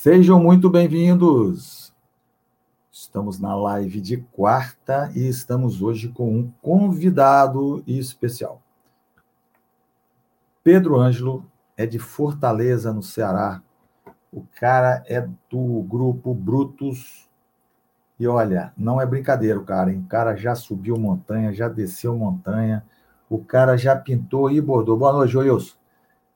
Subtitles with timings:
[0.00, 1.92] Sejam muito bem-vindos.
[2.88, 8.62] Estamos na live de quarta e estamos hoje com um convidado especial.
[10.62, 11.44] Pedro Ângelo
[11.76, 13.60] é de Fortaleza, no Ceará.
[14.32, 17.28] O cara é do grupo Brutus.
[18.20, 19.98] E olha, não é brincadeira, cara, hein?
[19.98, 22.84] O cara já subiu montanha, já desceu montanha.
[23.28, 24.96] O cara já pintou e bordou.
[24.96, 25.74] Boa noite, Joilson.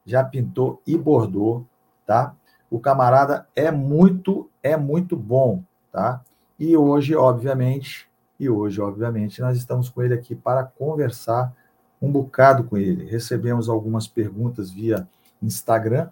[0.05, 1.65] Já pintou e bordou,
[2.05, 2.35] tá?
[2.73, 6.23] O camarada é muito, é muito bom, tá?
[6.59, 8.09] E hoje, obviamente,
[8.41, 11.55] e hoje, obviamente, nós estamos com ele aqui para conversar
[12.01, 13.05] um bocado com ele.
[13.05, 15.07] Recebemos algumas perguntas via
[15.43, 16.09] Instagram,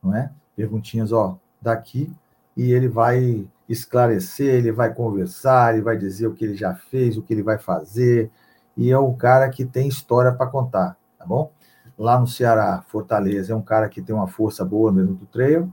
[0.00, 0.30] não é?
[0.54, 2.08] Perguntinhas, ó, daqui,
[2.56, 7.16] e ele vai esclarecer, ele vai conversar, ele vai dizer o que ele já fez,
[7.16, 8.30] o que ele vai fazer,
[8.76, 11.50] e é um cara que tem história para contar, tá bom?
[11.98, 15.68] Lá no Ceará, Fortaleza, é um cara que tem uma força boa no do trail,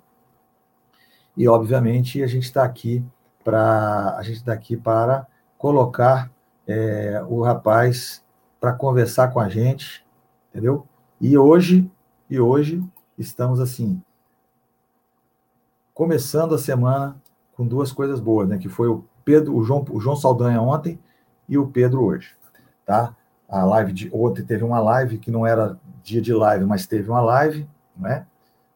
[1.36, 3.04] e, obviamente, a gente está aqui
[3.44, 6.32] para a gente está aqui para colocar
[6.66, 8.24] é, o rapaz
[8.60, 10.06] para conversar com a gente,
[10.50, 10.88] entendeu?
[11.20, 11.92] E hoje,
[12.30, 12.84] e hoje
[13.18, 14.02] estamos assim
[15.94, 17.16] começando a semana
[17.56, 18.58] com duas coisas boas, né?
[18.58, 21.00] Que foi o Pedro, o João, o João Saldanha ontem
[21.48, 22.36] e o Pedro hoje,
[22.86, 23.16] tá?
[23.48, 27.10] A live de ontem teve uma live que não era dia de live, mas teve
[27.10, 28.26] uma live, né?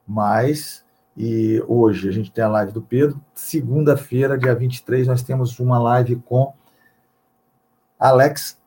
[0.07, 0.85] Mas
[1.17, 3.19] e hoje a gente tem a live do Pedro.
[3.33, 6.53] Segunda-feira, dia 23, nós temos uma live com
[7.97, 8.61] Alex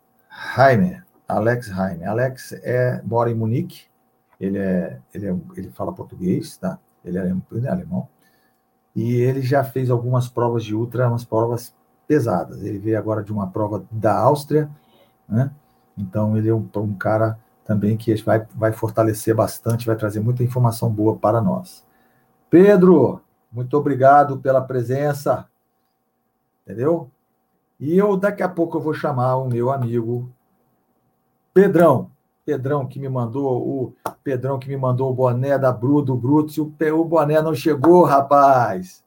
[0.59, 1.07] Heimer.
[1.29, 2.09] Alex Heimer.
[2.09, 3.85] Alex é, mora em Munique.
[4.41, 6.77] Ele, é, ele, é, ele fala português, tá?
[7.05, 8.09] Ele é, ele é alemão.
[8.97, 11.73] E ele já fez algumas provas de ultra, umas provas
[12.09, 12.65] pesadas.
[12.65, 14.69] Ele veio agora de uma prova da Áustria,
[15.29, 15.53] né?
[15.97, 20.43] Então ele é um, um cara também que vai, vai fortalecer bastante, vai trazer muita
[20.43, 21.89] informação boa para nós.
[22.51, 23.21] Pedro,
[23.53, 25.49] muito obrigado pela presença.
[26.65, 27.09] Entendeu?
[27.79, 30.29] E eu daqui a pouco eu vou chamar o meu amigo
[31.55, 32.11] Pedrão.
[32.45, 36.59] Pedrão que me mandou o Pedrão que me mandou o boné da Bru do Brutus.
[36.59, 39.05] O, o boné não chegou, rapaz.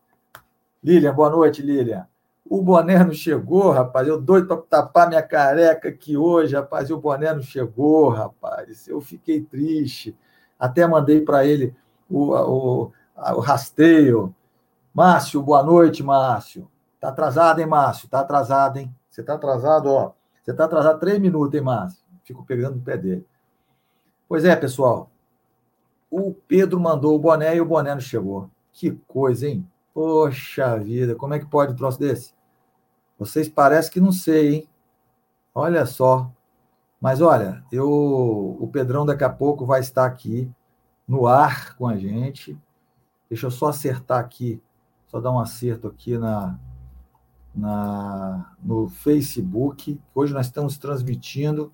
[0.82, 2.08] Lilian, boa noite, Lilian.
[2.50, 4.08] O boné não chegou, rapaz.
[4.08, 6.90] Eu doido para tapar minha careca aqui hoje, rapaz.
[6.90, 8.88] E o boné não chegou, rapaz.
[8.88, 10.18] Eu fiquei triste.
[10.58, 11.76] Até mandei para ele
[12.10, 14.34] o, o, o rasteio.
[14.94, 16.70] Márcio, boa noite, Márcio.
[17.00, 18.08] Tá atrasado, hein, Márcio?
[18.08, 18.94] Tá atrasado, hein?
[19.10, 20.14] Você tá atrasado, ó.
[20.42, 22.04] Você tá atrasado três minutos, hein, Márcio?
[22.24, 23.26] Fico pegando no pé dele.
[24.28, 25.10] Pois é, pessoal.
[26.10, 28.50] O Pedro mandou o boné e o boné não chegou.
[28.72, 29.68] Que coisa, hein?
[29.94, 32.34] Poxa vida, como é que pode um troço desse?
[33.18, 34.70] Vocês parecem que não sei, hein?
[35.54, 36.32] Olha só.
[37.00, 37.88] Mas olha, eu,
[38.60, 40.50] o Pedrão daqui a pouco vai estar aqui
[41.08, 42.58] no ar com a gente.
[43.34, 44.62] Deixa eu só acertar aqui,
[45.08, 46.60] só dar um acerto aqui na,
[47.56, 50.00] na no Facebook.
[50.14, 51.74] Hoje nós estamos transmitindo.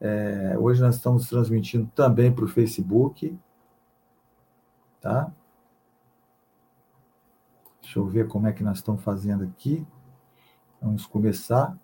[0.00, 3.36] É, hoje nós estamos transmitindo também para o Facebook.
[5.00, 5.32] Tá?
[7.82, 9.84] Deixa eu ver como é que nós estamos fazendo aqui.
[10.80, 11.76] Vamos começar.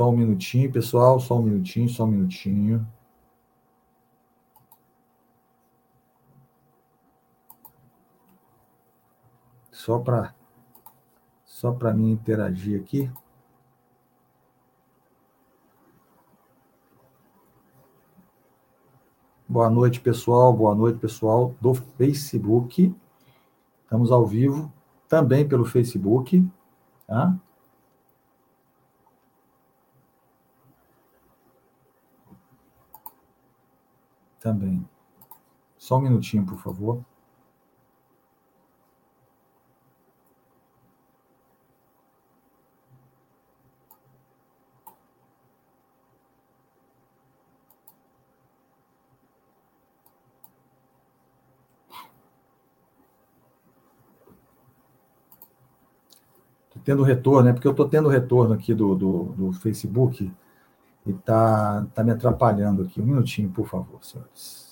[0.00, 2.88] Só um minutinho, pessoal, só um minutinho, só um minutinho.
[9.70, 10.34] Só para
[11.44, 13.12] só para mim interagir aqui.
[19.46, 20.50] Boa noite, pessoal.
[20.50, 22.96] Boa noite, pessoal do Facebook.
[23.82, 24.72] Estamos ao vivo
[25.06, 26.42] também pelo Facebook,
[27.06, 27.38] tá?
[34.40, 34.84] Também.
[35.78, 37.04] Só um minutinho, por favor.
[56.90, 57.52] tendo retorno, né?
[57.52, 60.30] Porque eu estou tendo retorno aqui do, do, do Facebook
[61.06, 63.00] e está tá me atrapalhando aqui.
[63.00, 64.70] Um minutinho, por favor, senhores.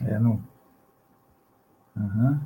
[0.00, 0.42] É, não.
[1.96, 2.40] Uhum.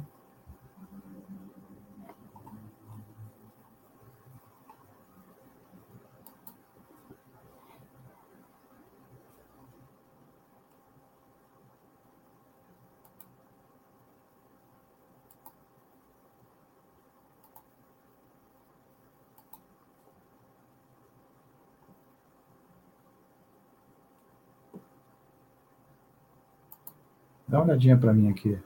[27.55, 28.59] Dá uma olhadinha para mim aqui.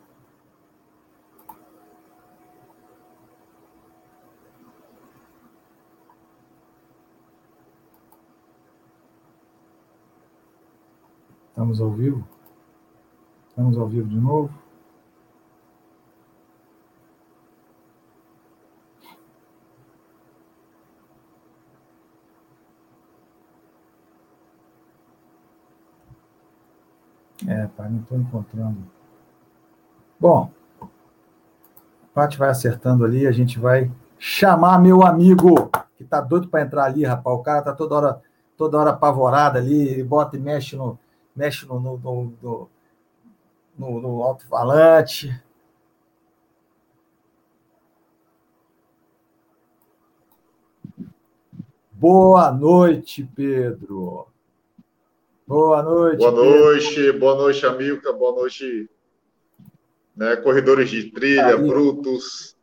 [11.51, 12.27] Estamos ao vivo?
[13.51, 14.68] Estamos ao vivo de novo?
[27.69, 28.79] É, pai, não estou encontrando.
[30.19, 30.51] Bom,
[30.81, 30.87] a
[32.15, 36.85] Paty vai acertando ali, a gente vai chamar meu amigo, que tá doido para entrar
[36.85, 37.37] ali, rapaz.
[37.37, 38.23] O cara tá toda hora,
[38.57, 40.99] toda hora apavorado ali, ele bota e mexe no,
[41.37, 41.99] mexe no, no,
[42.43, 42.69] no,
[43.79, 45.41] no, no alto-falante.
[51.93, 54.29] Boa noite, Pedro.
[55.49, 56.19] Boa noite.
[56.19, 57.21] Boa noite, Pedro.
[57.21, 58.13] boa noite, Amilca.
[58.13, 58.87] Boa noite,
[60.15, 62.55] né, corredores de trilha, brutos.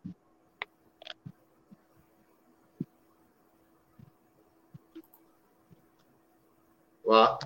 [7.03, 7.39] Lá.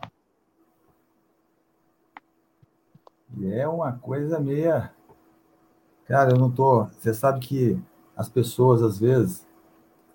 [3.37, 4.93] E é uma coisa meia.
[6.05, 6.83] Cara, eu não tô.
[6.87, 7.81] Você sabe que
[8.13, 9.47] as pessoas, às vezes,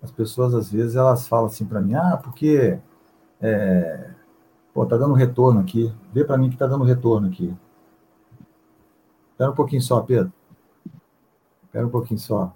[0.03, 2.79] as pessoas, às vezes, elas falam assim para mim: ah, porque.
[3.41, 4.24] É...
[4.75, 5.89] Pô, tá dando retorno aqui.
[6.11, 7.55] Vê para mim que tá dando retorno aqui.
[9.31, 10.33] Espera um pouquinho só, Pedro.
[11.63, 12.53] Espera um pouquinho só.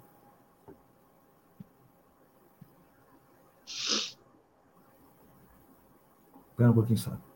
[6.50, 7.29] Espera um pouquinho só.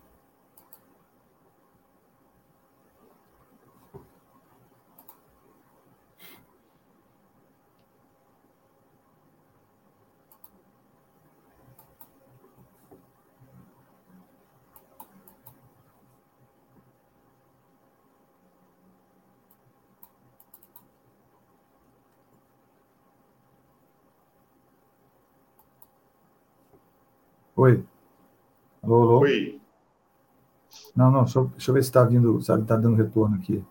[27.65, 27.83] Oi.
[28.83, 29.21] Alô, alô?
[29.21, 29.59] Oi.
[30.95, 33.65] Não, não, deixa eu, deixa eu ver se está vindo, sabe, está dando retorno aqui.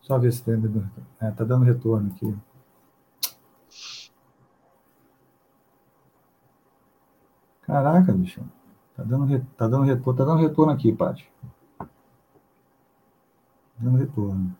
[0.00, 1.06] Só ver se está dando retorno.
[1.20, 2.34] É, tá dando retorno aqui.
[7.60, 8.42] Caraca, bicho.
[8.96, 11.30] Tá dando, tá dando retorno, tá dando retorno aqui, Paty.
[11.78, 11.86] Tá
[13.78, 14.56] dando retorno.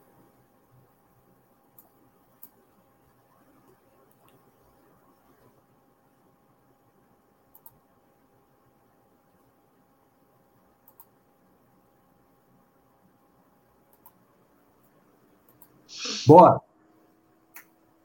[16.29, 16.61] Bora.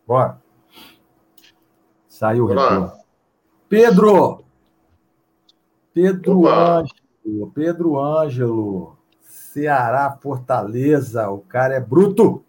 [0.07, 0.41] Bora.
[2.07, 2.93] Saiu o retorno.
[3.67, 4.45] Pedro!
[5.93, 6.79] Pedro Opa.
[6.79, 7.51] Ângelo.
[7.53, 8.97] Pedro Ângelo.
[9.19, 11.29] Ceará, Fortaleza.
[11.29, 12.45] O cara é bruto.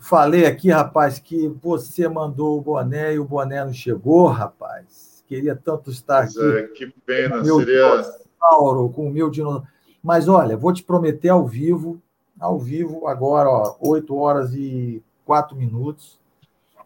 [0.00, 5.22] Falei aqui, rapaz, que você mandou o boné e o boné não chegou, rapaz.
[5.28, 6.58] Queria tanto estar pois aqui.
[6.58, 7.38] É, que pena.
[7.38, 8.02] Com seria.
[8.02, 9.68] Dinossauro, com o meu dinossauro.
[10.02, 12.02] Mas olha, vou te prometer ao vivo
[12.38, 16.18] ao vivo agora, ó, 8 horas e 4 minutos.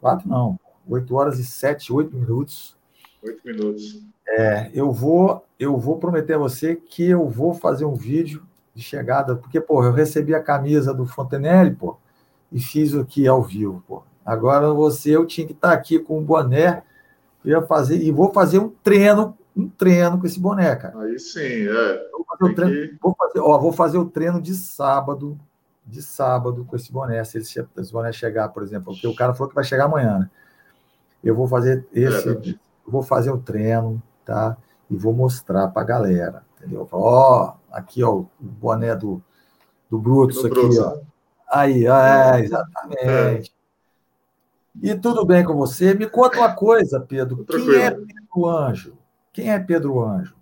[0.01, 0.59] 4 não,
[0.89, 2.77] 8 horas e 7, 8 minutos.
[3.23, 4.03] 8 minutos.
[4.27, 8.43] É, eu vou, eu vou prometer a você que eu vou fazer um vídeo
[8.75, 11.97] de chegada, porque, pô, eu recebi a camisa do Fontenelle, pô,
[12.53, 14.03] e fiz aqui ao vivo, pô.
[14.25, 16.83] Agora você, eu tinha que estar aqui com o boné,
[17.45, 20.99] eu ia fazer, e vou fazer um treino, um treino com esse boné, cara.
[21.01, 22.99] Aí sim, é fazer o treino, que...
[23.01, 25.39] vou, fazer, ó, vou fazer o treino de sábado,
[25.87, 29.35] de sábado com esse boné, se esse, esse boné chegar, por exemplo, porque o cara
[29.35, 30.31] falou que vai chegar amanhã, né?
[31.23, 32.55] Eu vou fazer esse, é,
[32.87, 34.57] vou fazer o treino, tá?
[34.89, 36.89] E vou mostrar para a galera, entendeu?
[36.91, 39.23] Ó, oh, aqui, ó, o boné do,
[39.91, 40.99] do Brutus aqui, Brutus, ó.
[41.53, 43.03] Aí, é, exatamente.
[43.03, 43.43] É.
[44.81, 45.93] E tudo bem com você?
[45.95, 47.45] Me conta uma coisa, Pedro.
[47.45, 49.00] Quem é Pedro Anjo?
[49.33, 50.41] Quem é Pedro Anjo?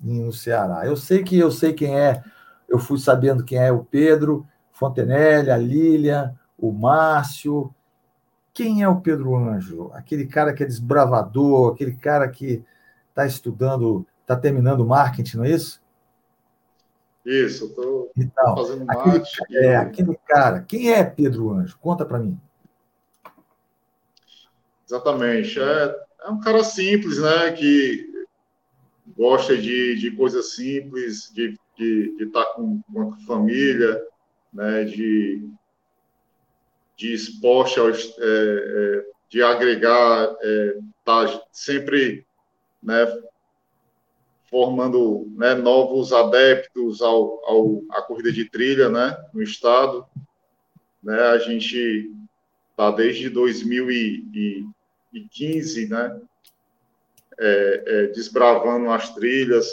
[0.00, 0.86] no Ceará.
[0.86, 2.22] Eu sei que eu sei quem é,
[2.68, 7.74] eu fui sabendo quem é o Pedro, Fontenelle, a Lília, o Márcio.
[8.52, 9.90] Quem é o Pedro Anjo?
[9.92, 12.64] Aquele cara que é desbravador, aquele cara que
[13.08, 15.82] está estudando, está terminando marketing, não é isso?
[17.24, 19.54] Isso, estou então, fazendo aquele, marketing.
[19.56, 20.62] É, aquele cara.
[20.62, 21.76] Quem é Pedro Anjo?
[21.78, 22.40] Conta para mim.
[24.86, 25.60] Exatamente.
[25.60, 27.52] É, é um cara simples, né?
[27.52, 28.08] Que
[29.16, 31.58] gosta de, de coisas simples, de
[32.20, 34.00] estar tá com, com a família,
[34.52, 35.48] né, de,
[36.96, 37.14] de
[38.18, 42.26] é, é, de agregar, é, tá sempre
[42.82, 43.06] né,
[44.50, 50.06] formando né, novos adeptos ao, ao, à corrida de trilha né, no estado.
[51.02, 52.10] Né, a gente
[52.70, 53.30] está desde
[55.18, 56.20] 2015 né,
[57.38, 59.66] é, é, desbravando as trilhas,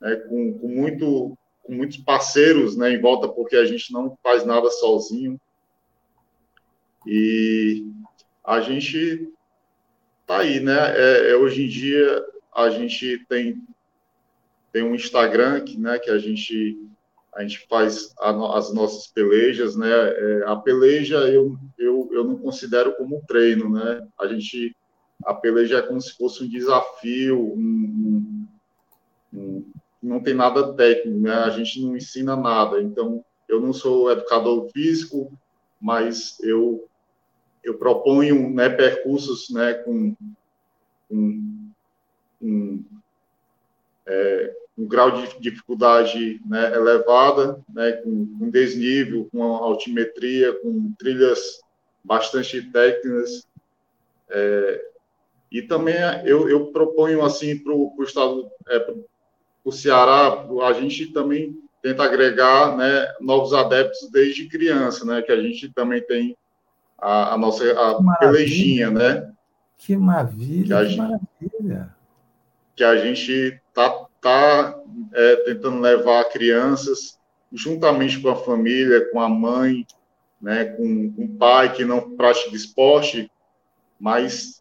[0.00, 4.44] né, com, com, muito, com muitos parceiros né, em volta, porque a gente não faz
[4.44, 5.40] nada sozinho.
[7.06, 7.84] E
[8.44, 9.32] a gente
[10.26, 10.76] tá aí, né?
[10.96, 13.60] É, é, hoje em dia a gente tem
[14.72, 16.78] tem um Instagram que, né, que a gente
[17.34, 19.88] a gente faz a, as nossas pelejas, né?
[19.88, 24.06] É, a peleja eu, eu, eu não considero como um treino, né?
[24.18, 24.76] A gente
[25.24, 28.46] a peleja é como se fosse um desafio, um,
[29.32, 29.64] um, um,
[30.02, 31.34] não tem nada técnico, né?
[31.34, 32.80] A gente não ensina nada.
[32.80, 35.32] Então eu não sou educador físico,
[35.80, 36.88] mas eu
[37.62, 40.16] eu proponho né, percursos né, com,
[41.08, 42.84] com,
[44.06, 51.60] é, um grau de dificuldade né, elevada, né, com, com desnível, com altimetria, com trilhas
[52.02, 53.46] bastante técnicas.
[54.30, 54.89] É,
[55.50, 58.94] e também eu, eu proponho assim para o estado, é, para
[59.64, 65.40] o Ceará, a gente também tenta agregar né, novos adeptos desde criança, né, que a
[65.40, 66.36] gente também tem
[66.98, 69.32] a, a nossa a pelejinha, né?
[69.78, 71.96] Que maravilha, que, a que maravilha.
[72.76, 74.78] Que a gente tá está
[75.14, 77.18] é, tentando levar crianças,
[77.50, 79.86] juntamente com a família, com a mãe,
[80.40, 83.30] né, com, com o pai que não pratica esporte,
[83.98, 84.59] mas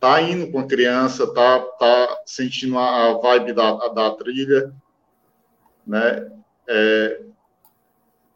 [0.00, 4.72] está indo com a criança, está tá sentindo a, vibe da, da trilha,
[5.86, 6.32] né?
[6.66, 7.20] É,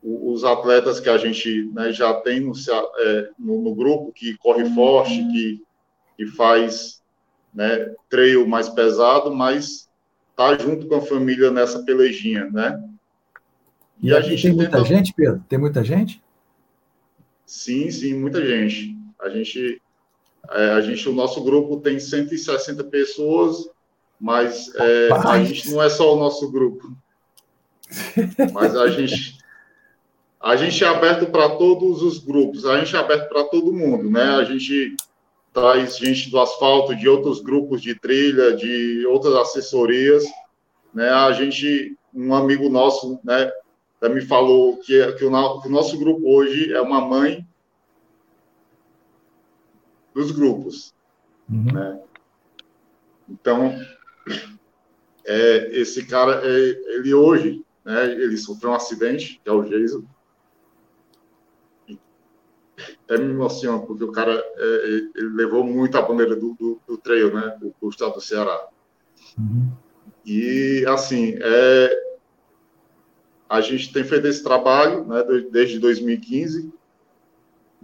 [0.02, 4.66] os atletas que a gente né, já tem no, é, no, no, grupo, que corre
[4.75, 5.62] forte, que,
[6.18, 7.02] que faz
[7.54, 9.88] né, trail mais pesado, mas
[10.37, 12.85] tá junto com a família nessa pelejinha, né?
[14.02, 14.85] E, e a gente tem muita tenta...
[14.85, 15.42] gente, Pedro?
[15.49, 16.23] Tem muita gente?
[17.47, 18.94] Sim, sim, muita gente.
[19.18, 19.80] A gente,
[20.50, 23.68] é, a gente, o nosso grupo tem 160 pessoas,
[24.20, 26.96] mas é, a gente não é só o nosso grupo.
[28.52, 29.38] Mas a gente,
[30.40, 34.10] a gente é aberto para todos os grupos, a gente é aberto para todo mundo,
[34.10, 34.22] né?
[34.22, 34.96] A gente
[35.52, 40.24] traz gente do asfalto, de outros grupos de trilha, de outras assessorias,
[40.92, 41.08] né?
[41.10, 43.50] A gente, um amigo nosso, né,
[44.08, 47.46] me falou que, que, o, que o nosso grupo hoje é uma mãe
[50.14, 50.94] dos grupos,
[51.50, 51.73] uhum.
[51.73, 52.00] né?
[53.28, 53.75] Então,
[55.25, 56.59] é, esse cara, é,
[56.97, 60.04] ele hoje, né, ele sofreu um acidente, que é o Jason,
[63.04, 66.99] até me emociona, porque o cara é, ele levou muito a bandeira do, do, do
[66.99, 68.68] trail, né, do, do estado do Ceará.
[69.38, 69.73] Uhum.
[70.25, 72.04] E, assim, é,
[73.49, 76.73] a gente tem feito esse trabalho né, desde 2015,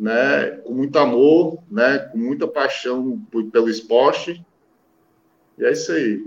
[0.00, 3.20] né, com muito amor, né, com muita paixão
[3.52, 4.44] pelo esporte.
[5.56, 6.26] E é isso aí.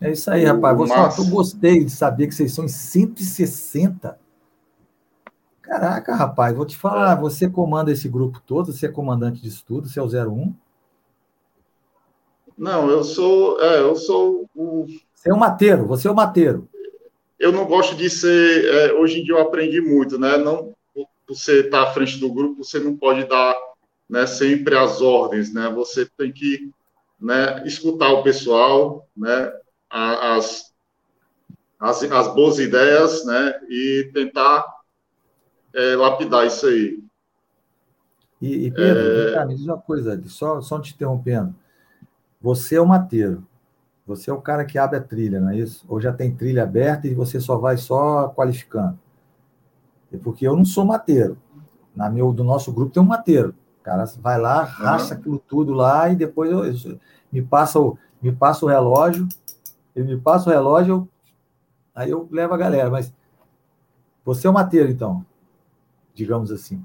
[0.00, 1.18] É isso aí, rapaz.
[1.18, 4.18] Eu gostei de saber que vocês são em 160
[5.72, 9.88] Caraca, rapaz, vou te falar, você comanda esse grupo todo, você é comandante de estudo,
[9.88, 10.52] você é o 01?
[12.58, 14.84] Não, eu sou, é, eu sou o...
[15.14, 16.68] Você é o mateiro, você é o mateiro.
[17.38, 20.74] Eu não gosto de ser, é, hoje em dia eu aprendi muito, né, não,
[21.28, 23.56] você estar tá à frente do grupo, você não pode dar,
[24.08, 26.70] né, sempre as ordens, né, você tem que,
[27.20, 29.52] né, escutar o pessoal, né,
[29.88, 30.72] as,
[31.78, 34.66] as, as boas ideias, né, e tentar
[35.74, 37.02] é, lapidar isso aí.
[38.40, 39.46] E, e Pedro, é...
[39.46, 41.54] me diz uma coisa, só, só te interrompendo.
[42.40, 43.46] Você é o mateiro.
[44.04, 45.84] Você é o cara que abre a trilha, não é isso?
[45.88, 48.98] Ou já tem trilha aberta e você só vai só qualificando?
[50.12, 51.38] É porque eu não sou mateiro.
[51.94, 53.54] Na meu, do nosso grupo tem um mateiro.
[53.80, 55.20] O cara vai lá, racha uhum.
[55.20, 56.98] aquilo tudo lá e depois eu, eu,
[57.32, 59.26] me, passa o, me passa o relógio,
[59.94, 61.08] ele me passa o relógio,
[61.94, 62.90] aí eu levo a galera.
[62.90, 63.12] Mas
[64.24, 65.24] você é o mateiro, então
[66.14, 66.82] digamos assim?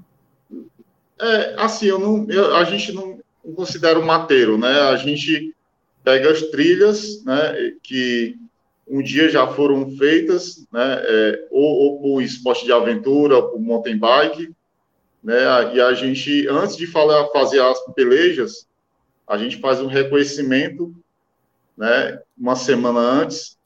[1.20, 3.18] É, assim, eu não, eu, a gente não
[3.54, 4.80] considera o mateiro, né?
[4.82, 5.54] A gente
[6.02, 8.36] pega as trilhas, né, que
[8.90, 13.60] um dia já foram feitas, né, é, ou, ou por esporte de aventura, ou por
[13.60, 14.52] mountain bike,
[15.22, 18.66] né, e a gente, antes de falar, fazer as pelejas,
[19.26, 20.94] a gente faz um reconhecimento,
[21.76, 23.58] né, uma semana antes,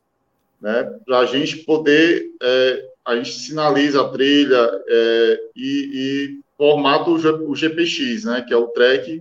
[0.60, 7.10] né, para a gente poder é, a gente sinaliza a trilha é, e, e formata
[7.10, 9.20] o, o GPX, né, que é o track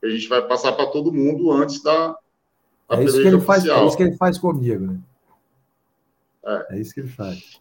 [0.00, 2.16] que a gente vai passar para todo mundo antes da,
[2.88, 4.98] da é isso que ele faz, É isso que ele faz comigo, né?
[6.44, 7.60] É, é isso que ele faz.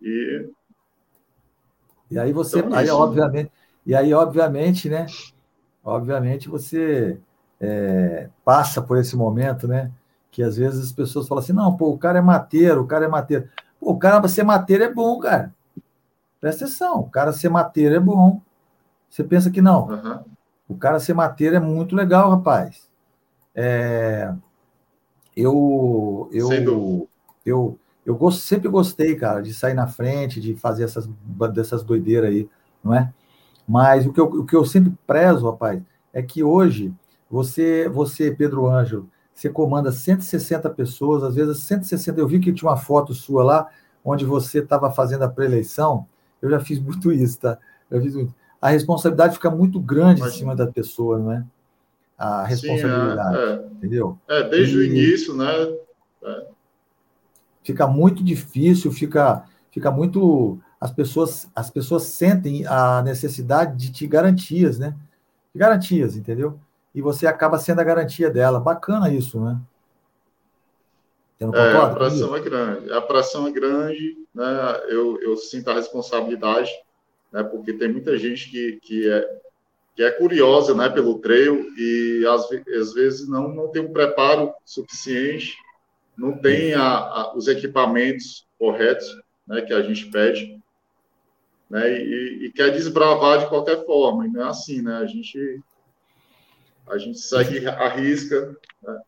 [0.00, 0.50] E,
[2.10, 3.50] e aí você, então, aí, obviamente,
[3.86, 5.06] e aí, obviamente, né?
[5.84, 7.18] Obviamente você
[7.60, 9.90] é, passa por esse momento, né?
[10.30, 13.04] Que às vezes as pessoas falam assim, não, pô, o cara é mateiro, o cara
[13.04, 13.48] é mateiro.
[13.78, 15.54] Pô, o cara ser mateiro é bom, cara.
[16.40, 18.40] Presta atenção, o cara ser mateiro é bom.
[19.08, 19.88] Você pensa que não.
[19.88, 20.24] Uhum.
[20.68, 22.88] O cara ser mateiro é muito legal, rapaz.
[23.54, 24.32] É,
[25.36, 26.48] eu, eu,
[27.44, 31.08] eu, eu gosto, sempre gostei, cara, de sair na frente, de fazer essas,
[31.52, 32.48] dessas doideiras aí,
[32.82, 33.12] não é?
[33.66, 36.92] Mas o que, eu, o que eu sempre prezo, rapaz, é que hoje
[37.30, 42.20] você, você, Pedro Ângelo, você comanda 160 pessoas, às vezes 160.
[42.20, 43.68] Eu vi que tinha uma foto sua lá,
[44.04, 46.06] onde você estava fazendo a pré-eleição.
[46.40, 47.58] Eu já fiz muito isso, tá?
[47.90, 48.32] Eu fiz muito.
[48.60, 51.44] A responsabilidade fica muito grande Mas, em cima da pessoa, não é?
[52.16, 53.66] A responsabilidade, sim, é, é.
[53.76, 54.18] entendeu?
[54.28, 55.50] É, desde e, o início, né?
[56.22, 56.46] É.
[57.62, 64.06] Fica muito difícil, fica, fica muito as pessoas, as pessoas sentem a necessidade de te
[64.06, 64.94] garantias, né?
[65.52, 66.60] De garantias, entendeu?
[66.94, 68.60] E você acaba sendo a garantia dela.
[68.60, 69.58] Bacana isso, né?
[71.40, 72.92] é, a pressão é grande.
[72.92, 74.80] A pressão é grande, né?
[74.88, 76.70] Eu, eu sinto a responsabilidade,
[77.32, 77.42] né?
[77.42, 79.40] Porque tem muita gente que, que é
[79.94, 80.88] que é curiosa, né?
[80.88, 85.56] Pelo trail e às, às vezes não não tem um preparo suficiente,
[86.16, 89.06] não tem a, a, os equipamentos corretos,
[89.46, 89.62] né?
[89.62, 90.62] Que a gente pede
[91.74, 91.90] né?
[91.90, 94.26] E, e, quer desbravar de qualquer forma.
[94.26, 94.96] E não é assim, né?
[94.98, 95.60] A gente,
[96.86, 98.56] a gente segue a risca.
[98.82, 99.00] Né?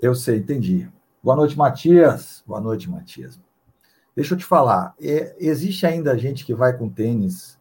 [0.00, 0.88] Eu sei, entendi.
[1.22, 2.42] Boa noite, Matias.
[2.46, 3.38] Boa noite, Matias.
[4.16, 7.56] Deixa eu te falar, é, existe ainda gente que vai com tênis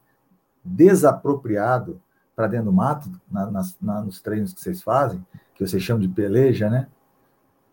[0.63, 2.01] desapropriado
[2.37, 3.49] para dentro do mato, na,
[3.81, 6.87] na, nos treinos que vocês fazem, que vocês chamam de peleja, né?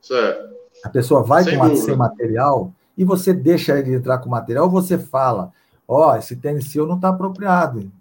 [0.01, 0.55] Certo.
[0.83, 4.71] A pessoa vai sem com sem material e você deixa ele entrar com material, ou
[4.71, 5.53] você fala,
[5.87, 7.93] ó, oh, esse tênis seu não está apropriado.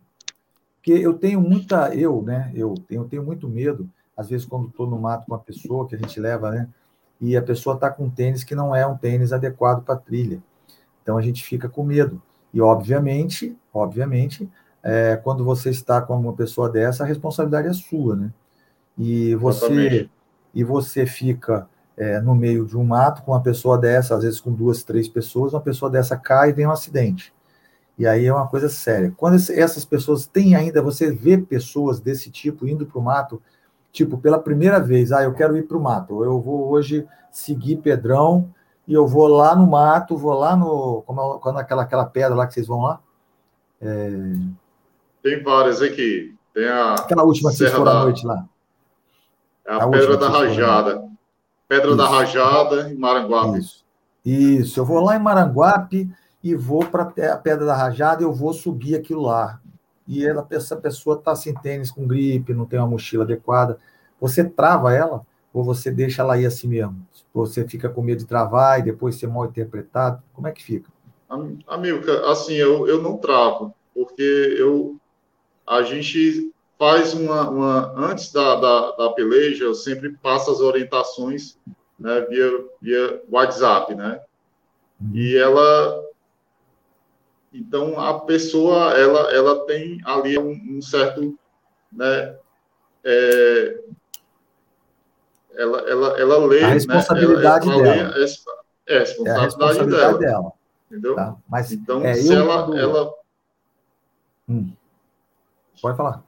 [0.77, 4.69] Porque eu tenho muita, eu, né, eu tenho, eu tenho muito medo, às vezes quando
[4.69, 6.69] estou no mato com uma pessoa que a gente leva, né,
[7.19, 10.41] e a pessoa está com um tênis que não é um tênis adequado para trilha.
[11.01, 12.21] Então a gente fica com medo.
[12.53, 14.49] E obviamente, obviamente,
[14.83, 18.31] é, quando você está com uma pessoa dessa, a responsabilidade é sua, né?
[18.97, 20.09] E você
[20.53, 21.67] e você fica
[21.97, 25.07] é, no meio de um mato com uma pessoa dessa, às vezes com duas, três
[25.07, 27.33] pessoas, uma pessoa dessa cai e vem um acidente.
[27.97, 29.13] E aí é uma coisa séria.
[29.17, 33.41] Quando essas pessoas têm ainda, você vê pessoas desse tipo indo para o mato,
[33.91, 37.77] tipo, pela primeira vez, ah, eu quero ir para o mato, eu vou hoje seguir
[37.77, 38.49] Pedrão
[38.87, 41.03] e eu vou lá no mato, vou lá no.
[41.03, 42.99] Como é, quando aquela, aquela pedra lá que vocês vão lá?
[43.81, 44.09] É...
[45.23, 46.35] Tem várias aqui.
[46.53, 46.95] Tem a.
[46.95, 47.91] Aquela última que foram da...
[47.91, 48.45] à noite lá.
[49.65, 51.09] É a, a Pedra da Rajada.
[51.67, 51.97] Pedra Isso.
[51.97, 53.59] da Rajada em Maranguape.
[53.59, 53.83] Isso.
[54.25, 56.09] Isso, eu vou lá em Maranguape
[56.41, 59.59] e vou para a Pedra da Rajada e eu vou subir aquilo lá.
[60.07, 63.77] E ela, essa pessoa está sem tênis, com gripe, não tem uma mochila adequada.
[64.19, 67.05] Você trava ela ou você deixa ela ir assim mesmo?
[67.33, 70.21] Você fica com medo de travar e depois ser mal interpretado?
[70.33, 70.89] Como é que fica?
[71.67, 74.21] Amilca, assim, eu, eu não travo, porque
[74.57, 74.97] eu,
[75.67, 81.57] a gente faz uma, uma antes da, da, da peleja, eu sempre passo as orientações
[81.99, 82.49] né, via,
[82.81, 84.21] via WhatsApp, né?
[85.13, 86.03] E ela
[87.53, 91.37] então, a pessoa, ela, ela tem ali um, um certo,
[91.91, 92.35] né,
[93.03, 93.79] é,
[95.53, 96.63] ela, ela, ela lê...
[96.63, 98.13] A né, responsabilidade né, ela, ela dela.
[98.17, 98.23] Lê,
[98.87, 100.19] é, a responsabilidade, é a responsabilidade dela.
[100.19, 100.53] dela.
[100.89, 101.15] Entendeu?
[101.15, 101.35] Tá.
[101.47, 102.79] Mas, então, é, se ela...
[102.79, 103.13] ela...
[104.49, 104.71] Hum.
[105.83, 106.23] Pode falar.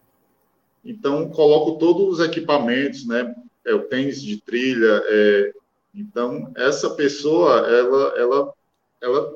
[0.84, 3.34] Então, coloco todos os equipamentos, né?
[3.66, 5.02] É o tênis de trilha.
[5.06, 5.54] É...
[5.96, 8.54] Então, essa pessoa, ela, ela,
[9.02, 9.36] ela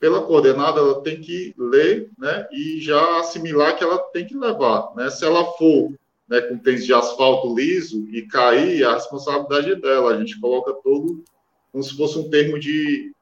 [0.00, 4.92] pela coordenada, ela tem que ler né, e já assimilar que ela tem que levar.
[4.96, 5.08] Né?
[5.10, 5.92] Se ela for
[6.28, 10.12] né, com tênis de asfalto liso e cair, a responsabilidade é dela.
[10.12, 11.22] A gente coloca todo
[11.70, 13.12] como se fosse um termo de.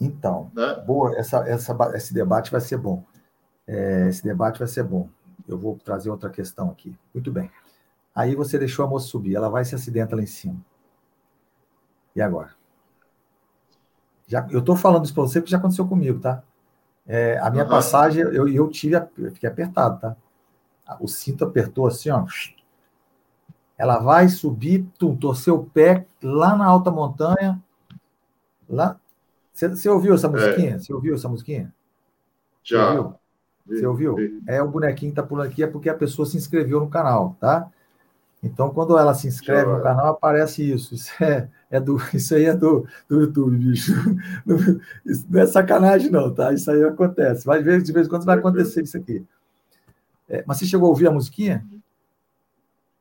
[0.00, 0.82] Então, né?
[0.86, 3.04] boa, essa, essa, esse debate vai ser bom.
[3.66, 5.08] É, esse debate vai ser bom.
[5.48, 6.96] Eu vou trazer outra questão aqui.
[7.12, 7.50] Muito bem.
[8.14, 10.56] Aí você deixou a moça subir, ela vai se acidenta lá em cima.
[12.14, 12.54] E agora?
[14.26, 16.42] Já, eu estou falando isso para você porque já aconteceu comigo, tá?
[17.06, 17.70] É, a minha uhum.
[17.70, 20.16] passagem, eu, eu tive, eu fiquei apertado, tá?
[20.98, 22.24] O cinto apertou assim, ó.
[23.78, 27.62] Ela vai subir, tum, torceu o pé lá na alta montanha.
[28.68, 28.98] Lá.
[29.52, 30.76] Você, ouviu essa musiquinha?
[30.76, 30.78] É.
[30.78, 31.72] Você ouviu essa musiquinha?
[32.62, 33.14] Já.
[33.68, 34.16] Você ouviu?
[34.46, 37.36] É o bonequinho que tá pulando aqui, é porque a pessoa se inscreveu no canal,
[37.40, 37.70] tá?
[38.42, 40.94] Então, quando ela se inscreve no canal, aparece isso.
[40.94, 43.92] Isso, é, é do, isso aí é do, do YouTube, bicho.
[45.04, 46.52] Isso não é sacanagem, não, tá?
[46.52, 47.44] Isso aí acontece.
[47.44, 49.24] Vai ver, de vez em quando vai acontecer isso aqui.
[50.28, 51.64] É, mas você chegou a ouvir a musiquinha?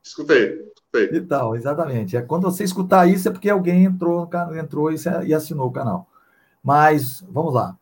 [0.02, 1.18] Escutei, escutei.
[1.18, 2.16] Então, exatamente.
[2.16, 6.08] É, quando você escutar isso, é porque alguém entrou, entrou e, e assinou o canal.
[6.64, 7.78] Mas, vamos lá.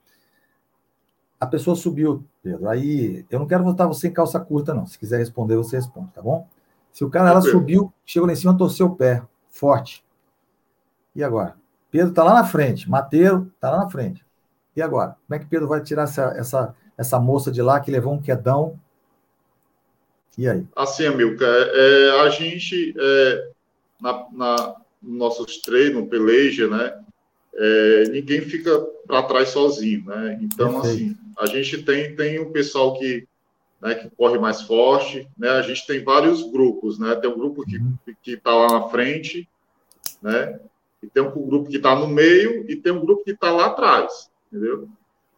[1.44, 2.70] A pessoa subiu, Pedro.
[2.70, 4.86] Aí, eu não quero botar você em calça curta, não.
[4.86, 6.48] Se quiser responder, você responde, tá bom?
[6.94, 10.06] Se o cara, ela subiu, chegou lá em cima, torceu o pé, forte.
[11.14, 11.58] E agora?
[11.92, 14.26] Pedro está lá na frente, Mateiro está lá na frente.
[14.74, 15.18] E agora?
[15.28, 18.22] Como é que Pedro vai tirar essa, essa, essa moça de lá que levou um
[18.22, 18.80] quedão?
[20.38, 20.66] E aí?
[20.78, 23.50] Assim, Amilcar, é, é, a gente, é,
[24.00, 27.04] na, na, nos nossos treinos, peleja, né?
[27.56, 30.40] É, ninguém fica para trás sozinho, né?
[30.42, 33.28] Então, assim, a gente tem, tem um pessoal que
[33.84, 35.28] né, que corre mais forte.
[35.38, 35.50] Né?
[35.50, 37.16] A gente tem vários grupos, né?
[37.16, 37.98] Tem um grupo que uhum.
[38.26, 39.48] está lá na frente,
[40.22, 40.60] né?
[41.02, 43.66] E tem um grupo que está no meio e tem um grupo que está lá
[43.66, 44.88] atrás, entendeu?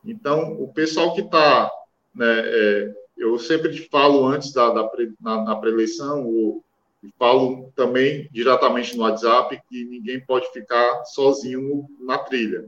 [0.05, 1.71] Então, o pessoal que está,
[2.13, 2.41] né?
[2.45, 6.61] É, eu sempre falo antes da, da na, na pré-eleição,
[7.05, 12.65] e falo também diretamente no WhatsApp que ninguém pode ficar sozinho na trilha,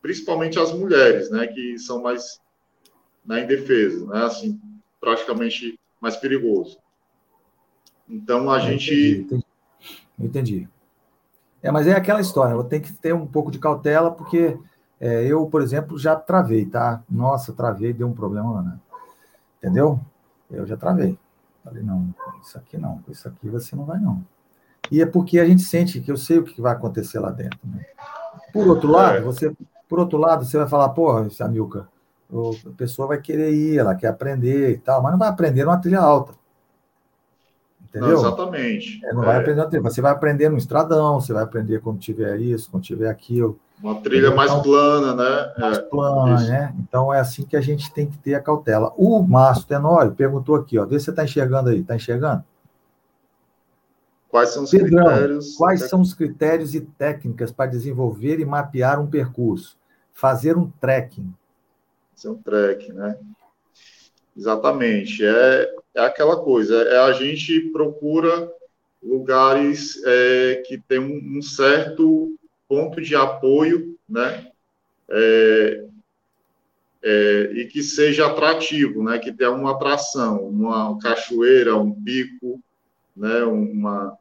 [0.00, 1.46] principalmente as mulheres, né?
[1.46, 2.40] Que são mais
[3.24, 4.24] né, indefesas, né?
[4.24, 4.60] Assim,
[5.00, 6.78] praticamente mais perigoso.
[8.08, 9.20] Então a é, gente.
[9.20, 9.44] Entendi,
[10.18, 10.68] entendi.
[11.62, 14.58] É, mas é aquela história, eu tenho que ter um pouco de cautela, porque
[14.98, 17.04] é, eu, por exemplo, já travei, tá?
[17.08, 18.80] Nossa, travei, deu um problema lá, né?
[19.58, 20.00] Entendeu?
[20.50, 21.16] Eu já travei.
[21.64, 24.24] Falei, não, isso aqui não, isso aqui você não vai, não.
[24.90, 27.58] E é porque a gente sente que eu sei o que vai acontecer lá dentro.
[27.64, 27.84] Né?
[28.52, 29.20] Por outro lado, é.
[29.20, 29.54] você,
[29.88, 31.88] por outro lado, você vai falar, porra, Samilca,
[32.66, 35.78] a pessoa vai querer ir, ela quer aprender e tal, mas não vai aprender numa
[35.78, 36.34] trilha alta.
[37.92, 38.08] Entendeu?
[38.08, 39.04] Não, exatamente.
[39.04, 39.26] É, não é.
[39.26, 39.82] vai aprender trilha.
[39.82, 43.60] Você vai aprender no estradão, você vai aprender quando tiver isso, quando tiver aquilo.
[43.82, 45.52] Uma trilha mais então, plana, né?
[45.58, 46.48] Mais é, plana, isso.
[46.48, 46.74] né?
[46.78, 48.94] Então é assim que a gente tem que ter a cautela.
[48.96, 51.80] O Márcio Tenório perguntou aqui, ó, vê se você está enxergando aí.
[51.80, 52.42] Está enxergando?
[54.30, 55.56] Quais são os Pedrão, critérios?
[55.56, 59.76] Quais são os critérios e técnicas para desenvolver e mapear um percurso?
[60.14, 61.34] Fazer um trekking
[62.44, 63.18] track, né?
[64.36, 65.24] Exatamente.
[65.24, 68.50] É, é aquela coisa, é a gente procura
[69.02, 72.34] lugares é, que tem um, um, certo
[72.68, 74.48] ponto de apoio, né?
[75.08, 75.84] É,
[77.04, 79.18] é, e que seja atrativo, né?
[79.18, 82.62] Que tenha uma atração, uma cachoeira, um pico,
[83.16, 83.42] né?
[83.42, 84.16] Uma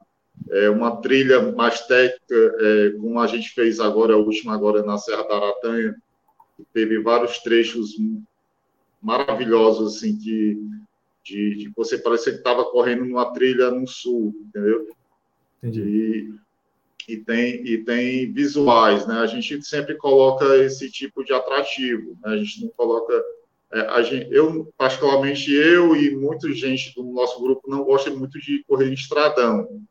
[0.49, 4.97] é, uma trilha mais técnica, é, como a gente fez agora, a última agora na
[4.97, 5.95] Serra da Aratanha,
[6.73, 7.95] teve vários trechos
[9.01, 10.57] maravilhosos, assim, que
[11.23, 14.87] de, de você parecer que estava correndo numa trilha no sul, entendeu?
[15.57, 15.81] Entendi.
[17.07, 19.19] E, e, tem, e tem visuais, né?
[19.19, 22.33] A gente sempre coloca esse tipo de atrativo, né?
[22.33, 23.13] A gente não coloca...
[23.73, 28.63] É, gente, eu, particularmente eu e muita gente do nosso grupo não gosta muito de
[28.67, 29.81] correr em estradão.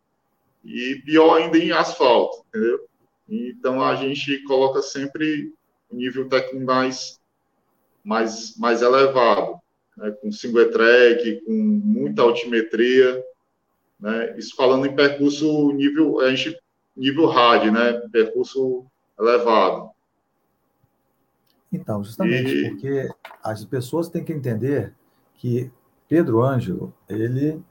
[0.63, 2.87] E pior ainda em asfalto, entendeu?
[3.27, 5.55] Então, a gente coloca sempre
[5.91, 7.21] nível técnico mais,
[8.05, 9.61] mais, mais elevado,
[10.01, 10.11] né?
[10.13, 13.23] com single track, com muita altimetria,
[14.01, 14.35] né?
[14.39, 16.59] Isso falando em percurso nível, a gente,
[16.97, 17.93] nível rádio, né?
[18.11, 18.87] Percurso
[19.19, 19.91] elevado.
[21.71, 22.71] Então, justamente e...
[22.71, 23.09] porque
[23.43, 24.95] as pessoas têm que entender
[25.37, 25.71] que
[26.09, 27.63] Pedro Ângelo, ele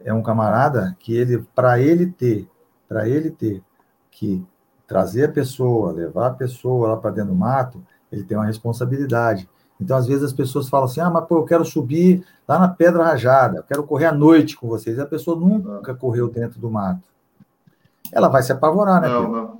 [0.00, 2.48] é um camarada que ele, para ele ter,
[2.88, 3.62] para ele ter
[4.10, 4.44] que
[4.86, 9.48] trazer a pessoa, levar a pessoa lá para dentro do mato, ele tem uma responsabilidade.
[9.80, 12.68] Então, às vezes, as pessoas falam assim: ah, mas pô, eu quero subir lá na
[12.68, 14.96] Pedra Rajada, eu quero correr à noite com vocês.
[14.96, 17.02] E a pessoa nunca correu dentro do mato.
[18.12, 19.08] Ela vai se apavorar, né?
[19.08, 19.58] Não, não.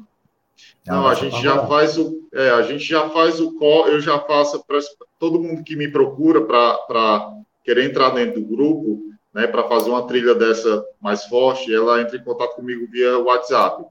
[0.87, 2.22] não, a gente já faz o.
[2.33, 4.79] É, a gente já faz o eu já faço para
[5.18, 7.33] todo mundo que me procura para
[7.64, 12.16] querer entrar dentro do grupo, né, para fazer uma trilha dessa mais forte, ela entra
[12.16, 13.85] em contato comigo via WhatsApp.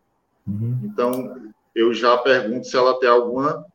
[0.47, 0.79] Uhum.
[0.83, 3.65] Então, eu já pergunto se ela tem alguma,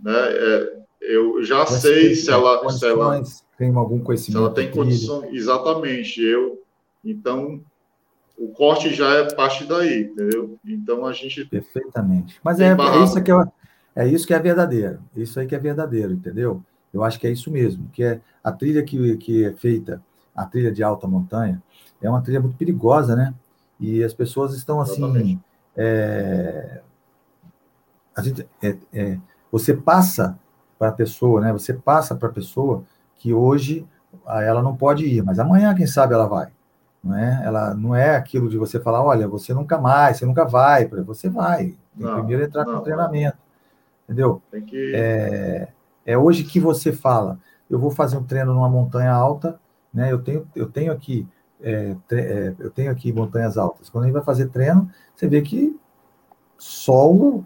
[0.00, 0.12] né?
[0.12, 3.22] É, eu já Mas sei se ela, se ela
[3.56, 4.38] tem algum conhecimento.
[4.38, 6.20] Se ela tem condições, exatamente.
[6.20, 6.62] Eu,
[7.04, 7.60] então,
[8.36, 10.58] o corte já é parte daí, entendeu?
[10.64, 12.40] Então a gente perfeitamente.
[12.42, 13.44] Mas é, é, isso que é,
[13.94, 15.00] é isso que é verdadeiro.
[15.16, 16.62] Isso aí que é verdadeiro, entendeu?
[16.92, 20.02] Eu acho que é isso mesmo, que é a trilha que, que é feita,
[20.34, 21.62] a trilha de alta montanha,
[22.00, 23.34] é uma trilha muito perigosa, né?
[23.78, 25.38] E as pessoas estão assim.
[25.76, 26.80] É,
[28.14, 29.18] a gente, é, é,
[29.52, 30.38] você passa
[30.78, 31.52] para a pessoa, né?
[31.52, 32.84] Você passa para a pessoa
[33.16, 33.86] que hoje
[34.26, 36.48] ela não pode ir, mas amanhã, quem sabe, ela vai.
[37.02, 37.42] Não é?
[37.44, 41.28] Ela não é aquilo de você falar, olha, você nunca mais, você nunca vai, você
[41.28, 41.76] vai.
[41.96, 43.38] Tem não, primeiro entrar não, com treinamento.
[44.04, 44.42] Entendeu?
[44.66, 44.92] Que...
[44.94, 45.68] É,
[46.04, 47.38] é hoje que você fala,
[47.70, 49.58] eu vou fazer um treino numa montanha alta,
[49.92, 50.12] né?
[50.12, 51.26] Eu tenho, eu tenho aqui,
[51.60, 53.88] é, é, eu tenho aqui montanhas altas.
[53.88, 55.78] Quando a gente vai fazer treino, você vê que
[56.58, 57.44] só o,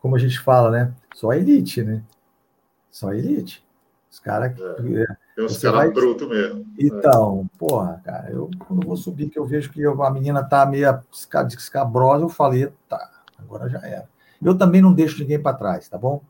[0.00, 0.92] como a gente fala, né?
[1.14, 2.02] Só a elite, né?
[2.90, 3.64] Só a elite.
[4.10, 4.58] Os caras.
[4.58, 5.90] É, é tem uns caras vai...
[5.90, 6.66] brutos mesmo.
[6.78, 7.58] Então, é.
[7.58, 11.00] porra, cara, eu quando vou subir, que eu vejo que a menina tá meio
[11.48, 14.08] escabrosa, eu falei, tá, agora já era.
[14.42, 16.22] Eu também não deixo ninguém para trás, tá bom?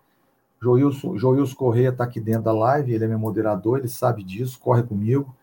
[0.62, 4.60] Joilson, Joilson Correia está aqui dentro da live, ele é meu moderador, ele sabe disso,
[4.60, 5.34] corre comigo,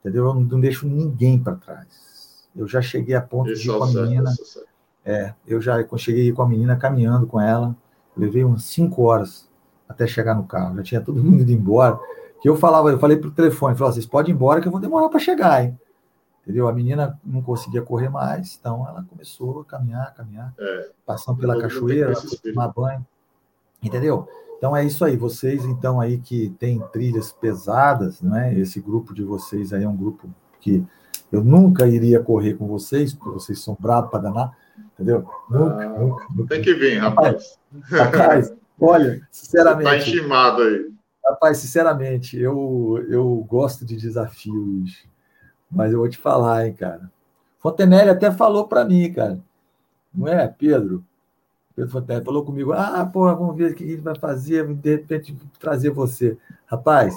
[0.00, 0.26] entendeu?
[0.26, 2.48] Eu não, não deixo ninguém para trás.
[2.56, 4.32] Eu já cheguei a ponto Esse de ir com a menina.
[5.04, 7.76] É, eu já cheguei com a menina caminhando com ela,
[8.16, 9.48] levei umas cinco horas
[9.94, 10.76] até chegar no carro.
[10.76, 11.98] Já tinha todo mundo ido embora.
[12.40, 14.80] Que eu falava, eu falei pro telefone, falava, vocês podem ir embora que eu vou
[14.80, 15.78] demorar para chegar, hein?
[16.42, 16.68] Entendeu?
[16.68, 21.58] A menina não conseguia correr mais, então ela começou a caminhar, caminhar, é, passando pela
[21.58, 23.04] cachoeira, tomar banho.
[23.82, 24.28] Entendeu?
[24.58, 28.54] Então é isso aí, vocês então aí que tem trilhas pesadas, né?
[28.58, 30.28] Esse grupo de vocês aí é um grupo
[30.60, 30.84] que
[31.32, 34.56] eu nunca iria correr com vocês, porque vocês são bravos para danar,
[34.94, 35.28] entendeu?
[35.50, 36.54] Nunca, ah, nunca, nunca.
[36.54, 37.58] Tem que vir, rapaz.
[37.90, 39.84] Rapaz, olha, sinceramente.
[39.84, 40.90] Tá intimado aí.
[41.24, 45.04] Rapaz, sinceramente, eu, eu gosto de desafios,
[45.70, 47.10] mas eu vou te falar, hein, cara.
[47.58, 49.40] Fontenelle até falou para mim, cara.
[50.14, 51.02] Não é, Pedro?
[51.74, 54.90] Pedro Fontenelle falou comigo: ah, porra, vamos ver o que a gente vai fazer, de
[54.90, 56.36] repente trazer você.
[56.66, 57.14] Rapaz,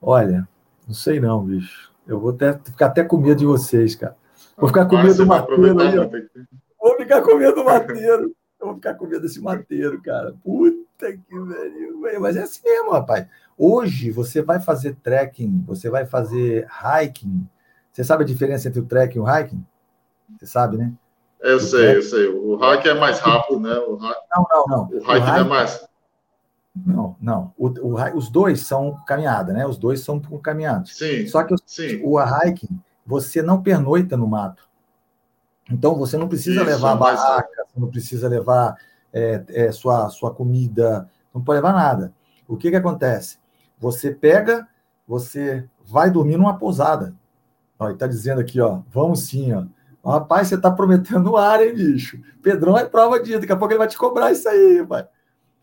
[0.00, 0.48] olha,
[0.86, 1.92] não sei não, bicho.
[2.06, 4.16] Eu vou até, ficar até com medo de vocês, cara.
[4.56, 6.10] Vou ficar com medo do mateiro.
[6.80, 8.34] Vou ficar com medo do mateiro.
[8.64, 10.34] Eu vou ficar com medo desse mateiro, cara.
[10.42, 12.20] Puta que velho.
[12.20, 13.26] Mas é assim mesmo, rapaz.
[13.58, 16.66] Hoje você vai fazer trekking, você vai fazer
[16.98, 17.46] hiking.
[17.92, 19.64] Você sabe a diferença entre o trekking e o hiking?
[20.38, 20.92] Você sabe, né?
[21.40, 21.96] Eu o sei, trekking...
[21.96, 22.28] eu sei.
[22.28, 23.74] O hiking é mais rápido, né?
[23.76, 24.84] O Não, não, não.
[24.84, 25.88] O hiking, o hiking é mais.
[26.74, 27.52] Não, não.
[27.56, 29.66] O, o, os dois são caminhada, né?
[29.66, 30.86] Os dois são com caminhada.
[30.86, 31.26] Sim.
[31.26, 32.00] Só que o, sim.
[32.02, 34.66] o hiking, você não pernoita no mato.
[35.70, 38.76] Então você não precisa Isso, levar barraca, você não precisa levar
[39.12, 42.12] é, é, sua, sua comida, não pode levar nada.
[42.46, 43.38] O que, que acontece?
[43.78, 44.68] Você pega,
[45.06, 47.14] você vai dormir numa pousada.
[47.78, 49.64] Ó, ele está dizendo aqui, ó, vamos sim, ó.
[50.04, 52.20] Rapaz, você está prometendo o ar, hein, bicho?
[52.42, 55.08] Pedrão é prova disso, daqui a pouco ele vai te cobrar isso aí, pai.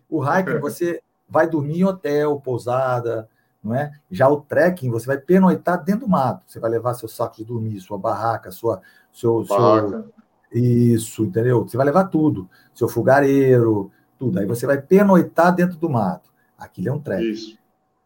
[0.09, 3.29] O hiking, você vai dormir em hotel, pousada,
[3.63, 3.91] não é?
[4.09, 6.43] Já o trekking, você vai pernoitar dentro do mato.
[6.47, 8.81] Você vai levar seu saco de dormir, sua barraca, sua,
[9.12, 10.12] seu, seu,
[10.52, 11.63] isso, entendeu?
[11.63, 12.50] Você vai levar tudo.
[12.74, 14.39] Seu fogareiro, tudo.
[14.39, 16.30] Aí você vai pernoitar dentro do mato.
[16.58, 17.58] Aquilo é um trek.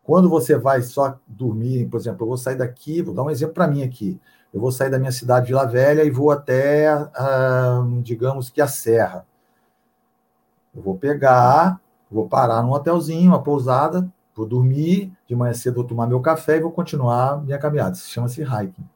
[0.04, 3.56] Quando você vai só dormir, por exemplo, eu vou sair daqui, vou dar um exemplo
[3.56, 4.20] para mim aqui.
[4.54, 8.62] Eu vou sair da minha cidade de Vila Velha e vou até, ah, digamos que
[8.62, 9.26] a Serra.
[10.74, 15.84] Eu vou pegar, vou parar num hotelzinho, uma pousada, vou dormir, de manhã cedo vou
[15.84, 17.96] tomar meu café e vou continuar minha caminhada.
[17.96, 18.88] Isso chama-se hiking.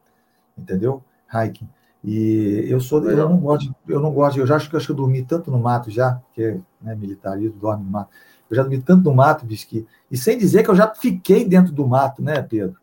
[0.57, 1.03] Entendeu?
[1.33, 1.67] Hiking.
[2.03, 4.87] E eu sou, eu não gosto, eu não gosto, eu já acho que eu acho
[4.87, 8.09] que eu dormi tanto no mato já, porque né, militarismo dorme no mato.
[8.49, 11.45] Eu já dormi tanto no mato, bicho, que, e sem dizer que eu já fiquei
[11.45, 12.77] dentro do mato, né, Pedro?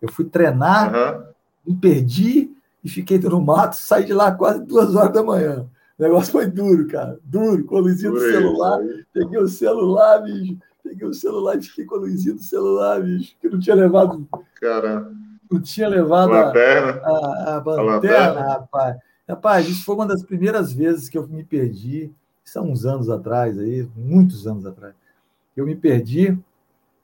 [0.00, 1.24] Eu fui treinar, uhum.
[1.66, 2.50] me perdi
[2.84, 5.66] e fiquei dentro do mato, saí de lá quase duas horas da manhã.
[5.98, 8.80] O negócio foi duro, cara, duro, com a luzinha do celular.
[9.14, 10.58] Peguei o celular, bicho.
[10.82, 14.26] Peguei o celular e fiquei com a luzinha do celular, bicho, que não tinha levado.
[14.60, 15.21] Caramba
[15.52, 18.96] Tu tinha levado a, a, a, lanterna, rapaz.
[19.28, 22.10] Rapaz, isso foi uma das primeiras vezes que eu me perdi.
[22.42, 24.94] São uns anos atrás, aí, muitos anos atrás.
[25.54, 26.38] Eu me perdi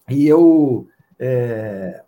[0.08, 0.88] e eu.
[1.18, 2.02] É,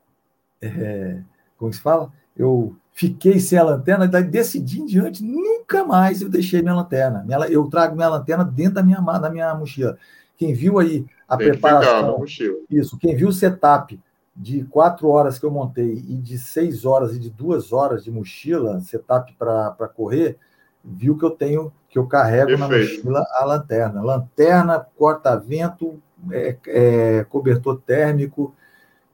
[0.62, 1.20] é,
[1.58, 2.10] como se fala?
[2.34, 7.26] Eu fiquei sem a lanterna, daí decidi em diante, nunca mais eu deixei minha lanterna.
[7.50, 9.98] Eu trago minha lanterna dentro da minha, da minha mochila.
[10.38, 12.24] Quem viu aí a Tem preparação.
[12.70, 14.00] Isso, quem viu o setup
[14.34, 18.10] de quatro horas que eu montei e de seis horas e de duas horas de
[18.10, 20.38] mochila, setup para correr,
[20.82, 22.70] viu que eu tenho, que eu carrego Perfeito.
[22.70, 24.02] na mochila a lanterna.
[24.02, 28.54] Lanterna, corta-vento, é, é, cobertor térmico,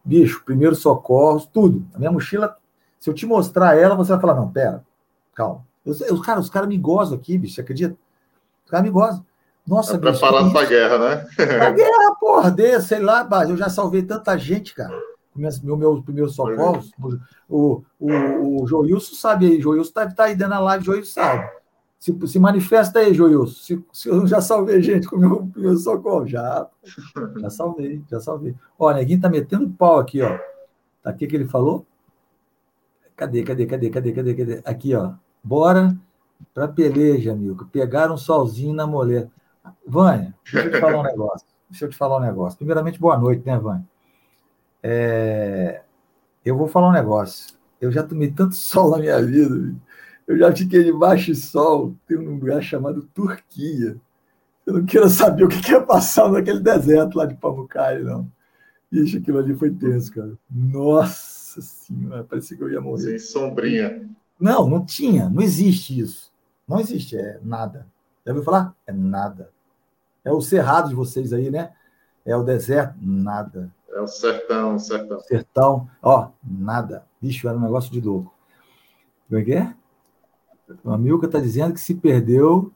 [0.04, 1.84] bicho, primeiro socorro, tudo.
[1.94, 2.56] A minha mochila,
[2.98, 4.84] se eu te mostrar ela, você vai falar, não, pera,
[5.34, 5.66] calma.
[5.84, 7.96] Eu, eu, cara, os caras me gozam aqui, bicho, você acredita?
[8.64, 9.25] Os caras me gozam.
[9.66, 11.26] Nossa, é preparado para a guerra, né?
[11.36, 14.96] Para guerra, porra, desse, sei lá, eu já salvei tanta gente, cara
[15.36, 16.90] meu, meus primeiros socorros.
[17.48, 21.50] O, o, o Joilson sabe aí, Joilson está tá aí dentro da live, Joilson sabe.
[21.98, 23.54] Se, se manifesta aí, Joilson.
[23.54, 26.66] Se, se eu já salvei gente com o meu primeiro socorro, já.
[27.38, 28.54] Já salvei, já salvei.
[28.78, 30.38] Ó, Neguinho tá metendo pau aqui, ó.
[31.02, 31.86] Tá aqui que ele falou?
[33.14, 34.62] Cadê, cadê, cadê, cadê, cadê, cadê?
[34.64, 35.12] Aqui, ó.
[35.42, 35.96] Bora
[36.52, 37.66] para peleja, amigo.
[37.66, 39.28] Pegar um solzinho na mulher.
[39.86, 41.46] Vânia, deixa eu te falar um negócio.
[41.68, 42.58] Deixa eu te falar um negócio.
[42.58, 43.86] Primeiramente, boa noite, né, Vânia?
[44.82, 45.82] É...
[46.44, 47.56] Eu vou falar um negócio.
[47.80, 49.74] Eu já tomei tanto sol na minha vida.
[50.26, 51.94] Eu já fiquei debaixo de sol.
[52.06, 53.96] Tem um lugar chamado Turquia.
[54.64, 58.30] Eu não quero saber o que ia passar naquele deserto lá de Pamucai, não.
[58.90, 60.32] Ixi, aquilo ali foi tenso, cara.
[60.50, 63.02] Nossa senhora, parecia que eu ia morrer.
[63.02, 64.08] Sem sombrinha.
[64.38, 66.32] Não, não tinha, não existe isso.
[66.68, 67.86] Não existe, é nada.
[68.24, 68.74] Já ouviu falar?
[68.86, 69.50] É nada.
[70.26, 71.70] É o cerrado de vocês aí, né?
[72.24, 72.96] É o deserto?
[73.00, 73.72] Nada.
[73.88, 75.20] É o sertão, o sertão.
[75.20, 77.06] Sertão, ó, nada.
[77.22, 78.34] Bicho, era um negócio de louco.
[79.28, 79.72] Como é que é?
[80.84, 82.72] A Milka está dizendo que se perdeu,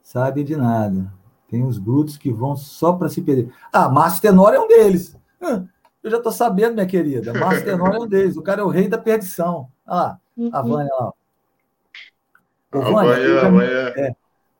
[0.00, 1.12] sabe de nada.
[1.48, 3.52] Tem uns brutos que vão só para se perder.
[3.72, 5.16] Ah, Márcio Tenório é um deles.
[5.40, 7.34] Eu já estou sabendo, minha querida.
[7.34, 8.36] Márcio Tenório é um deles.
[8.36, 9.68] O cara é o rei da perdição.
[9.84, 10.20] Olha lá,
[10.52, 10.68] a uhum.
[10.68, 11.12] Vânia lá.
[12.72, 14.16] Ô, Vânia, já me, é,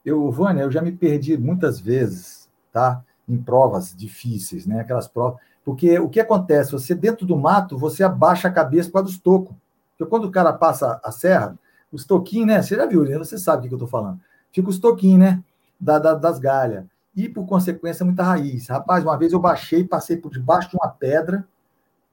[0.06, 3.02] eu, Vânia, eu já me perdi muitas vezes, tá?
[3.28, 4.80] Em provas difíceis, né?
[4.80, 5.40] Aquelas provas.
[5.64, 6.70] Porque o que acontece?
[6.70, 9.56] Você, dentro do mato, você abaixa a cabeça para os tocos.
[9.90, 11.58] Porque quando o cara passa a serra,
[11.90, 12.62] os toquinhos, né?
[12.62, 13.18] Você já viu, né?
[13.18, 14.20] Você sabe o que eu estou falando.
[14.52, 15.42] Fica os toquinhos, né?
[15.78, 16.84] Da, da, das galhas.
[17.16, 18.68] E, por consequência, muita raiz.
[18.68, 21.44] Rapaz, uma vez eu baixei, passei por debaixo de uma pedra.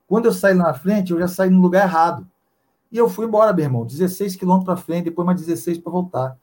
[0.07, 2.27] Quando eu saí lá na frente, eu já saí no lugar errado.
[2.91, 3.85] E eu fui embora, meu irmão.
[3.85, 6.37] 16 quilômetros para frente, depois mais 16 para voltar.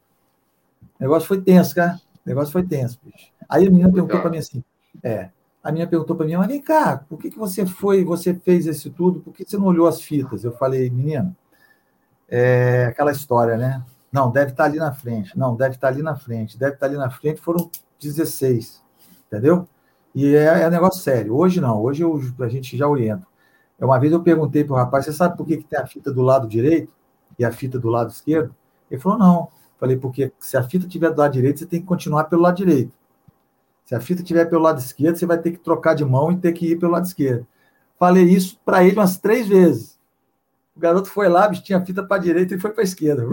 [1.00, 1.98] O negócio foi tenso, cara.
[2.24, 3.32] O negócio foi tenso, bicho.
[3.48, 4.62] Aí a menina perguntou para mim assim:
[5.02, 5.30] é.
[5.62, 8.64] A menina perguntou para mim, mas vem cá, por que, que você foi, você fez
[8.66, 9.20] isso tudo?
[9.20, 10.42] Por que você não olhou as fitas?
[10.42, 11.36] Eu falei, menina,
[12.28, 13.84] é aquela história, né?
[14.10, 15.36] Não, deve estar ali na frente.
[15.38, 16.58] Não, deve estar ali na frente.
[16.58, 17.40] Deve estar ali na frente.
[17.40, 18.82] Foram 16,
[19.26, 19.68] entendeu?
[20.14, 21.36] E é, é negócio sério.
[21.36, 23.26] Hoje não, hoje eu, a gente já orienta.
[23.78, 26.12] Uma vez eu perguntei para o rapaz, você sabe por que, que tem a fita
[26.12, 26.92] do lado direito
[27.38, 28.54] e a fita do lado esquerdo?
[28.90, 29.48] Ele falou, não.
[29.80, 32.56] Falei, porque se a fita estiver do lado direito, você tem que continuar pelo lado
[32.56, 32.92] direito.
[33.86, 36.36] Se a fita estiver pelo lado esquerdo, você vai ter que trocar de mão e
[36.36, 37.46] ter que ir pelo lado esquerdo.
[37.98, 39.98] Falei isso para ele umas três vezes.
[40.76, 43.26] O garoto foi lá, tinha a fita para a direita e foi para a esquerda.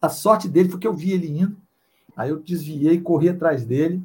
[0.00, 1.56] A sorte dele foi que eu vi ele indo.
[2.16, 4.02] Aí eu desviei, corri atrás dele.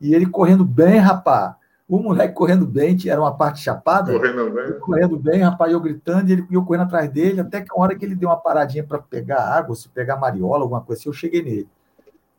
[0.00, 1.54] E ele correndo bem, rapaz.
[1.92, 4.14] O moleque correndo bem, era uma parte chapada.
[4.14, 4.78] Correndo bem.
[4.80, 7.94] Correndo bem, rapaz, eu gritando, e ele, eu correndo atrás dele, até que a hora
[7.94, 11.12] que ele deu uma paradinha para pegar água, se pegar mariola, alguma coisa assim, eu
[11.12, 11.68] cheguei nele.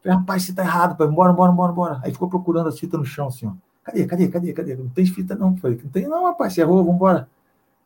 [0.01, 1.07] Falei, rapaz, você tá errado, pai.
[1.07, 2.01] Bora, bora, bora, bora.
[2.03, 3.51] Aí ficou procurando as fitas no chão, assim, ó.
[3.83, 4.75] Cadê, cadê, cadê, cadê?
[4.75, 5.55] Não tem fita, não.
[5.57, 7.29] Falei, não tem, não, rapaz, você errou, vamos embora.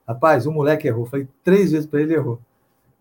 [0.07, 1.05] Rapaz, o moleque errou.
[1.05, 2.39] Falei, três vezes para ele errou.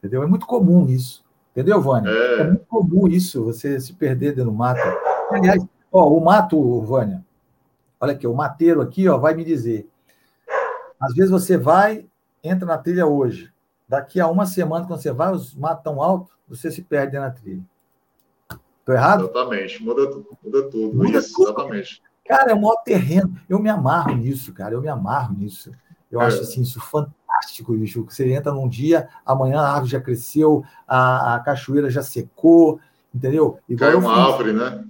[0.00, 0.24] Entendeu?
[0.24, 1.24] É muito comum isso.
[1.52, 2.10] Entendeu, Vânia?
[2.10, 2.40] É...
[2.40, 4.80] é muito comum isso, você se perder dentro do mato.
[5.30, 7.24] Aliás, ó, o mato, Vânia,
[8.00, 9.88] olha aqui, o mateiro aqui, ó, vai me dizer.
[11.00, 12.06] Às vezes você vai,
[12.42, 13.52] entra na trilha hoje.
[13.88, 17.30] Daqui a uma semana, quando você vai, os matos tão altos, você se perde na
[17.30, 17.62] trilha.
[18.80, 19.24] Estou errado?
[19.24, 20.02] Exatamente, muda,
[20.42, 20.96] muda tudo.
[20.96, 21.50] Muda isso, tudo.
[21.50, 22.02] Exatamente.
[22.24, 23.36] Cara, é o maior terreno.
[23.48, 24.74] Eu me amarro nisso, cara.
[24.74, 25.72] Eu me amarro nisso.
[26.10, 26.26] Eu é.
[26.26, 28.04] acho assim, isso fantástico, bicho.
[28.04, 32.80] Você entra num dia, amanhã a árvore já cresceu, a, a cachoeira já secou,
[33.14, 33.58] entendeu?
[33.68, 34.84] Igual Cai uma árvore, né?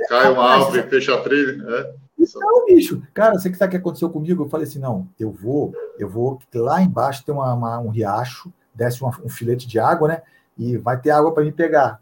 [0.00, 1.62] É, Cai uma árvore, fecha a trilha.
[1.66, 1.94] É.
[2.24, 4.44] Então, bicho, cara, você que sabe o que aconteceu comigo?
[4.44, 8.52] Eu falei assim: não, eu vou, eu vou, lá embaixo tem uma, uma um riacho,
[8.74, 10.22] desce uma, um filete de água, né?
[10.56, 12.00] E vai ter água para me pegar.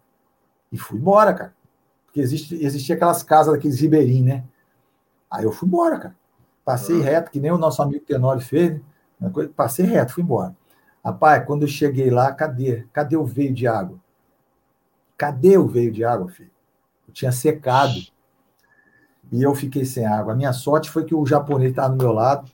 [0.70, 1.54] E fui embora, cara.
[2.06, 4.44] Porque existe, existia aquelas casas daqueles ribeirinhos, né?
[5.30, 6.16] Aí eu fui embora, cara.
[6.64, 7.02] Passei uhum.
[7.02, 8.80] reto, que nem o nosso amigo Tenório fez,
[9.18, 9.32] né?
[9.56, 10.54] passei reto, fui embora.
[11.04, 12.86] Rapaz, quando eu cheguei lá, cadê?
[12.92, 13.98] Cadê o veio de água?
[15.16, 16.50] Cadê o veio de água, filho?
[17.08, 17.94] Eu tinha secado.
[19.32, 20.34] E eu fiquei sem água.
[20.34, 22.50] A minha sorte foi que o japonês estava do meu lado.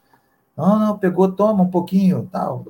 [0.57, 2.65] Não, não, pegou, toma um pouquinho, tal.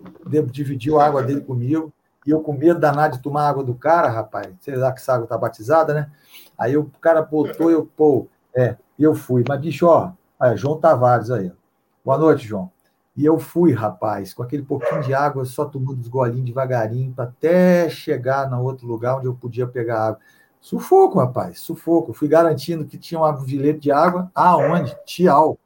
[0.50, 1.92] Dividiu a água dele comigo.
[2.26, 4.48] E eu com medo danado de tomar água do cara, rapaz.
[4.60, 6.10] Sei lá que essa água tá batizada, né?
[6.58, 9.44] Aí o cara botou, eu, pô, é, eu fui.
[9.46, 11.52] Mas, bicho, ó, aí, João Tavares aí.
[12.04, 12.70] Boa noite, João.
[13.16, 17.88] E eu fui, rapaz, com aquele pouquinho de água, só tomando os golinhos devagarinho, até
[17.88, 20.20] chegar no outro lugar onde eu podia pegar água.
[20.60, 22.12] Sufoco, rapaz, sufoco.
[22.12, 24.30] Fui garantindo que tinha um filete de água.
[24.34, 24.96] Aonde?
[25.04, 25.58] Tial.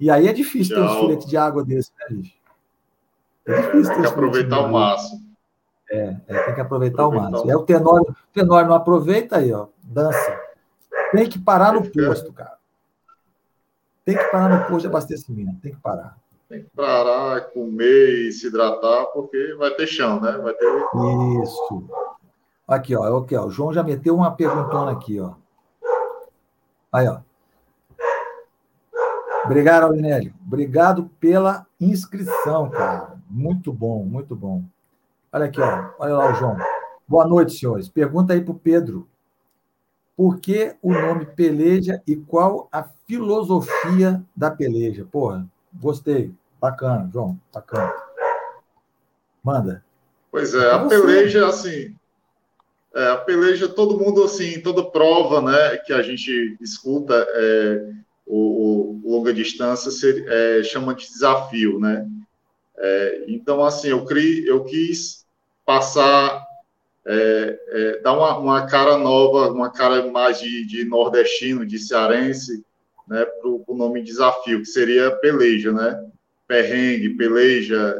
[0.00, 0.86] E aí é difícil Tchau.
[0.86, 2.34] ter um filete de água desse, né, bicho?
[3.46, 5.24] É difícil ter Tem que aproveitar o máximo.
[5.90, 7.50] É, é, tem que aproveitar, aproveitar o máximo.
[7.50, 10.40] É o Tenório, o Tenório não aproveita aí, ó, dança.
[11.12, 12.56] Tem que parar no posto, cara.
[14.04, 16.16] Tem que parar no posto de abastecimento, tem que parar.
[16.48, 20.32] Tem que parar, comer e se hidratar, porque vai ter chão, né?
[20.32, 20.66] Vai ter.
[21.42, 21.88] Isso.
[22.66, 23.46] Aqui, ó, aqui, ó.
[23.46, 25.34] O João já meteu uma perguntona aqui, ó.
[26.92, 27.20] Aí, ó.
[29.44, 30.34] Obrigado, Aurinélio.
[30.46, 33.16] Obrigado pela inscrição, cara.
[33.28, 34.64] Muito bom, muito bom.
[35.30, 35.90] Olha aqui, ó.
[35.98, 36.56] olha lá o João.
[37.06, 37.88] Boa noite, senhores.
[37.88, 39.06] Pergunta aí para o Pedro.
[40.16, 45.06] Por que o nome peleja e qual a filosofia da peleja?
[45.10, 46.32] Porra, gostei.
[46.58, 47.38] Bacana, João.
[47.52, 47.92] Bacana.
[49.42, 49.84] Manda.
[50.30, 51.94] Pois é, a peleja, assim,
[52.94, 57.90] é, a peleja, todo mundo, assim, toda prova, né, que a gente escuta é,
[58.24, 62.08] o, o, longa distância se, é, chama de desafio, né?
[62.76, 65.26] É, então, assim, eu, cri, eu quis
[65.66, 66.46] passar,
[67.04, 72.64] é, é, dar uma, uma, cara nova, uma cara mais de, de nordestino, de cearense,
[73.08, 76.10] né, para o nome desafio, que seria peleja, né?
[76.46, 77.96] Perrengue, peleja.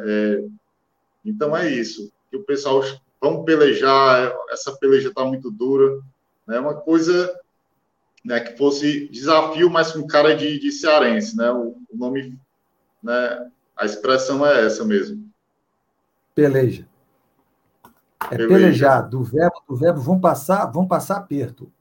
[1.24, 2.12] então, é isso.
[2.30, 2.82] Que o pessoal
[3.24, 5.98] vamos pelejar, essa peleja está muito dura,
[6.46, 6.60] né?
[6.60, 7.34] Uma coisa
[8.22, 11.50] né, que fosse desafio, mas com cara de, de cearense, né?
[11.50, 12.38] O, o, nome,
[13.02, 13.50] né?
[13.74, 15.26] A expressão é essa mesmo.
[16.34, 16.86] Peleja.
[18.30, 18.48] É peleja.
[18.48, 21.72] pelejar, do verbo, do verbo vão passar, vão passar aperto.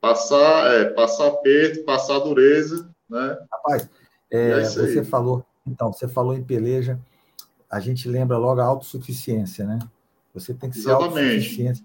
[0.00, 3.38] Passar, é, passar aperto, passar dureza, né?
[3.52, 3.90] Rapaz,
[4.30, 6.98] é, é você falou, então, você falou em peleja,
[7.70, 9.78] a gente lembra logo a autossuficiência, né?
[10.38, 11.84] Você tem que ser autossuficiente,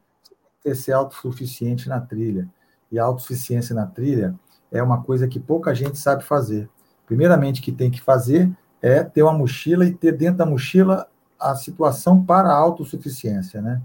[0.64, 2.48] tem que ser autossuficiente na trilha.
[2.92, 4.36] E a autossuficiência na trilha
[4.72, 6.70] é uma coisa que pouca gente sabe fazer.
[7.06, 8.52] Primeiramente, que tem que fazer
[8.82, 11.08] é ter uma mochila e ter dentro da mochila
[11.40, 13.82] a situação para a autossuficiência, né?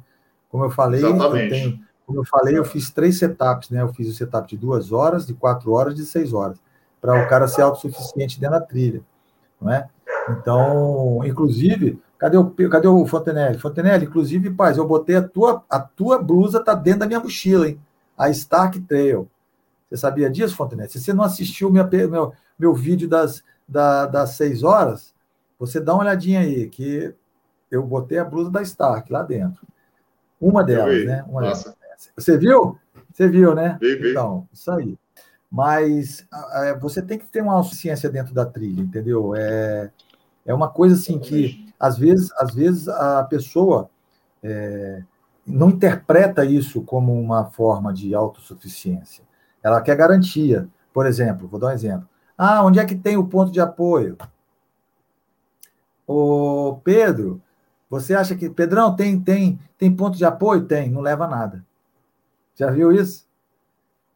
[0.50, 3.82] Como eu falei, eu tenho, como eu falei, eu fiz três setups, né?
[3.82, 6.58] Eu fiz o setup de duas horas, de quatro horas, de seis horas,
[7.00, 9.02] para o cara ser autossuficiente dentro da trilha,
[9.60, 9.88] não é?
[10.30, 13.58] Então, inclusive, Cadê o, cadê o Fontenelle?
[13.58, 17.68] Fontenelle, inclusive, paz, eu botei a tua, a tua blusa, tá dentro da minha mochila,
[17.68, 17.80] hein?
[18.16, 19.28] A Stark Trail.
[19.88, 20.90] Você sabia disso, Fontenelle?
[20.90, 25.14] Se você não assistiu meu, meu, meu vídeo das, da, das seis horas,
[25.58, 27.14] você dá uma olhadinha aí, que
[27.70, 29.64] eu botei a blusa da Stark lá dentro.
[30.40, 31.24] Uma delas, né?
[31.28, 31.72] Uma delas.
[32.16, 32.76] Você viu?
[33.12, 33.78] Você viu, né?
[33.80, 34.10] Vi, vi.
[34.10, 34.98] Então, isso aí.
[35.50, 36.26] Mas
[36.80, 39.34] você tem que ter uma autociência dentro da trilha, entendeu?
[39.36, 39.90] É,
[40.44, 43.90] é uma coisa assim que às vezes, às vezes a pessoa
[44.42, 45.02] é,
[45.46, 49.24] não interpreta isso como uma forma de autossuficiência.
[49.62, 50.68] Ela quer garantia.
[50.92, 52.08] Por exemplo, vou dar um exemplo.
[52.36, 54.16] Ah, onde é que tem o ponto de apoio?
[56.06, 57.40] Ô, Pedro,
[57.90, 58.48] você acha que.
[58.48, 60.64] Pedrão, tem, tem, tem ponto de apoio?
[60.64, 61.64] Tem, não leva nada.
[62.54, 63.26] Já viu isso?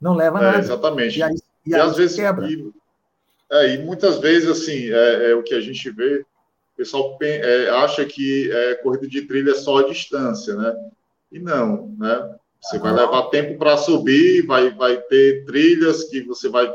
[0.00, 0.58] Não leva é, nada.
[0.58, 1.18] Exatamente.
[1.18, 1.36] E, aí,
[1.66, 2.48] e, e às vezes quebra.
[2.48, 2.72] E,
[3.50, 6.24] é, e muitas vezes, assim, é, é, o que a gente vê
[6.72, 10.74] o pessoal é, acha que é, corrida de trilha é só a distância, né?
[11.30, 12.36] E não, né?
[12.60, 16.72] Você vai levar tempo para subir, vai, vai ter trilhas que você vai,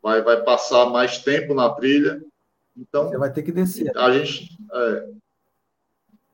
[0.00, 2.22] vai, vai passar mais tempo na trilha.
[2.76, 3.96] Então, você vai ter que descer.
[3.96, 5.08] A gente, é,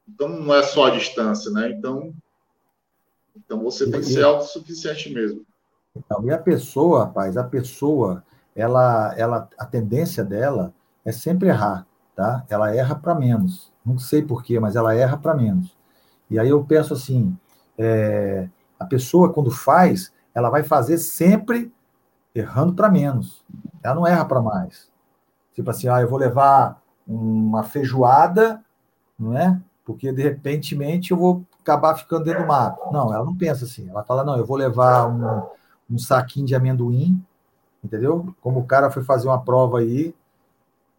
[0.08, 1.70] então, não é só a distância, né?
[1.70, 2.14] Então,
[3.34, 5.44] então você tem que ser autossuficiente mesmo.
[5.96, 8.22] Então, e a pessoa, rapaz, a pessoa,
[8.54, 11.86] ela, ela, a tendência dela é sempre errar
[12.20, 12.44] tá?
[12.50, 13.72] Ela erra para menos.
[13.82, 15.74] Não sei porquê, mas ela erra para menos.
[16.28, 17.34] E aí eu penso assim,
[17.78, 18.46] é,
[18.78, 21.72] a pessoa quando faz, ela vai fazer sempre
[22.34, 23.42] errando para menos.
[23.82, 24.90] Ela não erra para mais.
[25.54, 28.62] Tipo assim, ah, eu vou levar uma feijoada,
[29.18, 29.58] não é?
[29.82, 32.92] Porque de repentemente eu vou acabar ficando dentro do mato.
[32.92, 33.88] Não, ela não pensa assim.
[33.88, 37.18] Ela fala, não, eu vou levar um, um saquinho de amendoim,
[37.82, 38.34] entendeu?
[38.42, 40.14] Como o cara foi fazer uma prova aí,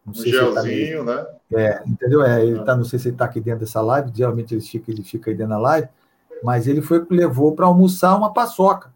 [0.05, 1.27] não um tá gelzinho, tá né?
[1.53, 2.23] É, entendeu?
[2.23, 4.91] É, ele tá, não sei se ele está aqui dentro dessa live, geralmente ele fica,
[4.91, 5.87] ele fica aí dentro da live,
[6.43, 8.91] mas ele foi levou para almoçar uma paçoca.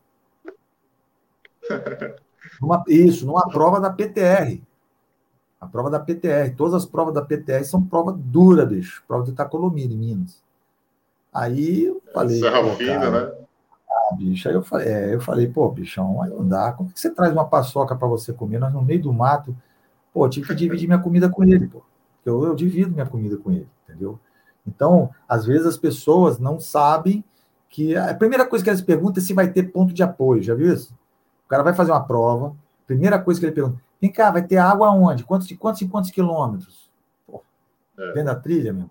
[2.61, 4.61] Uma, isso, numa prova da PTR.
[5.59, 6.55] A prova da PTR.
[6.55, 9.03] Todas as provas da PTR são prova dura, bicho.
[9.07, 10.43] Prova de Itacolomina, em Minas.
[11.33, 12.39] Aí eu falei.
[12.39, 13.31] Serra fina, né?
[13.89, 14.47] Ah, bicho.
[14.47, 16.71] Aí eu falei, é, eu falei, pô, bichão, aí não dá.
[16.71, 18.59] Como é que você traz uma paçoca para você comer?
[18.59, 19.55] Nós no meio do mato.
[20.15, 21.83] Pô, tive que dividir minha comida com ele, pô.
[22.25, 24.17] Eu, eu divido minha comida com ele, entendeu?
[24.65, 27.21] Então, às vezes as pessoas não sabem
[27.67, 30.55] que a primeira coisa que elas perguntam é se vai ter ponto de apoio, já
[30.55, 30.97] viu isso?
[31.45, 32.55] O cara vai fazer uma prova,
[32.87, 35.25] primeira coisa que ele pergunta, vem cá, vai ter água aonde?
[35.25, 36.89] Quantos, quantos e quantos quilômetros?
[37.27, 37.43] Pô,
[37.99, 38.13] é.
[38.13, 38.89] Vendo a trilha, meu.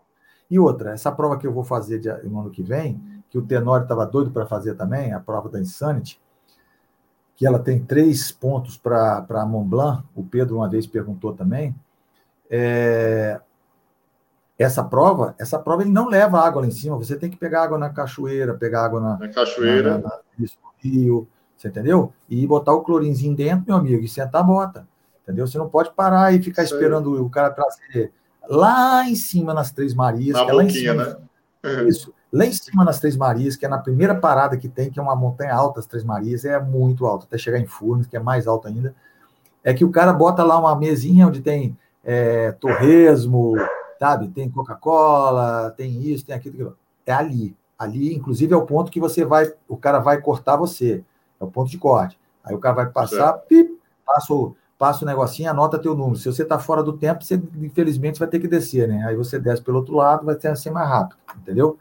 [0.50, 3.00] E outra, essa prova que eu vou fazer de, no ano que vem,
[3.30, 6.20] que o Tenório estava doido para fazer também, a prova da Insanity,
[7.36, 11.74] que ela tem três pontos para Mont Blanc, o Pedro uma vez perguntou também,
[12.48, 13.40] é,
[14.58, 17.64] essa prova, essa prova ele não leva água lá em cima, você tem que pegar
[17.64, 20.20] água na cachoeira, pegar água na, na cachoeira, na, na,
[20.78, 21.26] rio,
[21.56, 22.12] você entendeu?
[22.28, 24.86] E botar o clorinzinho dentro, meu amigo, e sentar a bota,
[25.22, 25.46] entendeu?
[25.46, 27.20] Você não pode parar e ficar Isso esperando aí.
[27.20, 28.12] o cara trazer
[28.48, 30.36] lá em cima nas Três Marias.
[30.36, 31.04] Na que é lá boquinha, em cima,
[31.62, 31.88] né?
[31.88, 32.13] Isso.
[32.34, 35.02] Lá em cima nas Três Marias, que é na primeira parada que tem, que é
[35.02, 38.20] uma montanha alta, as Três Marias, é muito alta, até chegar em Furnas, que é
[38.20, 38.92] mais alto ainda.
[39.62, 43.54] É que o cara bota lá uma mesinha onde tem é, torresmo,
[44.00, 44.26] sabe?
[44.26, 46.78] Tem Coca-Cola, tem isso, tem aquilo, aquilo.
[47.06, 47.56] É ali.
[47.78, 51.04] Ali, inclusive, é o ponto que você vai, o cara vai cortar você.
[51.40, 52.18] É o ponto de corte.
[52.42, 56.16] Aí o cara vai passar, pip, passa o, passa o negocinho, anota teu número.
[56.16, 59.04] Se você está fora do tempo, você infelizmente vai ter que descer, né?
[59.06, 61.78] Aí você desce pelo outro lado, vai ser mais rápido, entendeu?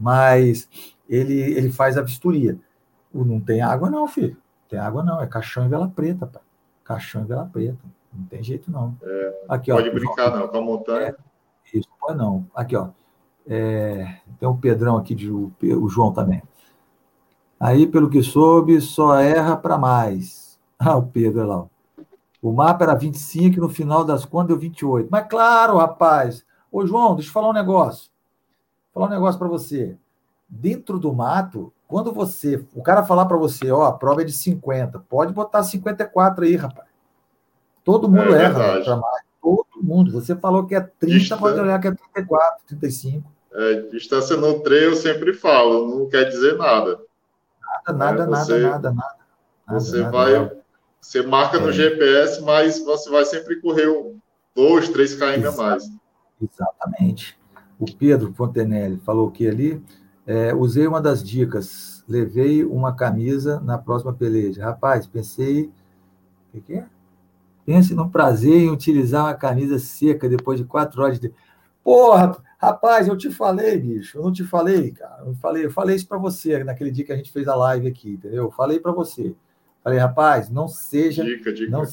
[0.00, 0.66] Mas
[1.06, 2.58] ele, ele faz a vistoria.
[3.12, 4.36] Não tem água, não, filho.
[4.68, 5.20] Tem água, não.
[5.20, 6.42] É caixão e vela preta, pai.
[6.82, 7.78] Caixão e vela preta.
[8.12, 8.96] Não tem jeito, não.
[9.02, 11.08] É, Aqui, pode ó, brincar, não, com a montanha.
[11.08, 12.46] É, isso, pode não.
[12.54, 12.88] Aqui, ó.
[13.46, 16.42] É, tem o Pedrão aqui, de, o, o João também.
[17.58, 20.48] Aí, pelo que soube, só erra para mais.
[20.82, 21.66] Ah, o Pedro, lá.
[22.40, 25.10] O mapa era 25 e no final das contas deu 28.
[25.10, 26.42] Mas claro, rapaz.
[26.72, 28.10] Ô, João, deixa eu falar um negócio.
[28.92, 29.96] Falar um negócio para você.
[30.48, 34.32] Dentro do mato, quando você, o cara falar para você, ó, a prova é de
[34.32, 36.88] 50, pode botar 54 aí, rapaz.
[37.84, 39.22] Todo mundo é erra para mais.
[39.40, 40.12] Todo mundo.
[40.12, 41.36] Você falou que é 30, Dista...
[41.36, 43.30] pode olhar que é 34, 35.
[43.52, 47.00] É, distância no treino eu sempre falo, não quer dizer nada.
[47.60, 49.80] Nada, nada, é, você, nada, nada, nada.
[49.80, 50.62] Você nada, vai, nada.
[51.00, 51.72] você marca no é.
[51.72, 53.88] GPS, mas você vai sempre correr
[54.54, 55.90] dois, três km a mais.
[56.40, 57.39] Exatamente.
[57.80, 59.82] O Pedro Fontenelle falou que ali,
[60.26, 64.62] é, usei uma das dicas, levei uma camisa na próxima peleja.
[64.62, 65.70] Rapaz, pensei,
[66.52, 66.86] o que, é?
[67.64, 71.32] Pense no prazer em utilizar uma camisa seca depois de quatro horas de.
[71.82, 74.18] Porra, rapaz, eu te falei, bicho.
[74.18, 75.22] Eu não te falei, cara.
[75.24, 77.88] Eu falei, eu falei isso para você naquele dia que a gente fez a live
[77.88, 78.44] aqui, entendeu?
[78.44, 79.34] Eu falei para você.
[79.82, 81.24] Falei, rapaz, não seja.
[81.24, 81.70] Dica, dica.
[81.70, 81.84] Não,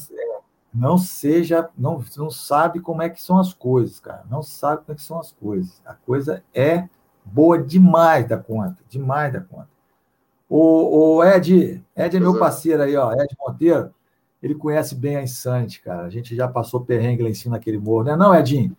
[0.72, 1.68] não seja.
[1.76, 4.24] Não, não sabe como é que são as coisas, cara.
[4.30, 5.82] Não sabe como é que são as coisas.
[5.84, 6.88] A coisa é
[7.24, 8.76] boa demais da conta.
[8.88, 9.68] Demais da conta.
[10.48, 13.12] O, o Ed, Ed é meu parceiro aí, ó.
[13.12, 13.92] Ed Monteiro
[14.42, 16.06] ele conhece bem a Insante, cara.
[16.06, 18.16] A gente já passou perrengue lá em cima naquele morro, né?
[18.16, 18.76] Não, Edinho?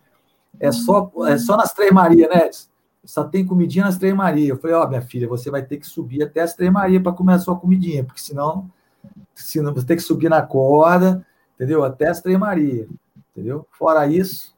[0.58, 2.68] É só, é só nas Três Marias, né, Edson?
[3.04, 4.48] Só tem comidinha nas Três Marias.
[4.50, 7.02] Eu falei, ó, oh, minha filha, você vai ter que subir até as Três Marias
[7.02, 8.70] para comer a sua comidinha, porque senão,
[9.34, 11.24] senão você tem que subir na corda,
[11.60, 11.84] entendeu?
[11.84, 12.88] Até as Três Marias,
[13.30, 13.66] entendeu?
[13.72, 14.54] Fora isso,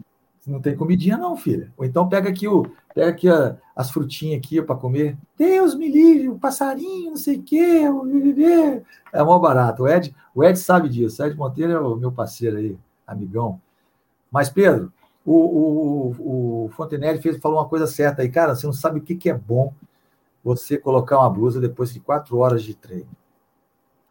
[0.46, 1.72] não tem comidinha, não, filha.
[1.76, 5.18] Ou então pega aqui o, pega aqui a, as frutinhas aqui para comer.
[5.36, 8.84] Deus me livre, o passarinho, não sei o quê, o viver.
[9.12, 9.82] É mó barato.
[9.82, 11.20] O Ed, o Ed sabe disso.
[11.20, 13.60] O Ed Monteiro é o meu parceiro aí, amigão.
[14.30, 14.92] Mas, Pedro,
[15.26, 18.28] o, o, o Fontenelle fez, falou uma coisa certa aí.
[18.28, 19.74] Cara, você não sabe o que, que é bom
[20.42, 23.10] você colocar uma blusa depois de quatro horas de treino.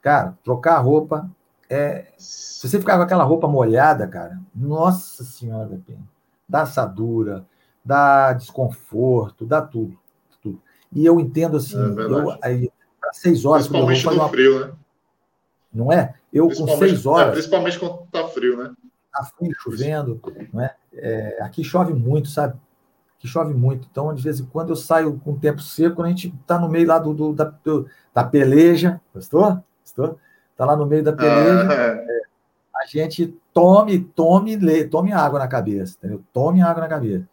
[0.02, 1.30] Cara, trocar a roupa
[1.72, 2.08] é.
[2.18, 5.80] Se você ficar com aquela roupa molhada, cara, nossa senhora,
[6.48, 7.46] dá assadura,
[7.84, 9.98] dá desconforto, dá tudo.
[10.42, 10.62] tudo.
[10.92, 12.72] E eu entendo assim, é eu, aí,
[13.14, 13.68] seis horas.
[13.68, 14.30] Principalmente no uma...
[14.30, 14.74] frio, né?
[15.74, 16.14] Não é?
[16.32, 17.30] Eu com seis horas.
[17.30, 18.74] É, principalmente quando tá frio, né?
[19.14, 20.22] Tá frio, chovendo,
[20.54, 20.76] não é?
[20.94, 21.42] é?
[21.42, 22.60] Aqui chove muito, sabe?
[23.18, 23.88] Aqui chove muito.
[23.90, 26.70] Então, de vez em quando, eu saio com o tempo seco, a gente tá no
[26.70, 29.00] meio lá do, do, da, do da peleja.
[29.14, 29.64] Gostou?
[29.82, 30.20] Gostou?
[30.62, 31.68] Tá lá no meio da peleja.
[31.72, 32.22] Ah, é.
[32.84, 36.22] a gente tome, tome, lê, tome água na cabeça, entendeu?
[36.32, 37.28] Tome água na cabeça.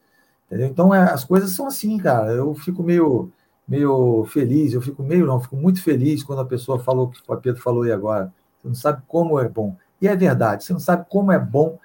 [0.47, 0.67] Entendeu?
[0.67, 2.31] Então, é, as coisas são assim, cara.
[2.31, 3.31] Eu fico meio,
[3.69, 7.21] meio feliz, eu fico meio, não, fico muito feliz quando a pessoa falou o que
[7.29, 8.33] o Pedro falou aí agora.
[8.63, 9.77] Você não sabe como é bom.
[10.01, 11.79] E é verdade, você não sabe como é bom,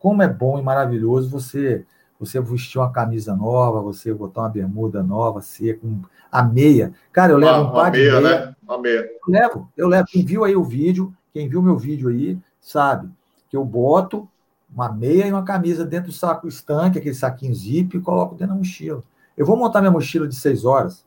[0.00, 1.86] como é bom e maravilhoso você
[2.18, 6.92] você vestir uma camisa nova, você botar uma bermuda nova, seca, um, a meia.
[7.12, 8.20] Cara, eu levo um par de meia.
[8.20, 8.56] Né?
[8.76, 9.08] Meia.
[9.26, 10.06] Eu levo, eu levo.
[10.08, 13.10] Quem viu aí o vídeo, quem viu meu vídeo aí, sabe
[13.48, 14.28] que eu boto
[14.70, 18.54] uma meia e uma camisa dentro do saco estanque, aquele saquinho zip, e coloco dentro
[18.54, 19.02] da mochila.
[19.36, 21.06] Eu vou montar minha mochila de seis horas,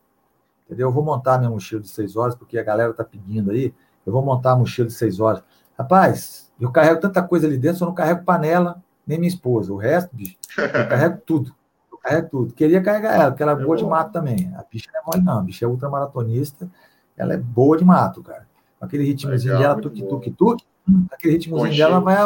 [0.66, 0.88] entendeu?
[0.88, 3.72] Eu vou montar minha mochila de seis horas, porque a galera tá pedindo aí.
[4.04, 5.42] Eu vou montar a mochila de seis horas.
[5.78, 9.72] Rapaz, eu carrego tanta coisa ali dentro, eu não carrego panela, nem minha esposa.
[9.72, 11.54] O resto, bicho, eu carrego tudo.
[11.90, 12.52] Eu carrego tudo.
[12.54, 14.52] Queria carregar ela, porque ela é boa de mato também.
[14.56, 15.38] A bicha não é mole, não.
[15.38, 16.70] A bicha é ultramaratonista,
[17.16, 18.46] ela é boa de mato, cara.
[18.80, 19.80] Aquele ritmozinho dela,
[20.88, 22.16] hum, aquele ritmozinho dela vai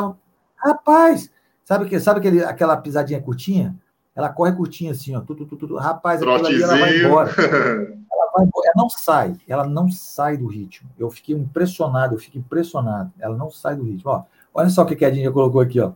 [0.56, 1.30] Rapaz,
[1.62, 3.76] sabe, que, sabe aquele, aquela pisadinha curtinha?
[4.14, 5.20] Ela corre curtinha assim, ó.
[5.20, 5.76] Tudo, tudo, tudo.
[5.76, 7.30] Rapaz, aquela ali ela vai embora.
[7.36, 8.66] ela, vai embora.
[8.66, 10.88] ela não sai, ela não sai do ritmo.
[10.98, 13.12] Eu fiquei impressionado, eu fico impressionado.
[13.18, 14.10] Ela não sai do ritmo.
[14.10, 14.24] Ó,
[14.54, 15.92] olha só o que a Dinha colocou aqui, ó.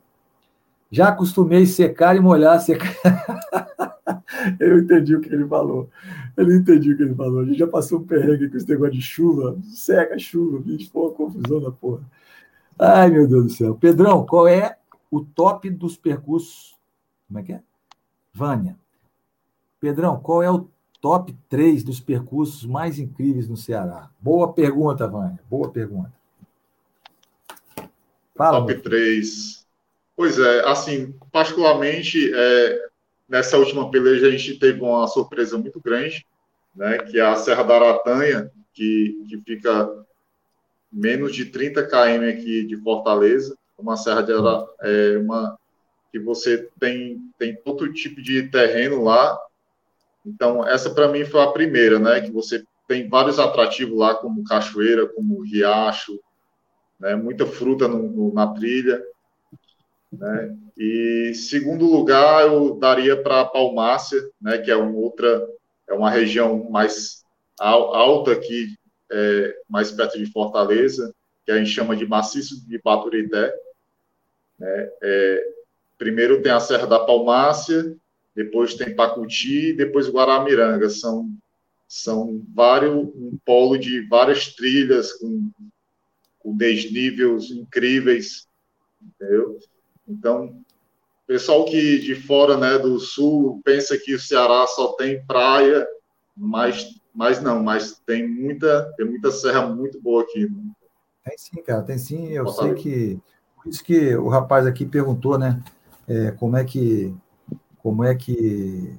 [0.90, 2.92] Já acostumei secar e molhar, secar.
[4.58, 5.88] Eu entendi o que ele falou.
[6.36, 7.40] Ele entendi o que ele falou.
[7.40, 9.56] A gente já passou um perrengue com esse negócio de chuva.
[9.64, 10.90] Seca chuva, bicho.
[10.90, 12.02] Pô, confusão da porra.
[12.78, 13.74] Ai, meu Deus do céu.
[13.74, 14.76] Pedrão, qual é
[15.10, 16.76] o top dos percursos
[17.28, 17.60] Como é que é?
[18.32, 18.76] Vânia.
[19.80, 20.68] Pedrão, qual é o
[21.00, 24.10] top 3 dos percursos mais incríveis no Ceará?
[24.20, 25.40] Boa pergunta, Vânia.
[25.48, 26.12] Boa pergunta.
[28.36, 29.66] Fala, top 3.
[30.14, 32.89] Pois é, assim, particularmente, é,
[33.30, 36.26] nessa última peleja a gente teve uma surpresa muito grande,
[36.74, 39.88] né, que é a Serra da Aratanha, que, que fica
[40.92, 45.58] menos de 30 km aqui de Fortaleza, uma serra de é, uma
[46.12, 49.38] que você tem tem todo tipo de terreno lá.
[50.26, 52.20] Então essa para mim foi a primeira, né?
[52.20, 56.20] Que você tem vários atrativos lá, como cachoeira, como riacho,
[56.98, 57.14] né?
[57.14, 59.02] Muita fruta no, no, na trilha,
[60.12, 60.56] né?
[60.82, 64.56] E segundo lugar eu daria para Palmácia, né?
[64.56, 65.46] Que é uma outra
[65.86, 67.22] é uma região mais
[67.58, 68.74] alta aqui
[69.12, 71.14] é, mais perto de Fortaleza,
[71.44, 73.52] que a gente chama de maciço de Baturité.
[74.58, 74.90] Né?
[75.02, 75.48] É,
[75.98, 77.94] primeiro tem a Serra da Palmácia,
[78.34, 80.88] depois tem Pacuti, depois Guaramiranga.
[80.88, 81.30] São,
[81.86, 85.50] são vários, um polo de várias trilhas com,
[86.38, 88.48] com desníveis incríveis,
[89.02, 89.58] entendeu?
[90.08, 90.64] Então,
[91.30, 95.86] pessoal que de fora, né, do sul, pensa que o Ceará só tem praia,
[96.36, 100.48] mas mas não, mas tem muita, tem muita serra muito boa aqui.
[101.24, 102.28] Tem sim, cara, tem sim.
[102.30, 103.20] Eu sei que.
[103.56, 105.62] Por isso que o rapaz aqui perguntou, né?
[106.08, 107.14] É, como é que.
[107.78, 108.98] Como é que.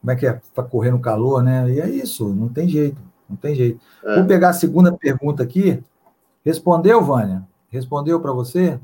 [0.00, 1.70] Como é que é para correr no calor, né?
[1.70, 3.80] E é isso, não tem jeito, não tem jeito.
[4.04, 4.16] É.
[4.16, 5.82] Vou pegar a segunda pergunta aqui.
[6.44, 7.46] Respondeu, Vânia?
[7.70, 8.78] Respondeu para você?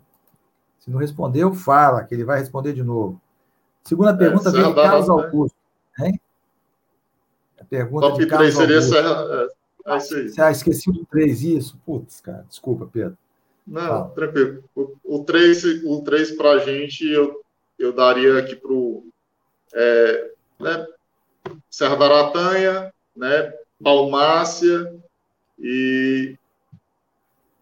[0.79, 3.21] Se não respondeu, fala, que ele vai responder de novo.
[3.83, 5.57] Segunda é, pergunta é, vem de Carlos Augusto.
[6.01, 6.21] Hein?
[7.69, 8.97] pergunta Top de 3 seria essa.
[8.97, 10.43] É, é.
[10.43, 11.79] Ah, esqueci do 3, isso?
[11.85, 13.17] Putz, cara, desculpa, Pedro.
[13.67, 14.09] Não, Fala.
[14.11, 14.65] tranquilo.
[15.05, 17.43] O, 3, o 3 para a gente, eu,
[17.79, 19.05] eu daria aqui para o
[19.75, 20.87] é, né,
[21.71, 23.53] Serra da Aratanha, né,
[23.83, 24.95] Palmácia
[25.59, 26.37] e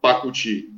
[0.01, 0.74] Pacuti.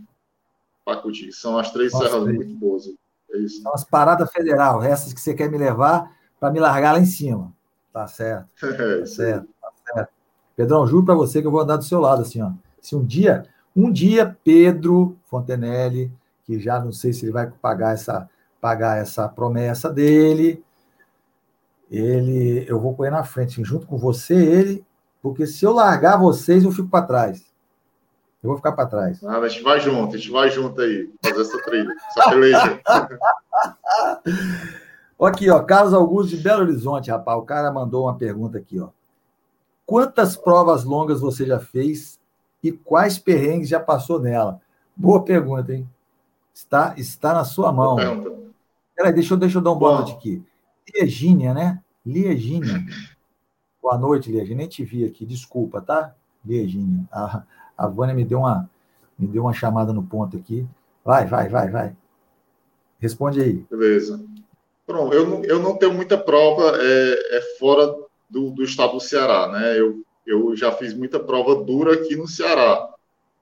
[0.86, 1.32] Pacuti.
[1.32, 2.84] São as três Nossa, serras muito boas.
[3.32, 3.60] É isso.
[3.60, 7.04] São as paradas federal, essas que você quer me levar para me largar lá em
[7.04, 7.52] cima.
[7.92, 8.48] Tá certo.
[8.62, 10.12] Tá certo, tá certo.
[10.54, 12.52] Pedrão, juro para você que eu vou andar do seu lado, assim, ó.
[12.80, 16.10] Se um dia, um dia, Pedro Fontenelle,
[16.44, 18.30] que já não sei se ele vai pagar essa,
[18.60, 20.64] pagar essa promessa dele,
[21.90, 24.86] ele, eu vou correr na frente, assim, junto com você, ele,
[25.20, 27.44] porque se eu largar vocês, eu fico para trás.
[28.46, 29.24] Eu vou ficar para trás.
[29.24, 32.80] Ah, a gente vai junto, a gente vai junto aí, fazer essa trilha, essa peleja.
[35.20, 37.36] Aqui, ó, Carlos Augusto de Belo Horizonte, rapaz.
[37.40, 38.90] O cara mandou uma pergunta aqui, ó.
[39.84, 42.20] Quantas provas longas você já fez
[42.62, 44.60] e quais perrengues já passou nela?
[44.94, 45.88] Boa pergunta, hein?
[46.54, 47.96] Está, está na sua mão.
[48.94, 50.44] Peraí, deixa, eu, deixa eu dar um boa noite aqui.
[50.94, 51.82] Liegínia, né?
[52.04, 52.84] Liegínia.
[53.82, 54.58] Boa noite, Liegínia.
[54.58, 56.14] Nem te vi aqui, desculpa, tá?
[56.44, 57.08] Liegínia.
[57.10, 57.42] A,
[57.76, 58.68] a Vânia me deu, uma,
[59.18, 60.66] me deu uma chamada no ponto aqui.
[61.04, 61.96] Vai, vai, vai, vai.
[62.98, 63.64] Responde aí.
[63.70, 64.24] Beleza.
[64.86, 67.94] Pronto, eu não, eu não tenho muita prova é, é fora
[68.30, 69.78] do, do estado do Ceará, né?
[69.78, 72.88] Eu, eu já fiz muita prova dura aqui no Ceará,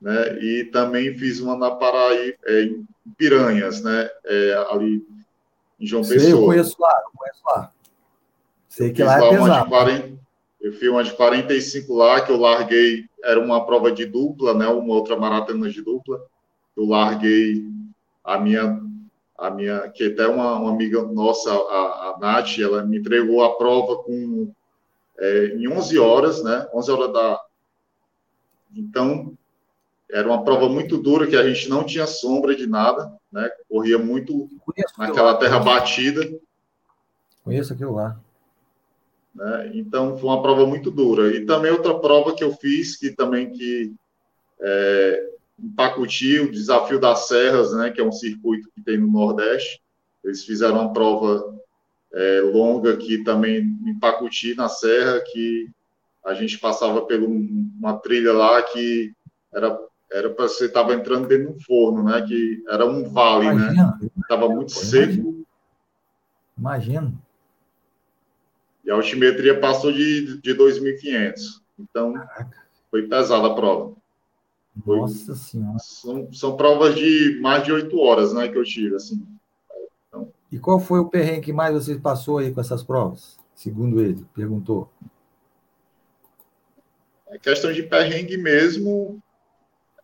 [0.01, 0.39] né?
[0.43, 4.09] E também fiz uma na Paraíba, é, em Piranhas, né?
[4.25, 5.07] É, ali
[5.79, 6.41] em João Sei, Pessoa.
[6.43, 7.73] Eu conheço lá, eu conheço lá.
[8.69, 9.69] Sei que lá é pesado.
[9.69, 10.19] 40,
[10.65, 14.67] eu fiz uma de 45 lá, que eu larguei, era uma prova de dupla, né?
[14.67, 16.25] Uma outra maratona de dupla.
[16.75, 17.63] Eu larguei
[18.25, 18.81] a minha
[19.37, 23.57] a minha, que até uma, uma amiga nossa, a, a Nath, ela me entregou a
[23.59, 24.51] prova com
[25.19, 26.67] é, em 11 horas, né?
[26.73, 27.41] 11 horas da.
[28.75, 29.37] Então,
[30.11, 33.51] era uma prova muito dura, que a gente não tinha sombra de nada, né?
[33.69, 34.49] Corria muito
[34.97, 36.23] naquela terra batida.
[37.45, 38.19] Conheço aquilo lá.
[39.35, 39.71] Né?
[39.75, 41.35] Então, foi uma prova muito dura.
[41.35, 43.93] E também outra prova que eu fiz, que também que
[44.61, 49.11] é, em Pacuti, o Desafio das Serras, né, que é um circuito que tem no
[49.11, 49.81] Nordeste.
[50.23, 51.55] Eles fizeram uma prova
[52.13, 55.71] é, longa aqui também em Pacuti, na Serra, que
[56.25, 59.13] a gente passava por uma trilha lá que
[59.53, 59.79] era
[60.13, 62.23] era para você estava entrando dentro de um forno, né?
[62.23, 63.53] Que era um vale, né?
[63.53, 64.09] imagina, né?
[64.21, 65.45] Estava muito seco.
[66.57, 67.21] Imagino.
[68.85, 71.63] E a altimetria passou de, de 2.500.
[71.79, 72.57] Então, Caraca.
[72.91, 73.95] foi pesada a prova.
[74.85, 75.79] Nossa Senhora.
[75.79, 79.27] São, são provas de mais de oito horas, né, que eu tive, assim.
[80.09, 80.33] Então...
[80.51, 83.39] E qual foi o perrengue que mais você passou aí com essas provas?
[83.55, 84.91] Segundo ele, perguntou.
[87.29, 89.23] É questão de perrengue mesmo,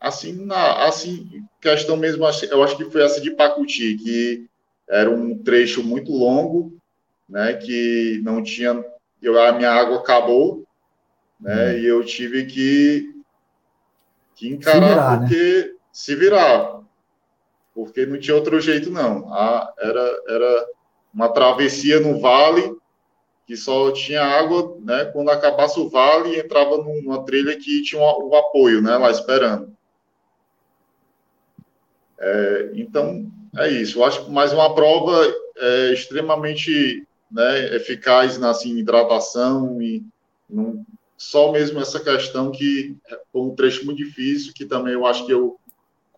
[0.01, 4.49] assim, na, assim, questão mesmo, eu acho que foi essa de Pacuti, que
[4.89, 6.80] era um trecho muito longo,
[7.31, 8.85] né, que não tinha,
[9.23, 10.67] eu, a minha água acabou,
[11.41, 11.79] né, hum.
[11.79, 13.15] e eu tive que,
[14.35, 15.19] que encarar, se virar, né?
[15.19, 15.75] porque né?
[15.93, 16.81] se virar,
[17.73, 19.33] porque não tinha outro jeito, não.
[19.33, 20.67] A, era, era
[21.15, 22.77] uma travessia no vale,
[23.47, 28.29] que só tinha água, né, quando acabasse o vale, entrava numa trilha que tinha um,
[28.29, 29.73] um apoio, né, lá esperando.
[32.19, 33.99] É, então, é isso.
[33.99, 35.23] Eu acho que mais uma prova
[35.57, 40.05] é, extremamente né, eficaz na assim, hidratação e
[40.49, 40.85] não,
[41.17, 42.97] só mesmo essa questão que
[43.31, 45.59] foi um trecho muito difícil, que também eu acho que eu,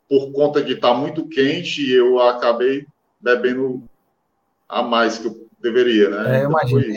[0.09, 2.87] por conta de estar muito quente, eu acabei
[3.21, 3.83] bebendo
[4.69, 6.37] a mais que eu deveria, né?
[6.37, 6.97] É, então, imagino.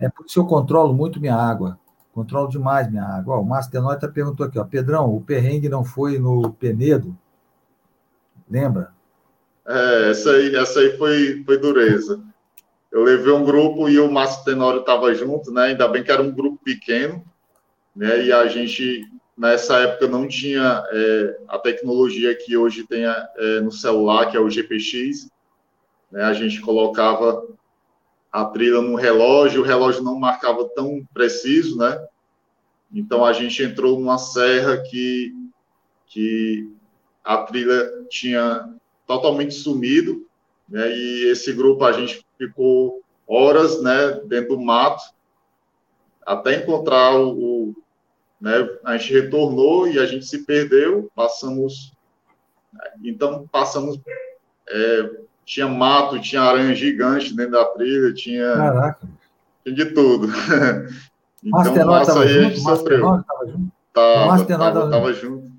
[0.00, 1.78] É por isso que eu controlo muito minha água.
[2.12, 3.36] Controlo demais minha água.
[3.36, 7.16] Ó, o Márcio Tenóita perguntou aqui, ó, Pedrão, o perrengue não foi no Penedo?
[8.48, 8.92] Lembra?
[9.66, 12.22] É, essa aí, essa aí foi, foi dureza.
[12.94, 15.64] Eu levei um grupo e o Márcio Tenório estava junto, né?
[15.64, 17.24] Ainda bem que era um grupo pequeno,
[17.94, 18.24] né?
[18.26, 19.04] E a gente,
[19.36, 24.40] nessa época, não tinha é, a tecnologia que hoje tem é, no celular, que é
[24.40, 25.28] o GPX.
[26.08, 26.22] Né?
[26.22, 27.44] A gente colocava
[28.30, 32.00] a trilha no relógio, o relógio não marcava tão preciso, né?
[32.92, 35.34] Então a gente entrou numa serra que,
[36.06, 36.70] que
[37.24, 38.72] a trilha tinha
[39.04, 40.28] totalmente sumido,
[40.68, 40.96] né?
[40.96, 45.02] E esse grupo a gente ficou horas, né, dentro do mato,
[46.24, 47.32] até encontrar o,
[47.70, 47.76] o
[48.40, 48.68] né?
[48.84, 51.94] A gente retornou e a gente se perdeu, passamos,
[53.02, 53.98] então passamos,
[54.68, 55.10] é,
[55.46, 59.08] tinha mato, tinha aranha gigante dentro da trilha, tinha, Caraca.
[59.62, 60.28] tinha de tudo.
[61.42, 62.38] então, nossa, aí junto?
[62.38, 63.16] a gente sofreu.
[63.16, 63.72] Estava junto?
[63.94, 65.52] Tava, tava, tava junto.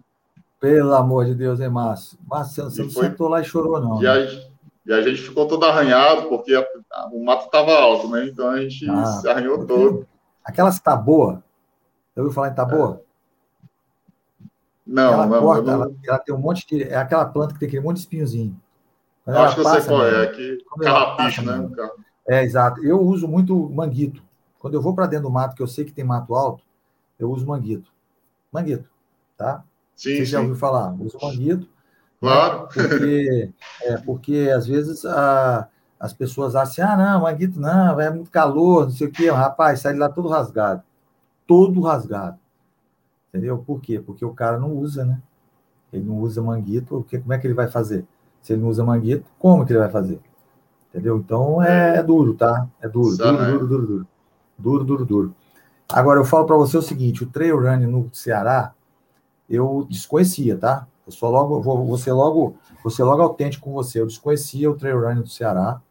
[0.59, 2.19] Pelo amor de Deus, hein, Márcio?
[2.28, 3.05] Márcio, você não foi...
[3.05, 3.99] sentou lá e chorou, não.
[3.99, 4.43] E, né?
[4.86, 8.25] E a gente ficou todo arranhado, porque a, a, o mato estava alto, né?
[8.25, 9.73] Então a gente ah, se arranhou porque...
[9.73, 10.07] todo.
[10.43, 11.43] Aquelas taboa,
[12.13, 13.01] você ouviu falar em taboa?
[14.86, 15.73] Não, ela não, corta, não...
[15.73, 16.83] Ela, ela, tem um monte de.
[16.83, 18.61] É aquela planta que tem aquele monte de espinhozinho.
[19.23, 21.69] Quando Acho que eu sei qual é, aqui, carrapicho, né?
[22.27, 22.83] É, exato.
[22.86, 24.23] Eu uso muito manguito.
[24.59, 26.63] Quando eu vou para dentro do mato, que eu sei que tem mato alto,
[27.17, 27.91] eu uso manguito.
[28.51, 28.88] Manguito,
[29.36, 29.63] tá?
[29.95, 30.93] Sim, Você já ouviu falar?
[30.99, 31.67] Usa manguito.
[32.26, 32.32] Né?
[32.32, 32.61] Claro.
[32.61, 32.67] Né?
[32.88, 33.53] Porque,
[33.84, 35.67] é, porque às vezes a,
[35.99, 39.30] as pessoas acham assim, ah, não, manguito não, é muito calor, não sei o quê.
[39.30, 40.84] Rapaz, sai de lá todo rasgado.
[41.47, 42.38] Todo rasgado.
[43.30, 43.57] Entendeu?
[43.57, 43.99] Por quê?
[43.99, 45.21] Porque o cara não usa, né?
[45.91, 48.05] Ele não usa manguito, porque, como é que ele vai fazer?
[48.41, 50.19] Se ele não usa manguito, como que ele vai fazer?
[50.89, 51.17] Entendeu?
[51.17, 52.67] Então é, é duro, tá?
[52.82, 54.07] É duro, duro, duro, duro, duro.
[54.57, 55.36] Duro, duro, duro.
[55.89, 58.73] Agora, eu falo para você o seguinte: o trail running no Ceará,
[59.49, 60.88] eu desconhecia, tá?
[61.06, 62.58] Eu só logo, vou, vou ser logo,
[62.89, 63.99] ser logo autêntico com você.
[63.99, 65.82] Eu desconhecia o trail running do Ceará.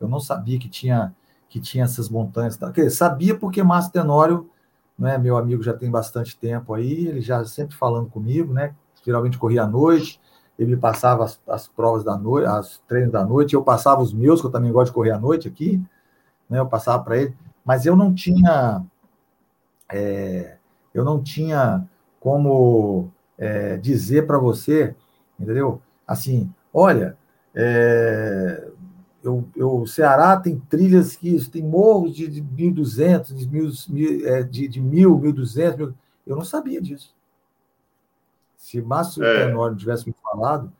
[0.00, 1.14] Eu não sabia que tinha
[1.54, 2.56] que tinha essas montanhas.
[2.56, 2.72] Tá?
[2.72, 4.50] Quer dizer, sabia porque Márcio Tenório,
[4.98, 8.74] né, meu amigo já tem bastante tempo aí, ele já sempre falando comigo, né?
[9.04, 10.20] Geralmente corria à noite,
[10.58, 14.40] ele passava as, as provas da noite, as treinos da noite, eu passava os meus,
[14.40, 15.80] que eu também gosto de correr à noite aqui,
[16.50, 16.58] né?
[16.58, 18.84] Eu passava para ele, mas eu não tinha
[19.92, 20.56] é,
[20.92, 21.88] eu não tinha
[22.18, 24.94] como é, dizer para você,
[25.38, 25.80] entendeu?
[26.06, 27.16] Assim, olha,
[27.54, 28.68] é,
[29.22, 34.42] eu, eu, o Ceará tem trilhas que tem morros de, de 1.200, de, mil, é,
[34.42, 35.94] de, de 1.000, 1.200,
[36.26, 37.14] eu não sabia disso.
[38.56, 39.46] Se Márcio é.
[39.46, 40.72] Tenório tivesse me falado,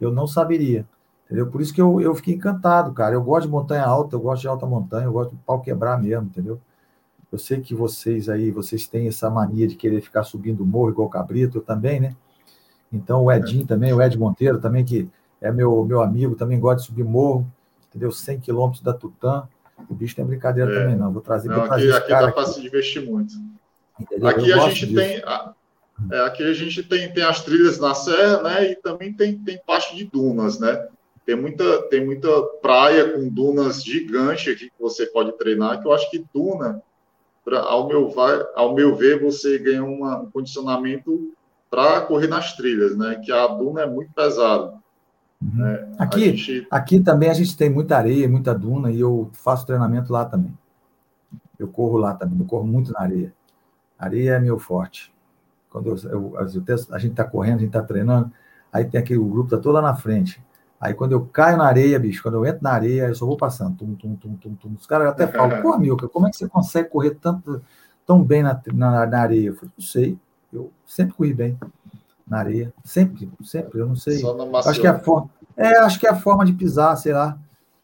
[0.00, 0.86] eu não saberia.
[1.26, 1.46] Entendeu?
[1.50, 3.14] Por isso que eu, eu fiquei encantado, cara.
[3.14, 6.00] Eu gosto de montanha alta, eu gosto de alta montanha, eu gosto de pau quebrar
[6.00, 6.60] mesmo, entendeu?
[7.30, 10.90] Eu sei que vocês aí, vocês têm essa mania de querer ficar subindo o morro
[10.90, 12.16] igual cabrito, eu também, né?
[12.92, 15.08] Então o Edinho também, o Ed Monteiro também, que
[15.40, 17.46] é meu, meu amigo, também gosta de subir morro,
[17.88, 18.10] entendeu?
[18.10, 19.46] 100 quilômetros da Tutã.
[19.88, 20.80] O bicho tem brincadeira é.
[20.80, 21.12] também, não.
[21.12, 23.34] Vou trazer, não, vou trazer aqui, aqui dá para se divertir muito.
[24.00, 24.28] Entendeu?
[24.28, 24.94] Aqui a gente disso.
[24.94, 25.22] tem.
[26.12, 28.70] É, aqui a gente tem, tem as trilhas na serra, né?
[28.70, 30.88] E também tem, tem parte de dunas, né?
[31.26, 32.28] Tem muita, tem muita
[32.62, 36.82] praia com dunas gigantes aqui que você pode treinar, que eu acho que duna
[37.48, 38.12] pra, ao, meu,
[38.54, 41.32] ao meu ver, você ganha uma, um condicionamento
[41.70, 43.20] para correr nas trilhas, né?
[43.24, 44.74] Que a duna é muito pesada.
[45.40, 45.56] Uhum.
[45.56, 45.94] Né?
[45.98, 46.66] Aqui, gente...
[46.70, 50.56] aqui também a gente tem muita areia, muita duna, e eu faço treinamento lá também.
[51.58, 53.32] Eu corro lá também, eu corro muito na areia.
[53.98, 55.12] Areia é meu forte.
[55.70, 58.30] Quando eu, eu, eu a gente está correndo, a gente está treinando,
[58.70, 60.42] aí tem aquele grupo, está todo lá na frente.
[60.80, 63.36] Aí quando eu caio na areia, bicho, quando eu entro na areia, eu só vou
[63.36, 63.76] passando.
[63.76, 64.74] Tum, tum, tum, tum, tum.
[64.78, 67.60] Os caras até falam, pô, Milka, como é que você consegue correr tanto,
[68.06, 69.48] tão bem na, na, na areia?
[69.48, 70.18] Eu falei, não sei,
[70.52, 71.58] eu sempre corri bem
[72.26, 72.72] na areia.
[72.84, 74.18] Sempre, sempre, eu não sei.
[74.18, 74.36] Só
[74.68, 75.30] acho que é a forma.
[75.56, 77.36] É, acho que é a forma de pisar, sei lá.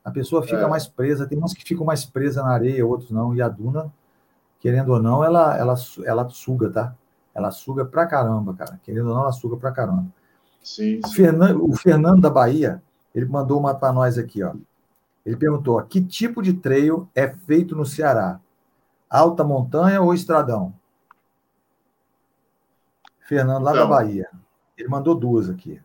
[0.05, 0.68] a pessoa fica é.
[0.68, 1.26] mais presa.
[1.26, 3.34] Tem uns que ficam mais presas na areia, outros não.
[3.34, 3.92] E a duna,
[4.61, 5.74] querendo ou não, ela, ela,
[6.05, 6.95] ela suga, tá?
[7.34, 8.78] Ela suga pra caramba, cara.
[8.84, 10.07] Querendo ou não, ela suga pra caramba.
[10.65, 11.01] Sim, sim.
[11.05, 12.83] O, Fernando, o Fernando da Bahia,
[13.15, 14.55] ele mandou uma para nós aqui, ó.
[15.25, 18.41] Ele perguntou: que tipo de trail é feito no Ceará?
[19.09, 20.75] Alta montanha ou estradão?
[23.21, 24.29] Fernando, lá então, da Bahia.
[24.77, 25.81] Ele mandou duas aqui.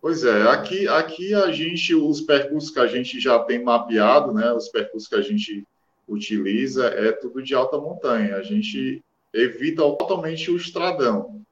[0.00, 4.52] Pois é, aqui, aqui a gente, os percursos que a gente já tem mapeado, né,
[4.52, 5.66] os percursos que a gente
[6.08, 8.36] utiliza, é tudo de alta montanha.
[8.36, 11.42] A gente evita totalmente o estradão.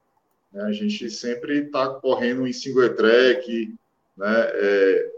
[0.53, 0.63] Né?
[0.65, 3.75] A gente sempre está correndo em single track,
[4.17, 4.35] né?
[4.55, 5.13] É,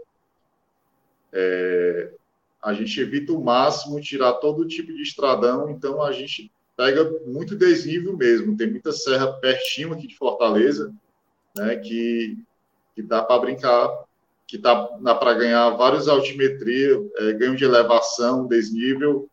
[1.33, 2.13] é,
[2.61, 7.55] a gente evita o máximo tirar todo tipo de estradão, então a gente pega muito
[7.55, 8.55] desnível mesmo.
[8.55, 10.93] Tem muita serra pertinho aqui de Fortaleza,
[11.55, 12.37] né, que,
[12.95, 13.89] que dá para brincar,
[14.47, 19.29] que dá, dá para ganhar vários altimetria, é, ganho de elevação, desnível,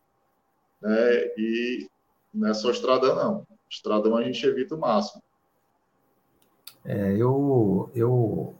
[0.81, 1.87] né, e
[2.33, 3.47] não é só estradão, não.
[3.69, 5.23] Estradão a gente evita o máximo.
[6.83, 8.55] É, eu, eu,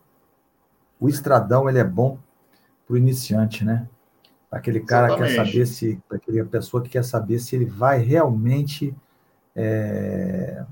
[0.99, 2.17] o estradão ele é bom
[2.85, 3.87] para o iniciante, né?
[4.51, 5.35] Aquele cara Exatamente.
[5.35, 8.93] quer saber se, aquela pessoa que quer saber se ele vai realmente
[9.55, 10.63] é,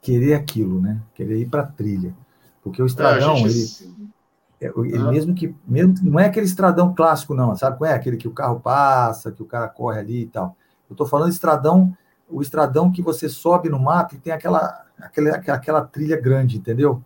[0.00, 1.00] querer aquilo, né?
[1.14, 2.14] Querer ir para a trilha,
[2.62, 3.84] porque o estradão é, gente...
[3.84, 4.10] ele,
[4.60, 5.10] é, ele ah.
[5.10, 7.78] mesmo que mesmo não é aquele estradão clássico não, sabe?
[7.80, 10.56] Não é aquele que o carro passa, que o cara corre ali e tal.
[10.88, 11.96] Eu estou falando estradão,
[12.28, 17.02] o estradão que você sobe no mato e tem aquela aquela, aquela trilha grande, entendeu?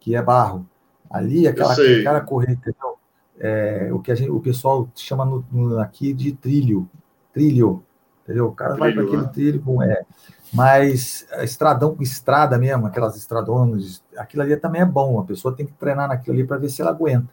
[0.00, 0.68] Que é barro.
[1.08, 2.98] Ali, aquela, cara correr, entendeu?
[3.38, 6.88] É, o que a gente, o pessoal chama no, no, aqui de trilho.
[7.32, 7.84] Trilho.
[8.24, 8.46] Entendeu?
[8.46, 9.28] O cara trilho, vai para aquele né?
[9.32, 9.82] trilho com.
[9.82, 10.04] É.
[10.52, 15.20] Mas estradão com estrada mesmo, aquelas estradonas, aquilo ali também é bom.
[15.20, 17.32] A pessoa tem que treinar naquilo ali para ver se ela aguenta.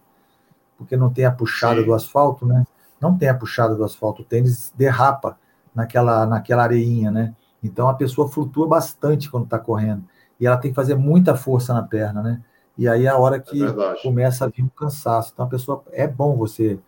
[0.78, 1.86] Porque não tem a puxada Sim.
[1.86, 2.66] do asfalto, né?
[3.00, 4.22] Não tem a puxada do asfalto.
[4.22, 5.38] O tênis derrapa
[5.76, 7.36] naquela, naquela areinha, né?
[7.64, 10.04] Então a pessoa flutua bastante quando está correndo.
[10.40, 12.42] E ela tem que fazer muita força na perna, né?
[12.78, 15.32] E aí é a hora que é começa a vir um cansaço.
[15.34, 16.80] Então a pessoa é bom você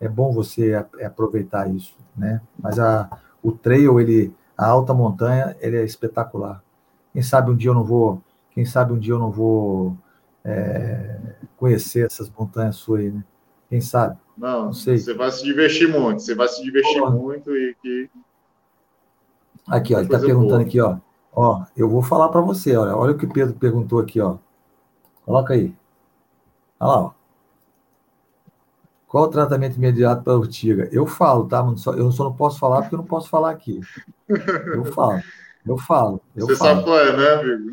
[0.00, 0.74] é bom você
[1.04, 2.40] aproveitar isso, né?
[2.58, 3.08] Mas a,
[3.42, 6.62] o trail ele a alta montanha ele é espetacular.
[7.12, 8.20] Quem sabe um dia eu não vou
[8.50, 9.96] quem sabe um dia eu não vou
[10.44, 11.16] é,
[11.56, 13.24] conhecer essas montanhas suas aí, né?
[13.68, 14.18] Quem sabe?
[14.36, 14.98] Não, não sei.
[14.98, 16.22] Você vai se divertir muito.
[16.22, 18.10] Você vai se divertir muito e que
[19.66, 20.98] Aqui, ó, ele está perguntando aqui, ó.
[21.32, 24.36] Ó, eu vou falar para você, olha, olha o que o Pedro perguntou aqui, ó.
[25.24, 25.74] Coloca aí.
[26.78, 27.12] Olha lá, ó.
[29.08, 30.88] Qual o tratamento imediato para urtiga?
[30.90, 31.64] Eu falo, tá?
[31.96, 33.80] Eu só não posso falar porque eu não posso falar aqui.
[34.28, 35.22] Eu falo,
[35.66, 36.20] eu falo.
[36.34, 36.70] Eu você falo.
[36.70, 37.70] sabe qual é, né, amigo?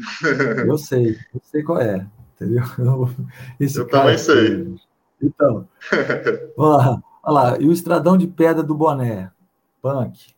[0.67, 2.63] Eu sei, eu sei qual é, entendeu?
[3.59, 4.75] Esse eu também sei.
[5.21, 5.67] Então,
[6.57, 9.31] ó, olha lá, e o estradão de pedra do boné,
[9.81, 10.35] punk.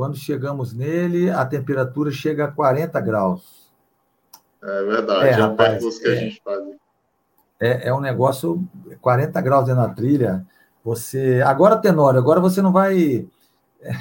[0.00, 3.70] Quando chegamos nele, a temperatura chega a 40 graus.
[4.62, 6.58] É verdade, é, rapaz, que a é, gente faz.
[7.60, 8.66] É, é um negócio,
[9.02, 10.46] 40 graus dentro da trilha.
[10.82, 11.42] Você.
[11.44, 13.28] Agora, Tenório, agora você não vai.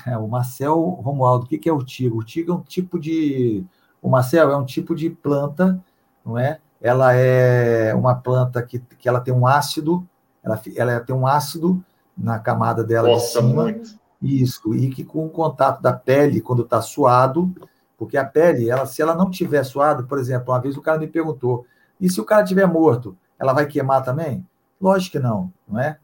[0.08, 2.16] É, o Marcel Romualdo, o que, que é urtiga?
[2.16, 3.66] Urtiga é um tipo de.
[4.02, 5.84] O Marcel é um tipo de planta,
[6.26, 6.62] não é?
[6.80, 10.08] Ela é uma planta que, que ela tem um ácido,
[10.41, 11.84] ela, ela tem um ácido
[12.18, 13.64] na camada dela Nossa, de cima.
[13.64, 13.99] Muito.
[14.22, 17.53] Isso, e que com o contato da pele, quando está suado,
[17.97, 20.97] porque a pele, ela, se ela não tiver suado, por exemplo, uma vez o cara
[20.97, 21.65] me perguntou,
[21.99, 24.45] e se o cara tiver morto, ela vai queimar também?
[24.80, 25.97] Lógico que não, não é?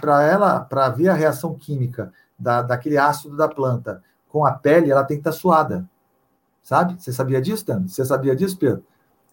[0.00, 4.90] Para ela, para ver a reação química da, daquele ácido da planta com a pele,
[4.90, 5.88] ela tem que estar tá suada.
[6.62, 6.96] Sabe?
[6.98, 7.86] Você sabia disso, Dan?
[7.86, 8.84] Você sabia disso, Pedro?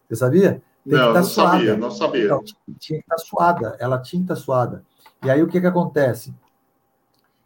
[0.08, 0.62] Você sabia?
[0.88, 1.52] Tem não, tá não suada.
[1.52, 2.26] sabia, não sabia.
[2.26, 2.44] Então,
[2.80, 4.84] tinha que estar tá suada, ela tinha que estar tá suada.
[5.24, 6.34] E aí o que, que acontece?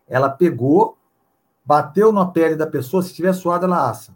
[0.08, 0.98] Ela pegou,
[1.66, 4.16] bateu na pele da pessoa, se estiver suada, ela assa.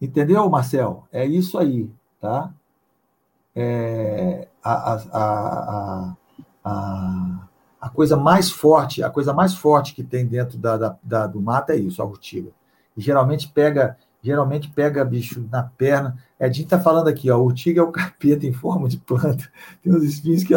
[0.00, 1.06] Entendeu, Marcel?
[1.10, 2.52] É isso aí, tá?
[3.54, 6.16] É, a, a, a,
[6.62, 7.48] a,
[7.80, 11.40] a, coisa mais forte, a coisa mais forte que tem dentro da, da, da do
[11.40, 12.50] mato é isso, a urtiga.
[12.94, 16.16] E geralmente pega geralmente pega bicho na perna.
[16.38, 19.48] Edinho está falando aqui, ó, o urtiga é o capeta em forma de planta.
[19.82, 20.54] Tem uns espinhos que.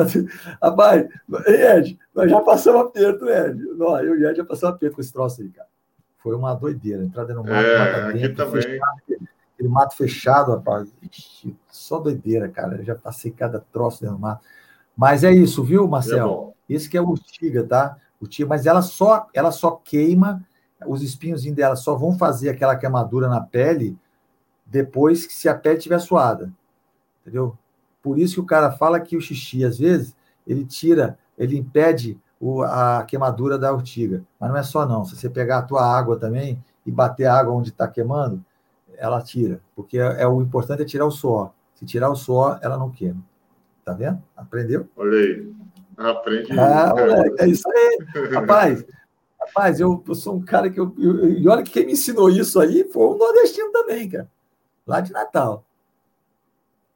[0.62, 1.08] Rapaz,
[1.48, 3.58] Ed, nós já passamos aperto, Ed.
[3.78, 5.70] Não, eu e Ed já passamos aperto com esse troço aí, cara.
[6.18, 7.04] Foi uma doideira.
[7.04, 9.02] Entrada no mato, é, mato dentro, fechado,
[9.54, 10.94] aquele mato fechado, rapaz.
[11.02, 12.78] Ixi, só doideira, cara.
[12.78, 14.44] Eu já passei cada troço dentro do mato.
[14.96, 16.54] Mas é isso, viu, Marcel?
[16.70, 17.98] É Esse que é o urtiga, tá?
[18.22, 20.46] Urtiga, mas ela só, ela só queima
[20.86, 23.98] os espinhos dela só vão fazer aquela queimadura na pele
[24.66, 26.52] depois que se a pele estiver suada.
[27.22, 27.58] Entendeu?
[28.02, 30.16] Por isso que o cara fala que o xixi, às vezes,
[30.48, 34.24] ele tira, ele impede o, a queimadura da urtiga.
[34.40, 35.04] Mas não é só não.
[35.04, 38.44] Se você pegar a tua água também e bater a água onde está queimando,
[38.98, 39.60] ela tira.
[39.76, 41.52] Porque é, é, o importante é tirar o suor.
[41.76, 43.22] Se tirar o suor, ela não queima.
[43.84, 44.22] Tá vendo?
[44.36, 44.88] Aprendeu?
[44.96, 45.54] Olha aí.
[45.98, 46.58] Aprendi.
[46.58, 48.00] Ah, moleque, é isso aí.
[48.32, 48.86] Rapaz,
[49.50, 50.80] rapaz eu, eu, sou um cara que.
[50.80, 54.30] Eu, eu, e olha que quem me ensinou isso aí foi um nordestino também, cara.
[54.88, 55.66] Lá de Natal.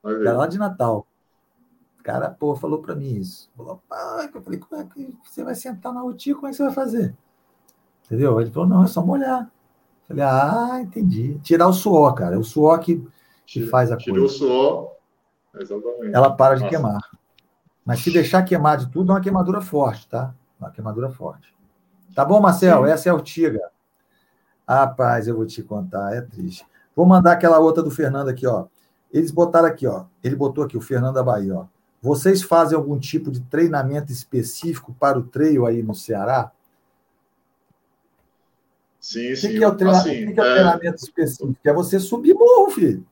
[0.02, 1.08] Cara, lá de Natal.
[2.00, 3.50] O cara, pô, falou para mim isso.
[3.56, 6.34] Falou, pai, eu falei, como é que você vai sentar na UTI?
[6.34, 7.16] Como é que você vai fazer?
[8.06, 8.40] Entendeu?
[8.42, 9.44] Ele falou, não, é só molhar.
[9.44, 11.40] Eu falei, ah, entendi.
[11.40, 12.36] Tirar o suor, cara.
[12.36, 13.06] É o suor que,
[13.46, 14.36] que faz a Tirou coisa.
[14.36, 14.92] Tirou o
[15.54, 16.16] suor, exatamente.
[16.16, 16.70] Ela para de Nossa.
[16.70, 17.10] queimar.
[17.86, 20.34] Mas se deixar queimar de tudo, é uma queimadura forte, tá?
[20.60, 21.54] Uma queimadura forte.
[22.14, 22.86] Tá bom, Marcel?
[22.86, 22.92] Sim.
[22.92, 23.62] Essa é a Urtiga.
[24.68, 26.66] Rapaz, eu vou te contar, é triste.
[26.96, 28.66] Vou mandar aquela outra do Fernando aqui, ó.
[29.12, 30.06] Eles botaram aqui, ó.
[30.24, 31.66] Ele botou aqui, o Fernando da Bahia, ó.
[32.02, 36.52] Vocês fazem algum tipo de treinamento específico para o trail aí no Ceará?
[39.00, 39.48] Sim, sim.
[39.48, 39.98] O que, é o, treina...
[39.98, 40.54] assim, o que é o é.
[40.54, 41.58] treinamento específico?
[41.64, 43.06] É você subir morro, filho.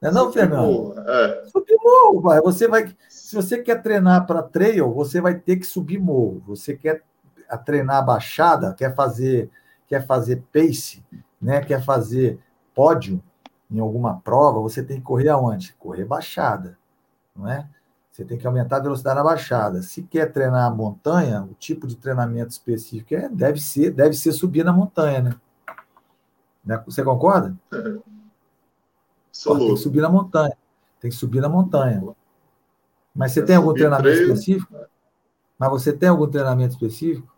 [0.00, 0.98] Não é não, Fernando?
[0.98, 1.44] É.
[1.46, 2.40] Subir morro, vai.
[2.40, 2.94] Você vai.
[3.08, 6.42] Se você quer treinar para trail, você vai ter que subir morro.
[6.46, 7.04] Você quer
[7.58, 9.50] treinar baixada, quer fazer,
[9.86, 11.04] quer fazer pace,
[11.40, 11.60] né?
[11.62, 12.40] Quer fazer
[12.74, 13.22] pódio
[13.70, 15.74] em alguma prova, você tem que correr aonde?
[15.78, 16.76] Correr baixada,
[17.34, 17.68] não é?
[18.10, 19.82] Você tem que aumentar a velocidade na baixada.
[19.82, 24.32] Se quer treinar a montanha, o tipo de treinamento específico é, deve ser, deve ser
[24.32, 25.34] subir na montanha, né?
[26.64, 26.82] né?
[26.84, 27.56] Você concorda?
[29.44, 30.56] Pô, tem que subir na montanha.
[31.00, 32.02] Tem que subir na montanha.
[33.14, 34.32] Mas você tem algum treinamento treino.
[34.32, 34.74] específico?
[35.58, 37.29] Mas você tem algum treinamento específico?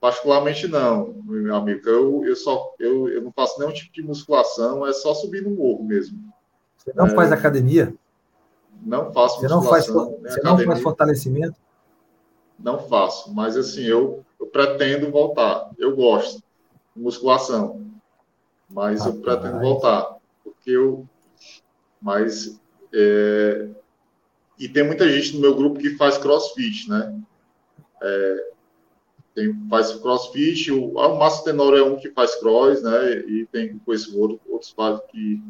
[0.00, 1.86] Particularmente não, meu amigo.
[1.86, 5.50] Eu, eu, só, eu, eu não faço nenhum tipo de musculação, é só subir no
[5.50, 6.18] morro mesmo.
[6.78, 7.94] Você não é, faz academia?
[8.82, 11.56] Não faço você não faz, Você não faz fortalecimento?
[12.58, 15.70] Não faço, mas assim, eu, eu pretendo voltar.
[15.78, 16.42] Eu gosto
[16.96, 17.86] de musculação,
[18.70, 19.16] mas Rapaz.
[19.16, 20.16] eu pretendo voltar.
[20.42, 21.06] Porque eu.
[22.00, 22.58] Mas.
[22.92, 23.68] É,
[24.58, 27.18] e tem muita gente no meu grupo que faz crossfit, né?
[28.02, 28.50] É,
[29.34, 33.18] tem, faz crossfit, o, o Márcio Tenor é um que faz cross, né?
[33.20, 34.74] E tem com esse outro, outros
[35.10, 35.42] que,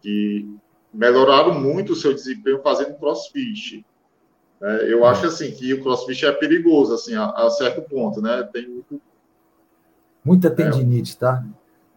[0.00, 0.54] que
[0.92, 3.84] melhoraram muito o seu desempenho fazendo crossfit.
[4.62, 8.42] É, eu acho assim que o crossfit é perigoso, assim, a, a certo ponto, né?
[8.52, 9.00] Tem muito.
[10.22, 11.46] Muita tendinite, é, tá?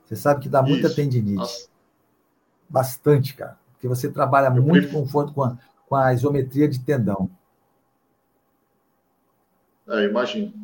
[0.05, 1.67] Você sabe que dá isso, muita tendinite.
[2.69, 3.59] Bastante, cara.
[3.73, 5.05] Porque você trabalha eu muito prefiro...
[5.11, 7.29] com, com, a, com a isometria de tendão.
[9.89, 10.62] É, imagino.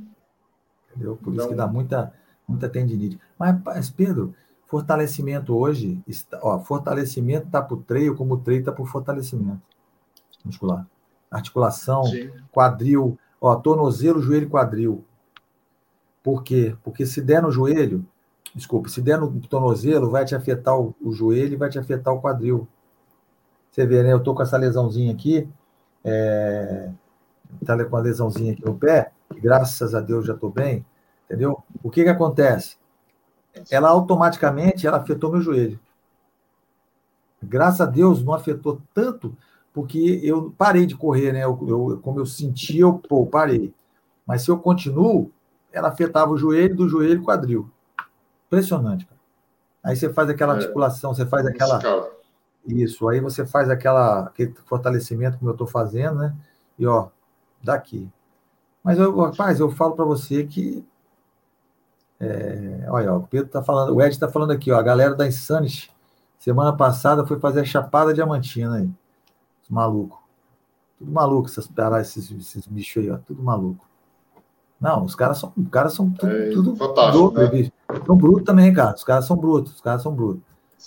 [0.90, 1.18] Entendeu?
[1.18, 1.46] Por então...
[1.46, 2.14] isso que dá muita,
[2.48, 3.20] muita tendinite.
[3.38, 4.34] Mas, Pedro,
[4.66, 8.86] fortalecimento hoje, está, ó, fortalecimento está para o treino como o treino está para o
[8.86, 9.62] fortalecimento
[10.46, 10.88] muscular.
[11.30, 12.30] Articulação, Sim.
[12.52, 15.04] quadril, ó, tornozelo, joelho e quadril.
[16.24, 16.76] Por quê?
[16.84, 18.06] Porque se der no joelho,
[18.54, 22.14] desculpa, se der no tornozelo, vai te afetar o, o joelho e vai te afetar
[22.14, 22.68] o quadril.
[23.72, 24.14] Você vê, né?
[24.14, 25.48] Eu tô com essa lesãozinha aqui,
[26.04, 26.92] é,
[27.66, 30.86] tá com a lesãozinha aqui no pé, graças a Deus já estou bem,
[31.26, 31.64] entendeu?
[31.84, 32.78] O que que acontece?
[33.70, 35.80] Ela automaticamente ela afetou meu joelho.
[37.42, 39.36] Graças a Deus não afetou tanto,
[39.74, 41.44] porque eu parei de correr, né?
[41.44, 43.74] Eu, eu, como eu senti, eu pô, parei.
[44.26, 45.32] Mas se eu continuo,
[45.72, 47.70] ela afetava o joelho, do joelho quadril.
[48.48, 49.20] Impressionante, cara.
[49.84, 50.58] Aí você faz aquela é.
[50.58, 51.80] articulação, você faz aquela.
[52.66, 56.36] Isso, aí você faz aquela, aquele fortalecimento como eu estou fazendo, né?
[56.78, 57.08] E ó,
[57.64, 58.10] daqui.
[58.84, 60.86] Mas, eu, rapaz, eu falo para você que.
[62.20, 65.26] É, olha, o Pedro está falando, o Ed está falando aqui, ó, a galera da
[65.26, 65.90] Insanity,
[66.38, 68.90] semana passada foi fazer a Chapada Diamantina aí.
[69.70, 70.22] Maluco.
[70.98, 71.70] Tudo maluco, essas,
[72.02, 73.88] esses, esses bichos aí, ó, tudo maluco.
[74.82, 77.72] Não, os caras são, os caras são tudo, é, tudo fantástico, né?
[78.06, 78.96] São brutos também, cara.
[78.96, 80.44] Os caras são brutos, os caras são brutos.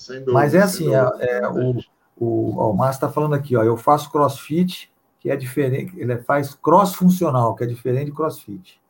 [0.08, 1.78] Dúvida, Mas é assim, é, é, o,
[2.16, 4.91] o, ó, o Márcio está falando aqui, ó, eu faço crossfit
[5.22, 8.82] que é diferente, ele faz cross funcional, que é diferente de crossfit.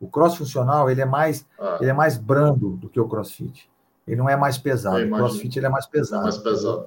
[0.00, 1.78] O cross funcional, ele é mais, ah.
[1.80, 3.68] ele é mais brando do que o crossfit.
[4.06, 5.04] Ele não é mais pesado.
[5.04, 6.22] O crossfit ele é mais pesado.
[6.22, 6.86] mais pesado.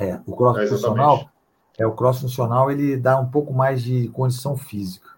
[0.00, 1.30] É, o cross é funcional
[1.78, 5.10] é o cross funcional, ele dá um pouco mais de condição física.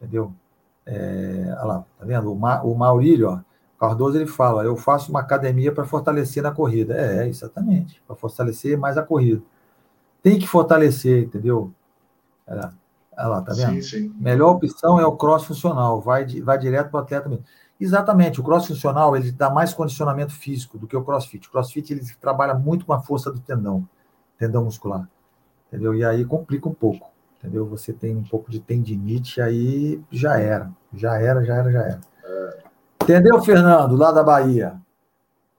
[0.00, 0.32] Entendeu?
[0.86, 2.32] É, olha lá, tá vendo?
[2.32, 3.40] O, Ma, o Maurílio, ó,
[3.78, 6.94] Cardoso, ele fala: eu faço uma academia para fortalecer na corrida.
[6.94, 9.42] É, exatamente, para fortalecer mais a corrida
[10.28, 11.72] tem que fortalecer, entendeu?
[12.46, 12.72] Olha
[13.16, 13.82] lá, tá vendo?
[13.82, 14.14] Sim, sim.
[14.20, 17.44] Melhor opção é o cross funcional, vai, vai direto para o atleta mesmo.
[17.80, 21.48] Exatamente, o cross funcional ele dá mais condicionamento físico do que o crossfit.
[21.48, 23.88] O crossfit ele trabalha muito com a força do tendão.
[24.36, 25.08] tendão muscular.
[25.68, 25.94] Entendeu?
[25.94, 27.08] E aí complica um pouco.
[27.38, 27.66] Entendeu?
[27.66, 30.70] Você tem um pouco de tendinite, aí já era.
[30.92, 32.00] Já era, já era, já era.
[32.24, 32.58] É.
[33.02, 33.96] Entendeu, Fernando?
[33.96, 34.76] Lá da Bahia.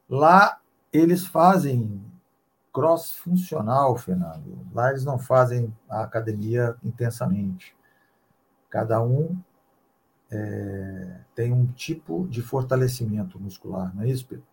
[0.09, 0.59] Lá
[0.91, 2.01] eles fazem
[2.73, 4.59] cross funcional, Fernando.
[4.73, 7.75] Lá eles não fazem a academia intensamente.
[8.69, 9.37] Cada um
[10.31, 14.43] é, tem um tipo de fortalecimento muscular, não é isso, Pedro?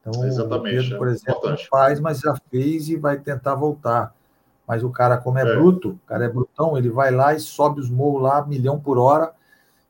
[0.00, 3.54] Então, Exatamente, o Pedro, por é exemplo, não faz, mas já fez e vai tentar
[3.54, 4.14] voltar.
[4.66, 7.40] Mas o cara, como é, é, bruto, o cara é brutão, ele vai lá e
[7.40, 9.32] sobe os morros lá, milhão por hora,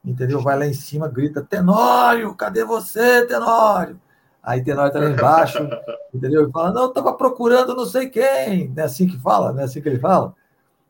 [0.05, 0.41] entendeu?
[0.41, 4.01] Vai lá em cima, grita, Tenório, cadê você, Tenório?
[4.43, 5.59] Aí Tenório tá lá embaixo,
[6.15, 6.43] entendeu?
[6.43, 8.69] Ele fala, não, eu tava procurando não sei quem.
[8.69, 9.53] Não é assim que fala?
[9.53, 10.35] Não é assim que ele fala?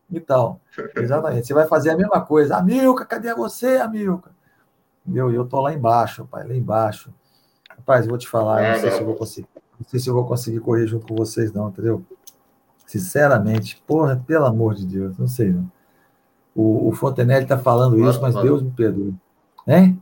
[0.09, 0.59] Então,
[0.95, 1.47] exatamente.
[1.47, 2.57] Você vai fazer a mesma coisa.
[2.57, 4.31] Amilca, cadê você, Amilca?
[5.05, 7.13] Meu, eu tô lá embaixo, pai, lá embaixo.
[7.69, 9.47] Rapaz, eu vou te falar, não sei se eu vou conseguir.
[9.79, 12.05] Não sei se eu vou conseguir correr junto com vocês, não, entendeu?
[12.85, 15.71] Sinceramente, porra, pelo amor de Deus, não sei, não.
[16.53, 18.35] O, o Fontenelle tá falando claro, isso, mas.
[18.35, 19.15] Deus me perdoe.
[19.67, 19.99] Hein?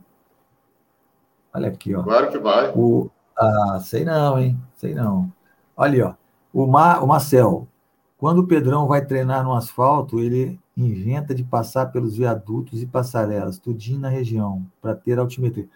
[1.54, 2.02] Olha aqui, ó.
[2.02, 2.70] Claro que vai.
[2.74, 4.60] O, ah, sei não, hein?
[4.76, 5.32] Sei não.
[5.74, 6.14] Olha ó.
[6.52, 7.66] O, Mar, o Marcel,
[8.18, 13.58] quando o Pedrão vai treinar no asfalto, ele inventa de passar pelos viadutos e passarelas,
[13.58, 15.68] tudinho na região, para ter altimetria.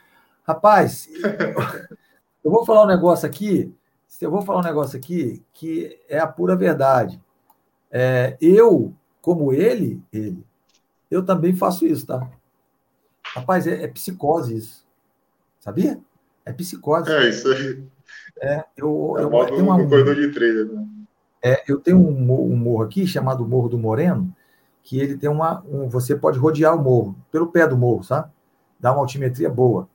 [0.47, 1.09] Rapaz,
[2.45, 3.75] eu vou falar um negócio aqui,
[4.21, 7.19] eu vou falar um negócio aqui que é a pura verdade.
[7.91, 8.93] É, eu,
[9.23, 10.45] como ele, ele,
[11.11, 12.29] eu também faço isso, tá?
[13.35, 14.85] Rapaz, é, é psicose isso.
[15.61, 15.99] Sabia?
[16.45, 17.11] É psicose.
[17.11, 17.85] É isso aí.
[18.41, 20.87] É, eu, é eu, eu tenho uma, corredor de trilha, né?
[21.43, 24.35] É, eu tenho um, um, morro aqui chamado Morro do Moreno,
[24.83, 25.63] que ele tem uma.
[25.69, 28.31] Um, você pode rodear o morro, pelo pé do morro, sabe?
[28.81, 29.89] Dá uma altimetria boa.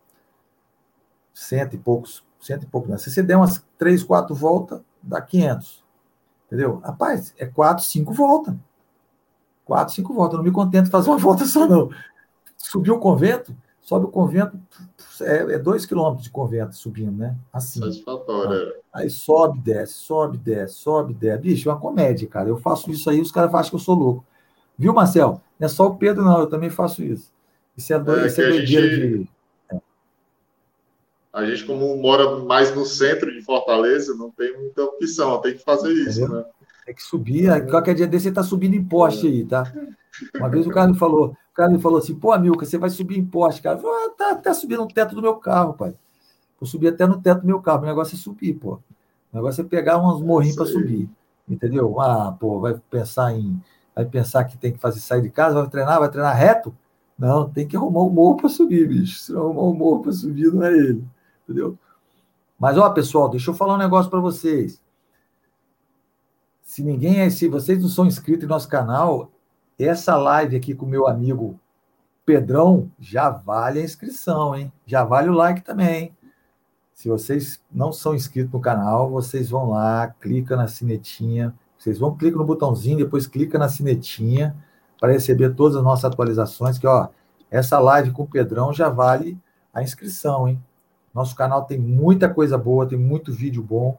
[1.34, 2.90] Cento e poucos, cento e poucos.
[2.90, 2.98] Né?
[2.98, 5.84] Se você der umas três, quatro voltas, dá 500.
[6.48, 6.80] Entendeu?
[6.84, 8.56] Rapaz, é quatro, cinco voltas.
[9.66, 10.34] Quatro, cinco voltas.
[10.34, 11.90] Eu não me contento de fazer uma volta só, não.
[12.58, 14.58] Subiu o convento, sobe o convento,
[15.22, 17.36] é, é dois quilômetros de convento subindo, né?
[17.52, 17.80] Assim.
[17.80, 18.74] Satisfatório.
[18.94, 21.42] Aí, aí sobe, desce, sobe, desce, sobe, desce.
[21.42, 22.50] Bicho, é uma comédia, cara.
[22.50, 24.26] Eu faço isso aí, os caras acham que eu sou louco.
[24.78, 25.42] Viu, Marcel?
[25.60, 27.32] Não é só o Pedro, não, eu também faço isso.
[27.76, 29.30] Isso é, do, é, isso é doideira gente, de.
[31.32, 35.64] A gente, como mora mais no centro de Fortaleza, não tem muita opção, tem que
[35.64, 36.40] fazer isso, Entendeu?
[36.40, 36.46] né?
[36.86, 37.68] Tem que subir.
[37.68, 39.72] Qualquer dia desse você está subindo em poste aí, tá?
[40.36, 43.20] Uma vez o cara me falou, cara me falou assim, pô, Milka, você vai subir
[43.20, 43.78] em poste, cara.
[43.78, 45.94] Eu falei, ah, tá até subindo no teto do meu carro, pai.
[46.58, 47.84] Vou subir até no teto do meu carro.
[47.84, 48.76] O negócio é subir, pô.
[49.34, 51.10] O negócio é pegar uns morrinhos para subir.
[51.50, 52.00] Entendeu?
[52.00, 53.62] Ah, pô, vai pensar em.
[53.94, 56.74] Vai pensar que tem que fazer sair de casa, vai treinar, vai treinar reto?
[57.18, 59.20] Não, tem que arrumar um morro para subir, bicho.
[59.20, 61.04] Se não arrumar um morro para subir, não é ele.
[61.44, 61.78] Entendeu?
[62.58, 64.82] Mas, ó, pessoal, deixa eu falar um negócio para vocês.
[66.64, 69.30] Se ninguém é, se vocês não são inscritos no nosso canal,
[69.86, 71.60] essa live aqui com meu amigo
[72.26, 74.72] Pedrão já vale a inscrição, hein?
[74.86, 76.16] Já vale o like também.
[76.94, 82.16] Se vocês não são inscritos no canal, vocês vão lá, clica na sinetinha, vocês vão
[82.16, 84.56] clicar no botãozinho, depois clica na sinetinha
[85.00, 87.08] para receber todas as nossas atualizações, que ó,
[87.50, 89.40] essa live com o Pedrão já vale
[89.74, 90.62] a inscrição, hein?
[91.14, 93.98] Nosso canal tem muita coisa boa, tem muito vídeo bom,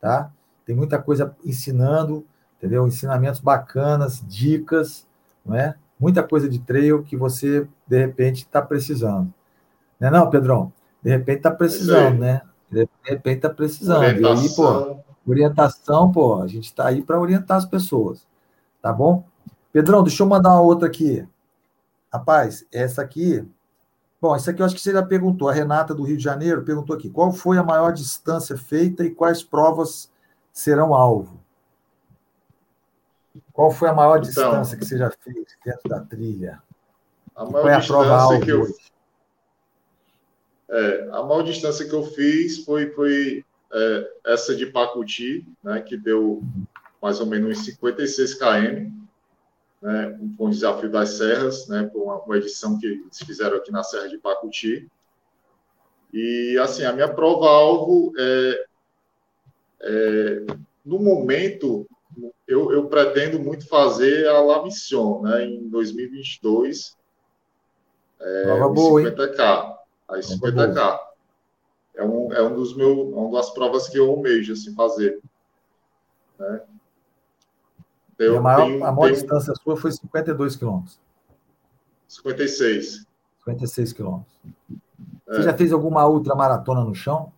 [0.00, 0.30] tá?
[0.66, 2.26] Tem muita coisa ensinando,
[2.58, 2.86] entendeu?
[2.86, 5.06] Ensinamentos bacanas, dicas,
[5.50, 5.74] não é?
[5.98, 9.34] Muita coisa de trail que você, de repente, está precisando.
[9.98, 10.72] Não é não, Pedrão?
[11.02, 12.42] De repente está precisando, né?
[12.70, 13.98] De repente está precisando.
[13.98, 14.36] Orientação.
[14.36, 18.24] E aí, pô, orientação, pô, a gente está aí para orientar as pessoas.
[18.80, 19.24] Tá bom?
[19.72, 21.26] Pedrão, deixa eu mandar uma outra aqui.
[22.12, 23.44] Rapaz, essa aqui.
[24.20, 25.48] Bom, essa aqui eu acho que você já perguntou.
[25.48, 29.10] A Renata do Rio de Janeiro perguntou aqui: qual foi a maior distância feita e
[29.10, 30.10] quais provas
[30.52, 31.40] serão alvo.
[33.60, 36.62] Qual foi a maior então, distância que você já fez dentro da trilha?
[37.36, 38.66] A maior foi a prova que eu,
[40.70, 45.94] é, a maior distância que eu fiz foi, foi é, essa de Pacuti, né, que
[45.94, 46.42] deu
[47.02, 48.90] mais ou menos 56 km,
[49.82, 53.70] né, com o desafio das serras, né, por uma, uma edição que eles fizeram aqui
[53.70, 54.90] na Serra de Pacuti.
[56.14, 58.64] E assim, a minha prova alvo é
[59.82, 60.46] é,
[60.82, 61.86] no momento,
[62.50, 66.96] eu, eu, pretendo muito fazer a La Mission, né, em 2022.
[68.20, 69.76] É, Prova boa, 50K.
[70.10, 71.00] Aí 50K.
[71.94, 75.20] É um, é um dos meus, é uma das provas que eu almejo assim, fazer.
[76.38, 76.62] Né?
[78.18, 79.14] Eu, a maior, tenho, a maior tenho...
[79.14, 81.00] distância sua foi 52 quilômetros.
[82.08, 83.06] 56.
[83.44, 84.38] 56 quilômetros.
[85.28, 85.34] É.
[85.36, 87.32] Você já fez alguma ultramaratona no chão?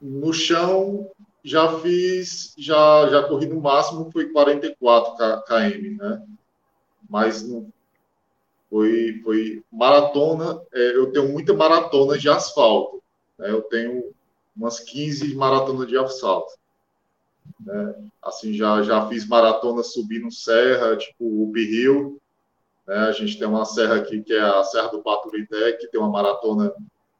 [0.00, 1.08] No chão,
[1.44, 6.22] já fiz, já, já corri no máximo foi 44 km, né?
[7.08, 7.72] Mas não,
[8.70, 13.02] foi, foi maratona, é, eu tenho muita maratona de asfalto,
[13.38, 13.50] né?
[13.50, 14.14] Eu tenho
[14.56, 16.52] umas 15 maratonas de asfalto.
[17.60, 17.94] Né?
[18.22, 21.50] Assim, já, já fiz maratona subindo serra, tipo o
[22.86, 22.96] né?
[22.96, 26.10] A gente tem uma serra aqui que é a Serra do Paturité, que tem uma
[26.10, 26.72] maratona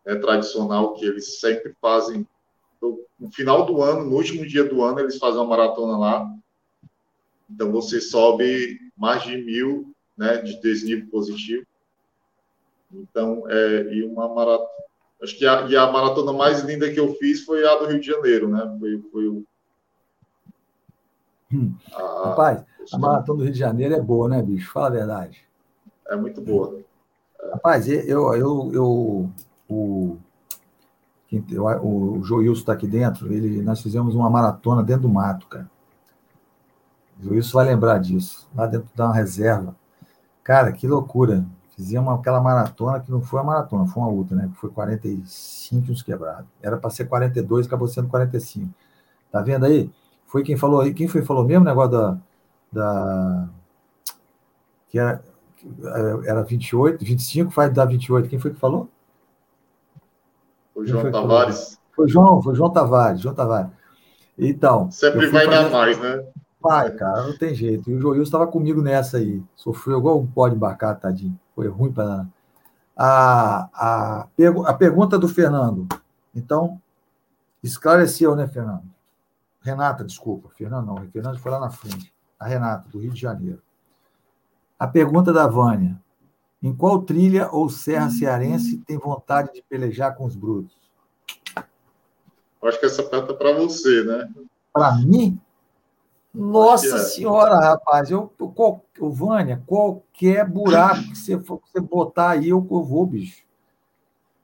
[0.05, 2.27] né, tradicional que eles sempre fazem
[3.19, 6.29] no final do ano, no último dia do ano, eles fazem uma maratona lá.
[7.51, 11.67] Então você sobe mais de mil né, de desnível positivo.
[12.93, 14.69] Então, é, e uma maratona.
[15.23, 18.01] Acho que a, e a maratona mais linda que eu fiz foi a do Rio
[18.01, 18.77] de Janeiro, né?
[18.79, 19.45] Foi, foi o.
[21.53, 21.75] Hum.
[21.93, 24.71] A, Rapaz, a maratona do Rio de Janeiro é boa, né, bicho?
[24.73, 25.45] Fala a verdade.
[26.09, 26.81] É muito boa.
[27.53, 29.31] Rapaz, eu, eu, eu,
[29.69, 30.19] o,
[31.39, 35.71] o Joilson está aqui dentro, ele, nós fizemos uma maratona dentro do mato, cara.
[37.19, 39.75] O Joilson vai lembrar disso, lá dentro da reserva.
[40.45, 41.45] Cara, que loucura.
[41.75, 44.51] Fizemos aquela maratona que não foi uma maratona, foi uma outra, né?
[44.55, 46.47] Foi 45 uns quebrados.
[46.61, 48.73] Era para ser 42, acabou sendo 45.
[49.31, 49.91] Tá vendo aí?
[50.27, 52.19] Foi quem falou aí, quem foi falou mesmo o negócio da,
[52.71, 53.49] da
[54.89, 55.23] que era
[56.27, 58.29] era 28, 25, faz dar 28.
[58.29, 58.89] Quem foi que falou?
[60.74, 61.78] O João Tavares.
[61.94, 63.70] Foi João, foi João Tavares, João Tavares.
[64.39, 64.90] Então.
[64.90, 66.24] Sempre vai dar mais, né?
[66.61, 67.90] Vai, cara, não tem jeito.
[67.90, 69.43] E o Joilson estava comigo nessa aí.
[69.57, 71.39] Sofreu igual um pó de embarcar, tadinho.
[71.55, 72.27] Foi ruim para
[72.97, 74.28] a, a,
[74.66, 75.89] a pergunta do Fernando.
[76.35, 76.81] Então,
[77.62, 78.85] esclareceu, né, Fernando?
[79.61, 80.49] Renata, desculpa.
[80.51, 82.12] Fernando não, o Fernando foi lá na frente.
[82.39, 83.61] A Renata, do Rio de Janeiro.
[84.78, 86.01] A pergunta da Vânia.
[86.62, 90.76] Em qual trilha ou serra cearense tem vontade de pelejar com os brutos?
[92.62, 94.32] Eu acho que essa pergunta é para você, né?
[94.72, 95.40] Para mim?
[96.32, 96.98] Nossa é.
[96.98, 102.82] senhora, rapaz, eu, qual, Vânia, qualquer buraco que você, for, você botar aí, eu, eu
[102.82, 103.43] vou, bicho.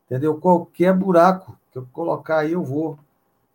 [0.04, 0.36] Entendeu?
[0.38, 2.98] Qualquer buraco que eu colocar aí, eu vou.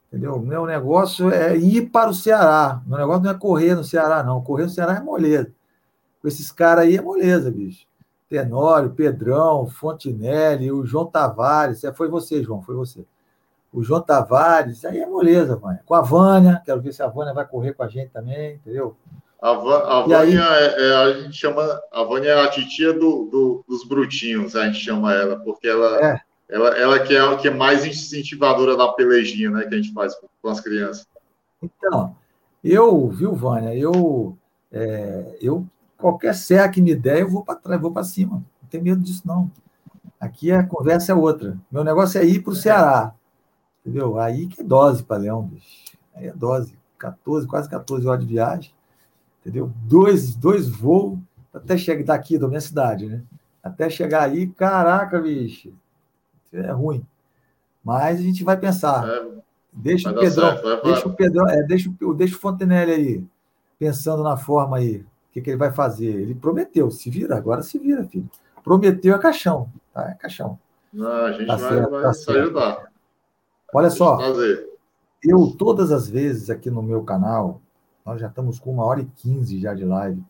[0.08, 0.40] Entendeu?
[0.40, 2.82] Meu negócio é ir para o Ceará.
[2.88, 4.42] Meu negócio não é correr no Ceará, não.
[4.42, 5.52] Correr no Ceará é moleza.
[6.22, 7.86] Com esses caras aí é moleza, bicho.
[8.34, 11.84] Tenório, Pedrão, Fontinelli, o João Tavares.
[11.84, 13.06] É, foi você, João, foi você.
[13.72, 15.84] O João Tavares, aí é moleza, Vânia.
[15.86, 18.98] Com a Vânia, quero ver se a Vânia vai correr com a gente também, entendeu?
[19.40, 20.36] A, a Vânia, aí...
[20.36, 24.66] é, é, a gente chama, a Vânia é a titia do, do, dos brutinhos, a
[24.66, 26.20] gente chama ela, porque ela, é.
[26.50, 30.16] ela, ela que é, que é mais incentivadora da pelejinha, né, que a gente faz
[30.42, 31.08] com as crianças.
[31.62, 32.16] Então,
[32.64, 34.36] eu, viu, Vânia, eu,
[34.72, 35.68] é, eu
[36.04, 38.44] Qualquer serra que me der, eu vou para trás, vou para cima.
[38.62, 39.50] Não tem medo disso, não.
[40.20, 41.58] Aqui a conversa é outra.
[41.72, 43.14] Meu negócio é ir para o Ceará.
[43.80, 44.20] Entendeu?
[44.20, 45.98] Aí que é dose para Leão, bicho.
[46.14, 46.78] Aí é dose.
[47.00, 48.74] 14, quase 14 horas de viagem.
[49.40, 49.72] Entendeu?
[49.86, 51.18] Dois, dois voos
[51.54, 53.22] até chegar daqui da minha cidade, né?
[53.64, 55.72] Até chegar aí, caraca, bicho.
[56.52, 57.02] É ruim.
[57.82, 59.08] Mas a gente vai pensar.
[59.08, 59.26] É,
[59.72, 63.24] deixa, o Pedrão, certo, deixa o Pedrão, é, deixa, deixa o Fontenelle aí,
[63.80, 66.06] pensando na forma aí que, que ele vai fazer?
[66.06, 68.30] Ele prometeu, se vira, agora se vira, filho.
[68.64, 70.12] Prometeu é caixão, tá?
[70.12, 70.60] É caixão.
[70.94, 72.92] Não, a gente tá vai, certo, vai tá ajudar.
[73.74, 74.20] Olha só,
[75.24, 77.60] eu todas as vezes aqui no meu canal,
[78.06, 80.24] nós já estamos com uma hora e quinze já de live.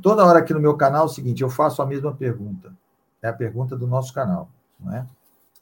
[0.00, 2.72] Toda hora aqui no meu canal é o seguinte, eu faço a mesma pergunta.
[3.22, 4.48] É a pergunta do nosso canal,
[4.80, 5.06] não é?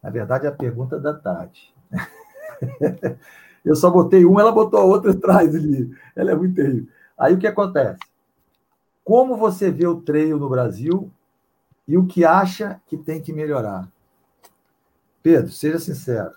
[0.00, 1.74] Na verdade, é a pergunta da Tati.
[3.64, 5.92] eu só botei uma, ela botou a outra atrás ali.
[6.14, 6.88] Ela é muito terrível.
[7.24, 7.98] Aí o que acontece?
[9.02, 11.10] Como você vê o treino no Brasil
[11.88, 13.88] e o que acha que tem que melhorar?
[15.22, 16.34] Pedro, seja sincero.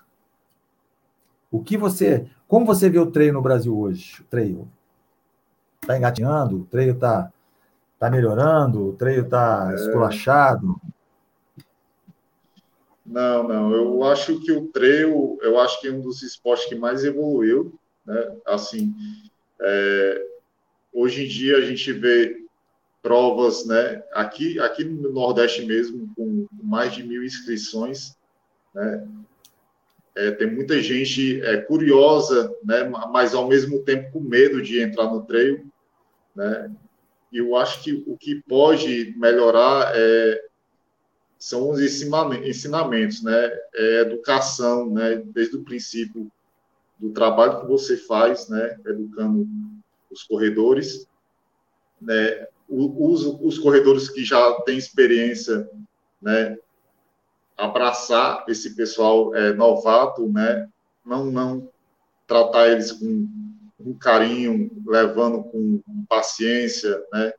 [1.50, 4.22] O que você, como você vê o treino no Brasil hoje?
[4.22, 4.72] O treino
[5.82, 7.30] está engatinhando, o treino está
[7.98, 9.74] tá melhorando, o treino está é...
[9.74, 10.80] esculachado.
[13.04, 13.72] Não, não.
[13.74, 17.78] Eu acho que o treino, eu acho que é um dos esportes que mais evoluiu,
[18.06, 18.36] né?
[18.46, 18.94] Assim,
[19.60, 20.37] é,
[21.00, 22.44] Hoje em dia a gente vê
[23.00, 24.02] provas, né?
[24.12, 28.16] Aqui, aqui no Nordeste mesmo, com mais de mil inscrições,
[28.74, 29.06] né?
[30.16, 32.82] É, tem muita gente é, curiosa, né?
[33.12, 35.70] Mas ao mesmo tempo com medo de entrar no treino,
[36.34, 36.68] né?
[37.30, 40.46] E eu acho que o que pode melhorar é,
[41.38, 43.56] são os ensinamentos, né?
[43.72, 45.22] É educação, né?
[45.26, 46.28] Desde o princípio
[46.98, 48.80] do trabalho que você faz, né?
[48.84, 49.46] Educando
[50.10, 51.06] os corredores,
[52.00, 55.68] né, os, os corredores que já têm experiência,
[56.20, 56.56] né,
[57.56, 60.68] abraçar esse pessoal é, novato, né,
[61.04, 61.68] não, não,
[62.28, 63.26] tratar eles com,
[63.82, 67.32] com carinho, levando com paciência, né?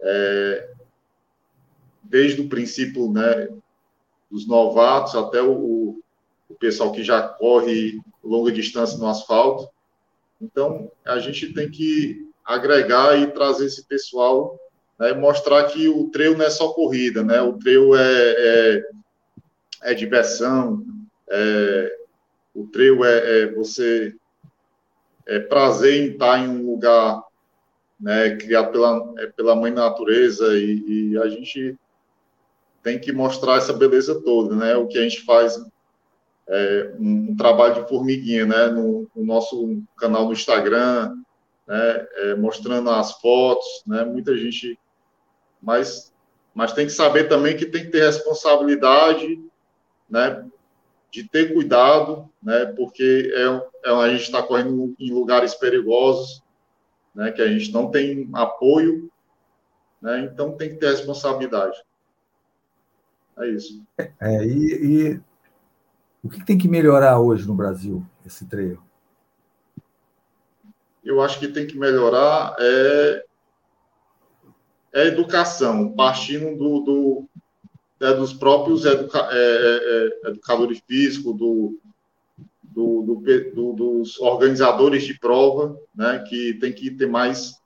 [0.00, 0.70] É,
[2.04, 3.48] desde o princípio, né,
[4.30, 6.00] dos novatos até o,
[6.48, 9.68] o pessoal que já corre longa distância no asfalto.
[10.42, 14.58] Então, a gente tem que agregar e trazer esse pessoal
[14.98, 17.40] né, mostrar que o trail não é só corrida, né?
[17.40, 18.82] O trail é, é,
[19.82, 20.84] é diversão,
[21.30, 21.96] é,
[22.54, 24.14] o trail é, é, você
[25.26, 27.22] é prazer em estar em um lugar
[27.98, 31.76] né, criado pela, é, pela mãe natureza e, e, a gente
[32.82, 34.74] tem que mostrar essa beleza toda, né?
[34.74, 35.56] O que a gente faz
[36.48, 38.66] é um, trabalho de formiguinha, né?
[38.66, 41.16] No, no nosso canal no Instagram,
[41.66, 42.06] né?
[42.16, 44.04] É, mostrando as fotos, né?
[44.04, 44.78] Muita gente,
[45.60, 46.12] mas,
[46.54, 49.40] mas tem que saber também que tem que ter responsabilidade,
[50.08, 50.44] né?
[51.10, 52.66] De ter cuidado, né?
[52.66, 56.42] Porque é, é a gente está correndo em lugares perigosos,
[57.14, 57.30] né?
[57.30, 59.10] Que a gente não tem apoio,
[60.00, 60.28] né?
[60.30, 61.76] Então tem que ter responsabilidade.
[63.38, 63.82] É isso.
[64.20, 65.20] É, e, e
[66.22, 68.82] o que tem que melhorar hoje no Brasil esse treino?
[71.04, 73.24] eu acho que tem que melhorar é,
[74.92, 77.24] é a educação, partindo do, do
[78.00, 81.78] é, dos próprios educa, é, é, é educadores físicos, do,
[82.62, 83.22] do,
[83.54, 87.60] do, dos organizadores de prova, né, que tem que ter mais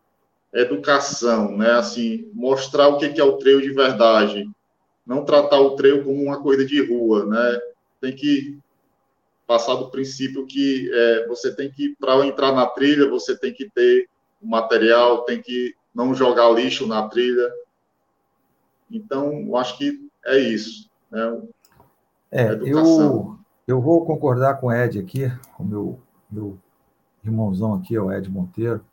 [0.53, 4.49] educação, né, assim, mostrar o que é o treino de verdade,
[5.07, 7.61] não tratar o treino como uma corrida de rua, né,
[8.01, 8.59] tem que
[9.47, 13.71] passar do princípio que é, você tem que, para entrar na trilha, você tem que
[13.71, 14.09] ter
[14.43, 17.51] o material, tem que não jogar lixo na trilha.
[18.91, 20.91] Então, eu acho que é isso.
[21.11, 21.43] Né?
[22.31, 26.01] É, eu, eu vou concordar com o Ed aqui, com o meu,
[26.31, 26.59] meu
[27.25, 28.85] irmãozão aqui, o Ed Monteiro.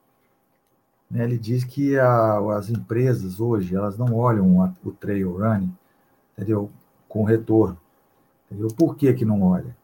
[1.10, 1.24] Né?
[1.24, 5.76] Ele diz que a, as empresas hoje, elas não olham a, o trail running,
[6.38, 6.72] entendeu?
[7.08, 7.78] Com retorno.
[8.54, 8.70] Entendeu?
[8.78, 9.76] Por que que não olha?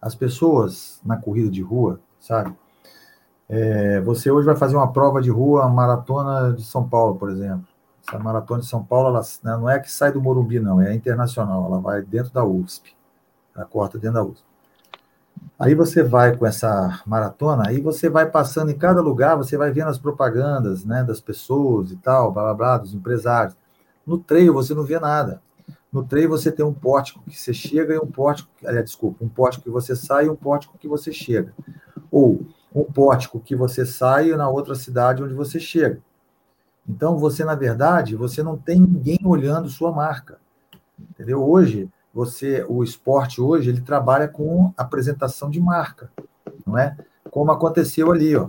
[0.00, 2.54] as pessoas na corrida de rua, sabe?
[3.48, 7.30] É, você hoje vai fazer uma prova de rua, a maratona de São Paulo, por
[7.30, 7.66] exemplo.
[8.06, 10.94] Essa maratona de São Paulo, ela, né, não é que sai do Morumbi, não, é
[10.94, 11.66] internacional.
[11.66, 12.94] Ela vai dentro da USP.
[13.54, 14.46] Ela corta dentro da USP.
[15.58, 19.70] Aí você vai com essa maratona, aí você vai passando em cada lugar, você vai
[19.72, 23.56] vendo as propagandas, né, das pessoas e tal, blá blá blá, dos empresários.
[24.06, 25.40] No treino você não vê nada.
[25.92, 29.28] No trem você tem um pórtico que você chega e um pórtico, aliás, desculpa, um
[29.28, 31.54] pórtico que você sai e um pórtico que você chega.
[32.10, 36.00] Ou um pórtico que você sai na outra cidade onde você chega.
[36.86, 40.38] Então, você, na verdade, você não tem ninguém olhando sua marca.
[40.98, 41.42] Entendeu?
[41.42, 46.10] Hoje, você, o esporte hoje, ele trabalha com apresentação de marca,
[46.66, 46.96] não é?
[47.30, 48.48] Como aconteceu ali, ó.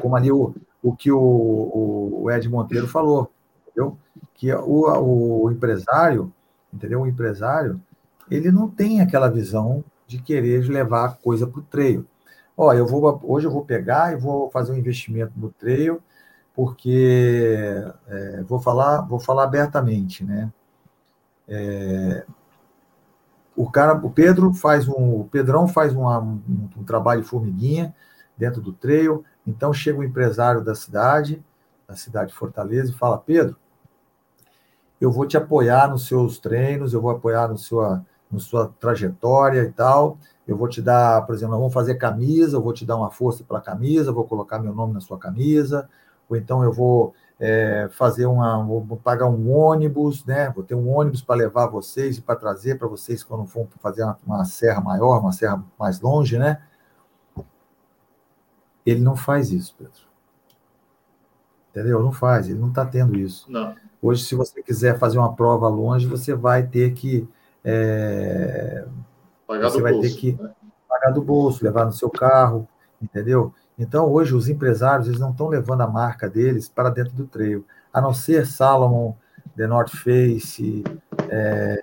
[0.00, 3.30] Como ali o, o que o, o Ed Monteiro falou,
[3.62, 3.96] entendeu?
[4.34, 6.32] Que o, o empresário,
[6.74, 7.02] entendeu?
[7.02, 7.80] O empresário,
[8.30, 12.06] ele não tem aquela visão de querer levar a coisa para o treino.
[12.56, 16.00] Ó, eu vou, hoje eu vou pegar e vou fazer um investimento no treino,
[16.54, 20.52] porque é, vou falar, vou falar abertamente, né?
[21.48, 22.24] É,
[23.56, 26.40] o cara, o Pedro faz um, o Pedrão faz uma, um,
[26.76, 27.94] um, trabalho de formiguinha
[28.36, 29.24] dentro do trail.
[29.46, 31.44] Então chega o um empresário da cidade,
[31.86, 33.56] da cidade de Fortaleza, e fala: Pedro,
[35.04, 39.62] eu vou te apoiar nos seus treinos, eu vou apoiar no sua, no sua trajetória
[39.62, 40.18] e tal.
[40.46, 43.10] Eu vou te dar, por exemplo, nós vamos fazer camisa, eu vou te dar uma
[43.10, 45.88] força pela camisa, vou colocar meu nome na sua camisa,
[46.28, 50.50] ou então eu vou é, fazer uma, vou pagar um ônibus, né?
[50.50, 54.04] Vou ter um ônibus para levar vocês e para trazer para vocês quando for fazer
[54.04, 56.62] uma, uma serra maior, uma serra mais longe, né?
[58.86, 60.02] Ele não faz isso, Pedro.
[61.70, 62.02] Entendeu?
[62.02, 63.50] Não faz, ele não está tendo isso.
[63.50, 63.74] Não.
[64.04, 67.26] Hoje, se você quiser fazer uma prova longe, você vai ter que.
[67.64, 68.84] É,
[69.46, 70.50] pagar você vai bolso, ter que né?
[70.86, 72.68] pagar do bolso, levar no seu carro,
[73.00, 73.54] entendeu?
[73.78, 77.64] Então, hoje, os empresários eles não estão levando a marca deles para dentro do trail,
[77.90, 79.14] a não ser Salomon,
[79.56, 80.84] The North Face,
[81.30, 81.78] é,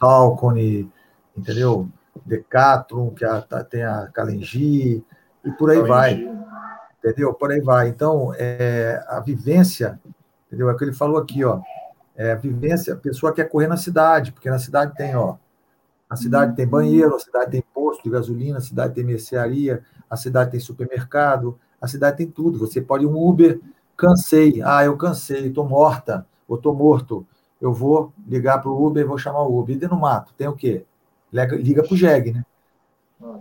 [0.00, 0.90] Salcone,
[1.36, 1.86] entendeu?
[2.24, 5.04] Decathlon, que a, tem a Kalenji,
[5.44, 6.34] e por aí vai
[7.06, 7.32] entendeu?
[7.32, 7.88] Por aí vai.
[7.88, 10.00] Então, é, a vivência,
[10.46, 10.68] entendeu?
[10.70, 11.60] É o que ele falou aqui, ó.
[12.14, 15.36] É, vivência, a pessoa quer correr na cidade, porque na cidade tem, ó,
[16.08, 20.16] a cidade tem banheiro, a cidade tem posto de gasolina, a cidade tem mercearia, a
[20.16, 22.58] cidade tem supermercado, a cidade tem tudo.
[22.58, 23.60] Você pode ir um Uber,
[23.96, 27.26] cansei, ah, eu cansei, estou morta, ou estou morto.
[27.60, 29.76] Eu vou ligar para o Uber vou chamar o Uber.
[29.76, 30.84] E no mato, tem o quê?
[31.32, 32.44] Liga, para o JEG, né?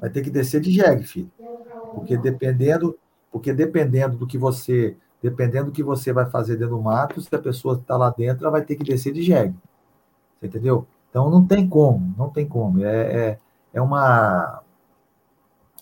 [0.02, 1.32] Vai ter que descer de jegue, filho.
[1.94, 2.98] Porque dependendo,
[3.32, 7.34] porque dependendo do que você, dependendo do que você vai fazer dentro do mato, se
[7.34, 9.56] a pessoa está lá dentro, ela vai ter que descer de jegue.
[10.41, 10.85] Entendeu?
[11.10, 12.85] Então não tem como, não tem como.
[12.85, 13.39] É, é,
[13.73, 14.61] é uma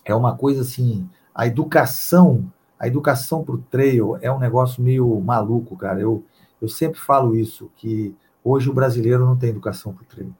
[0.02, 5.20] é uma coisa assim, a educação, a educação para o trail é um negócio meio
[5.20, 6.00] maluco, cara.
[6.00, 6.24] Eu,
[6.60, 10.34] eu sempre falo isso, que hoje o brasileiro não tem educação para o trail.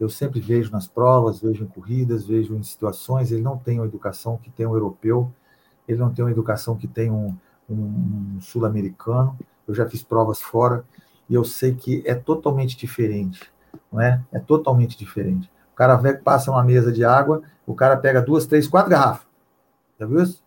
[0.00, 3.86] Eu sempre vejo nas provas, vejo em corridas, vejo em situações, ele não tem uma
[3.86, 5.30] educação que tem um europeu,
[5.86, 7.36] ele não tem uma educação que tem um,
[7.68, 9.38] um, um sul-americano.
[9.66, 10.84] Eu já fiz provas fora
[11.28, 13.50] e eu sei que é totalmente diferente,
[13.90, 14.20] não é?
[14.32, 15.50] É totalmente diferente.
[15.72, 19.26] O cara passa uma mesa de água, o cara pega duas, três, quatro garrafas.
[19.98, 20.42] Já viu isso?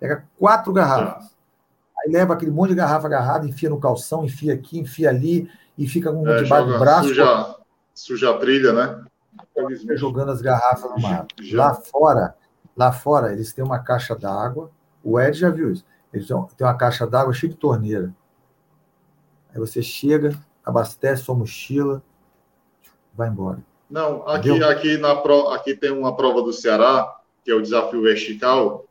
[0.00, 1.34] Pega quatro garrafas.
[1.98, 5.86] Aí leva aquele monte de garrafa agarrada, enfia no calção, enfia aqui, enfia ali, e
[5.86, 7.08] fica com um é, debaixo do braço.
[7.08, 7.56] Suja,
[7.94, 9.04] suja a trilha, né?
[9.96, 11.26] Jogando as garrafas no mar.
[11.52, 12.34] Lá fora,
[12.76, 14.70] lá fora, eles têm uma caixa d'água.
[15.02, 15.84] O Ed já viu isso.
[16.14, 18.14] Eles têm uma caixa d'água cheia de torneira.
[19.52, 22.02] Aí você chega, abastece sua mochila,
[23.12, 23.58] vai embora.
[23.90, 28.02] Não, aqui, aqui, na pro, aqui tem uma prova do Ceará, que é o desafio
[28.02, 28.86] vertical,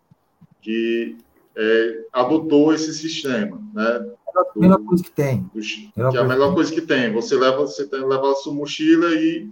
[0.61, 1.17] que
[1.55, 4.11] é, adotou esse sistema, né?
[4.35, 5.49] É a melhor coisa que tem.
[5.53, 7.13] Do, que é a melhor coisa que tem.
[7.13, 9.49] Você leva, você tem que levar a sua mochila e,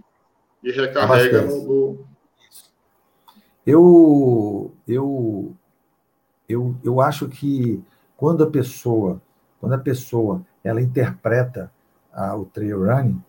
[0.62, 1.64] e recarrega no.
[1.64, 2.06] Do...
[3.64, 5.54] Eu, eu,
[6.48, 7.82] eu, eu acho que
[8.16, 9.20] quando a pessoa,
[9.60, 11.70] quando a pessoa ela interpreta
[12.12, 13.22] a, o trail running,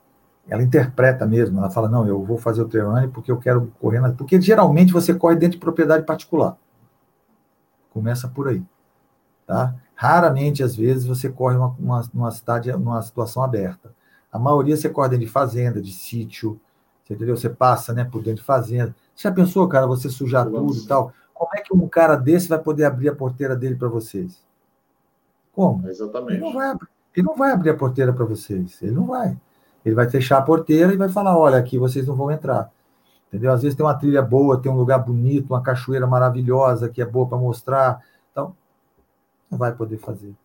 [0.48, 3.72] ela interpreta mesmo, ela fala, não, eu vou fazer o trail running porque eu quero
[3.80, 4.12] correr, na...
[4.12, 6.58] porque geralmente você corre dentro de propriedade particular.
[7.92, 8.64] Começa por aí,
[9.46, 9.76] tá?
[9.96, 13.94] Raramente, às vezes, você corre uma, uma, numa cidade, numa situação aberta.
[14.32, 16.60] A maioria você corre dentro de fazenda, de sítio,
[17.04, 17.38] você entendeu?
[17.38, 18.96] Você passa, né, por dentro de fazenda.
[19.16, 21.14] Você já pensou, cara, você sujar tudo e tal?
[21.34, 24.44] Como é que um cara desse vai poder abrir a porteira dele para vocês?
[25.52, 25.88] Como?
[25.88, 26.34] Exatamente.
[26.34, 26.76] Ele não vai,
[27.16, 28.82] ele não vai abrir a porteira para vocês.
[28.82, 29.38] Ele não vai.
[29.86, 32.72] Ele vai fechar a porteira e vai falar: olha, aqui vocês não vão entrar.
[33.28, 33.52] Entendeu?
[33.52, 37.06] Às vezes tem uma trilha boa, tem um lugar bonito, uma cachoeira maravilhosa que é
[37.06, 38.02] boa para mostrar.
[38.32, 38.56] Então,
[39.50, 40.36] não vai poder fazer.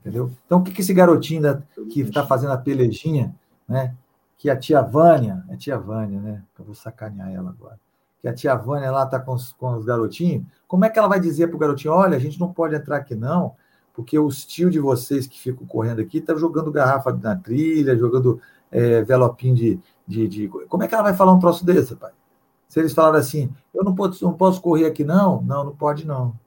[0.00, 0.30] Entendeu?
[0.44, 3.34] Então, o que, que esse garotinho da, que está fazendo a pelejinha,
[3.66, 3.94] né?
[4.36, 6.42] Que a tia Vânia, é tia Vânia, né?
[6.58, 7.78] Eu vou sacanear ela agora.
[8.20, 10.44] Que a tia Vânia lá está com, com os garotinhos.
[10.66, 12.96] Como é que ela vai dizer para o garotinho: olha, a gente não pode entrar
[12.96, 13.54] aqui, não,
[13.94, 17.96] porque os tio de vocês que ficam correndo aqui estão tá jogando garrafa na trilha,
[17.96, 18.40] jogando
[18.70, 22.12] é, velopim de, de, de, Como é que ela vai falar um troço desse, pai?
[22.68, 25.42] Se eles falaram assim, eu não posso, não posso correr aqui, não?
[25.42, 26.38] Não, não pode, não.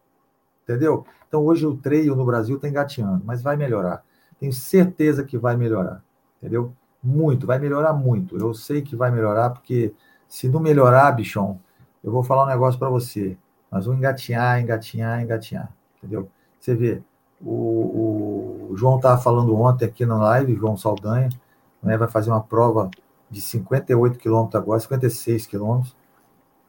[0.63, 1.05] Entendeu?
[1.27, 4.03] Então, hoje o trail no Brasil está engateando, mas vai melhorar.
[4.39, 6.03] Tenho certeza que vai melhorar.
[6.37, 6.73] Entendeu?
[7.03, 8.37] Muito, vai melhorar muito.
[8.37, 9.93] Eu sei que vai melhorar, porque
[10.31, 11.59] se não melhorar, bichão,
[12.01, 13.37] eu vou falar um negócio para você.
[13.69, 15.69] Nós vamos engatinhar, engatinhar, engatinhar.
[15.97, 16.29] Entendeu?
[16.57, 17.03] Você vê,
[17.41, 21.27] o, o João estava falando ontem aqui na live, João Saldanha,
[21.83, 22.89] né, vai fazer uma prova
[23.29, 25.93] de 58 quilômetros agora, 56 quilômetros.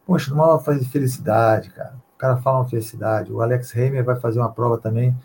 [0.05, 1.95] Poxa, uma felicidade, cara.
[2.15, 3.31] O cara fala uma felicidade.
[3.31, 5.15] O Alex Heimer vai fazer uma prova também,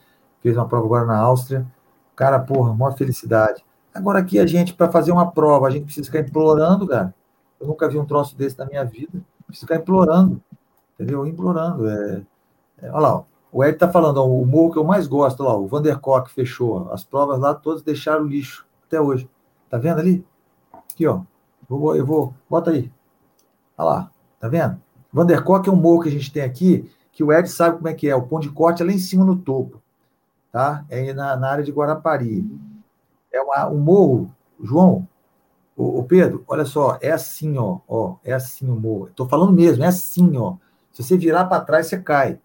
[0.40, 1.66] fez uma prova agora na Áustria.
[2.14, 3.64] Cara, porra, uma felicidade.
[3.92, 7.12] Agora aqui a gente, para fazer uma prova, a gente precisa ficar implorando, cara.
[7.60, 9.20] Eu nunca vi um troço desse na minha vida.
[9.46, 10.40] Precisa ficar implorando,
[10.94, 11.26] entendeu?
[11.26, 11.88] Implorando.
[11.88, 12.22] É,
[12.82, 15.56] é, olha lá, o Ed tá falando, ó, o morro que eu mais gosto, lá,
[15.56, 16.92] o Vandercock fechou.
[16.92, 19.28] As provas lá todas deixaram lixo até hoje.
[19.70, 20.24] Tá vendo ali?
[20.92, 21.22] Aqui, ó.
[21.68, 22.90] Vou, eu vou, bota aí.
[23.76, 24.80] Olha lá, tá vendo?
[25.12, 27.94] Vandercock é um morro que a gente tem aqui, que o Ed sabe como é
[27.94, 28.14] que é.
[28.14, 29.82] O ponto de corte é lá em cima no topo,
[30.52, 30.84] tá?
[30.88, 32.44] É na, na área de Guarapari.
[33.32, 34.30] É uma, um morro,
[34.62, 35.06] João,
[35.78, 39.06] o, o, Pedro, olha só, é assim, ó, ó, é assim o morro.
[39.06, 40.56] Estou falando mesmo, é assim, ó.
[40.90, 42.40] Se você virar para trás, você cai,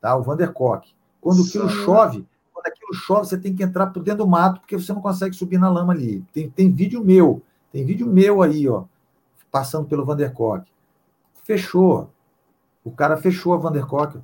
[0.00, 0.16] tá?
[0.16, 0.92] O Vandercock.
[1.20, 4.76] Quando aquilo chove, quando aquilo chove, você tem que entrar por dentro do mato, porque
[4.76, 6.22] você não consegue subir na lama ali.
[6.32, 7.40] Tem, tem vídeo meu,
[7.70, 8.82] tem vídeo meu aí, ó,
[9.52, 10.68] passando pelo Vandercock.
[11.44, 12.10] Fechou.
[12.82, 14.18] O cara fechou a Vandercock.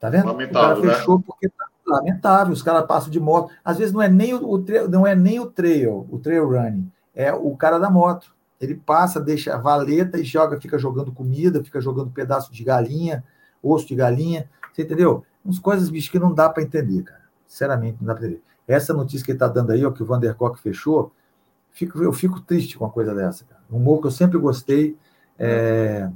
[0.00, 0.26] Tá vendo?
[0.26, 1.24] Lamentável, o cara fechou né?
[1.24, 2.52] porque tá lamentável.
[2.52, 3.52] Os caras passam de moto.
[3.64, 6.90] Às vezes não é nem o, o não é nem o trail, o trail running,
[7.14, 8.34] é o cara da moto.
[8.60, 13.24] Ele passa, deixa a valeta e joga, fica jogando comida, fica jogando pedaço de galinha,
[13.62, 14.48] osso de galinha.
[14.72, 15.24] Você entendeu?
[15.44, 17.22] Umas coisas, bicho, que não dá para entender, cara.
[17.46, 18.42] Sinceramente, não dá para entender.
[18.66, 21.12] Essa notícia que ele está dando aí, ó, que o Vandercock fechou,
[21.72, 23.60] fico, eu fico triste com uma coisa dessa, cara.
[23.70, 24.96] Um humor que eu sempre gostei.
[25.36, 26.08] É,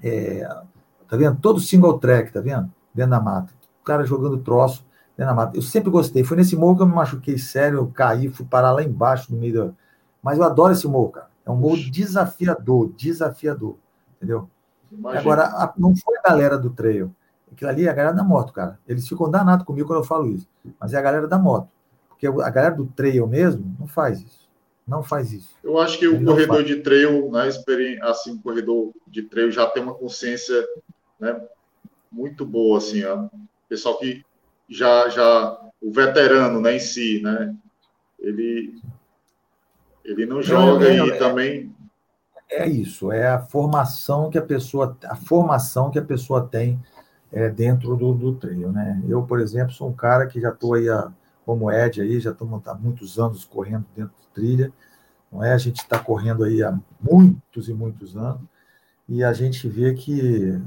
[0.00, 0.48] é,
[1.08, 1.40] tá vendo?
[1.40, 2.70] Todo single track, tá vendo?
[2.94, 3.52] Dentro da mata.
[3.86, 4.84] Cara jogando troço
[5.16, 5.56] dentro da mata.
[5.56, 6.22] Eu sempre gostei.
[6.24, 9.40] Foi nesse morro que eu me machuquei sério, eu caí, fui parar lá embaixo, no
[9.40, 9.72] meio da.
[10.22, 11.28] Mas eu adoro esse morro, cara.
[11.46, 13.76] É um morro desafiador, desafiador.
[14.16, 14.50] entendeu?
[14.90, 15.20] Imagina.
[15.20, 17.14] Agora, a, não foi a galera do trail.
[17.50, 18.78] Aquilo ali é a galera da moto, cara.
[18.86, 20.48] Eles ficam danados comigo quando eu falo isso.
[20.78, 21.68] Mas é a galera da moto.
[22.08, 24.46] Porque a galera do trail mesmo não faz isso.
[24.86, 25.54] Não faz isso.
[25.62, 27.48] Eu acho que o corredor de trail, né,
[28.02, 30.64] assim, o corredor de trail já tem uma consciência
[31.18, 31.40] né,
[32.10, 33.28] muito boa, assim, ó.
[33.68, 34.24] Pessoal que
[34.68, 37.54] já, já, o veterano, né, em si, né,
[38.18, 38.80] ele,
[40.04, 41.74] ele não joga não, e também
[42.48, 46.80] é isso, é a formação que a pessoa, a formação que a pessoa tem
[47.32, 49.02] é, dentro do, do trail, né?
[49.08, 51.12] Eu, por exemplo, sou um cara que já estou aí, a,
[51.44, 54.72] como Ed aí, já estou há muitos anos correndo dentro de trilha,
[55.30, 55.52] não é?
[55.52, 58.42] A gente está correndo aí há muitos e muitos anos
[59.08, 60.60] e a gente vê que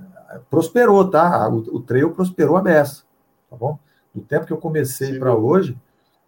[0.49, 1.47] prosperou, tá?
[1.49, 3.03] O, o trail prosperou a beça,
[3.49, 3.77] tá bom?
[4.13, 5.77] Do tempo que eu comecei para hoje,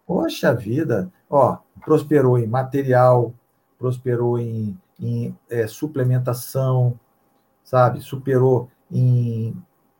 [0.06, 3.32] poxa vida, ó, prosperou em material,
[3.78, 6.98] prosperou em em é, suplementação,
[7.64, 8.00] sabe?
[8.00, 9.54] Superou em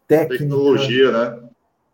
[0.06, 0.44] técnica.
[0.44, 1.48] Tecnologia, né?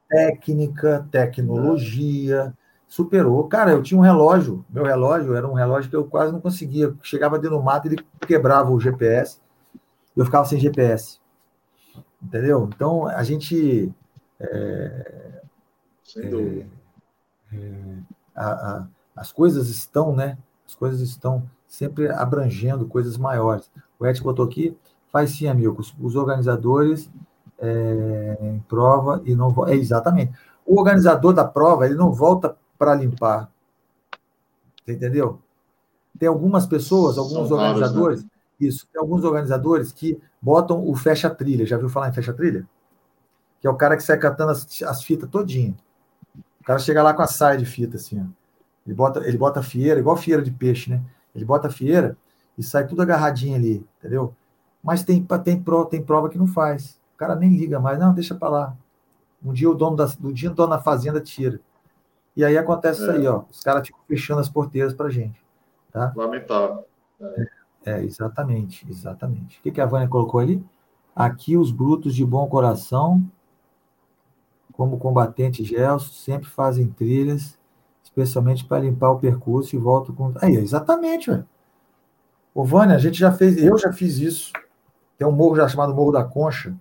[0.08, 2.52] Técnica, tecnologia.
[2.54, 2.68] É.
[2.86, 3.46] Superou.
[3.48, 4.64] Cara, eu tinha um relógio.
[4.68, 6.94] Meu relógio era um relógio que eu quase não conseguia.
[7.02, 9.40] Chegava dentro do mato, ele quebrava o GPS.
[10.16, 11.18] Eu ficava sem GPS.
[12.22, 12.68] Entendeu?
[12.74, 13.92] Então, a gente.
[14.40, 15.42] É,
[16.04, 16.66] sem dúvida.
[17.52, 17.98] É, é
[18.34, 20.38] a, a, as coisas estão, né?
[20.66, 23.70] As coisas estão sempre abrangendo coisas maiores.
[23.98, 24.76] O Ed botou aqui,
[25.12, 27.10] faz sim, amigo, os, os organizadores
[27.58, 30.32] é, em prova e não é exatamente.
[30.64, 33.50] O organizador da prova ele não volta para limpar,
[34.84, 35.40] Você entendeu?
[36.18, 38.30] Tem algumas pessoas, alguns São organizadores, né?
[38.60, 41.66] Isso, tem alguns organizadores que botam o fecha trilha.
[41.66, 42.66] Já viu falar em fecha trilha?
[43.60, 45.76] Que é o cara que sai catando as, as fitas todinha.
[46.60, 48.26] O cara chega lá com a saia de fita assim, ó.
[48.86, 51.02] Ele bota, ele bota fieira, igual fieira de peixe, né?
[51.34, 52.16] Ele bota a fieira
[52.56, 54.34] e sai tudo agarradinho ali, entendeu?
[54.82, 56.98] Mas tem, tem, tem prova que não faz.
[57.14, 58.76] O cara nem liga mais, não, deixa para lá.
[59.44, 61.60] Um dia o dono da, um dia o dono da fazenda tira.
[62.34, 63.02] E aí acontece é.
[63.02, 63.42] isso aí, ó.
[63.50, 65.42] Os caras ficam fechando as porteiras para gente.
[65.92, 66.12] Tá?
[66.16, 66.84] Lamentável.
[67.20, 67.57] É.
[67.84, 69.58] é, exatamente, exatamente.
[69.58, 70.64] O que, que a Vânia colocou ali?
[71.14, 73.24] Aqui os brutos de bom coração,
[74.72, 77.58] como combatente Gelson, sempre fazem trilhas
[78.08, 80.32] especialmente para limpar o percurso e volto com.
[80.42, 81.46] Aí, exatamente, velho.
[82.54, 84.52] Ô, Vânia, a gente já fez, eu já fiz isso.
[85.16, 86.76] Tem um morro já chamado Morro da Concha.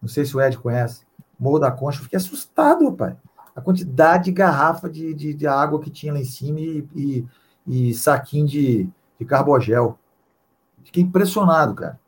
[0.00, 1.04] Não sei se o Ed conhece.
[1.38, 3.16] Morro da Concha, eu fiquei assustado, pai.
[3.54, 7.26] A quantidade de garrafa de, de, de água que tinha lá em cima e, e,
[7.66, 8.88] e saquinho de,
[9.18, 9.98] de carbogel.
[10.84, 11.98] Fiquei impressionado, cara.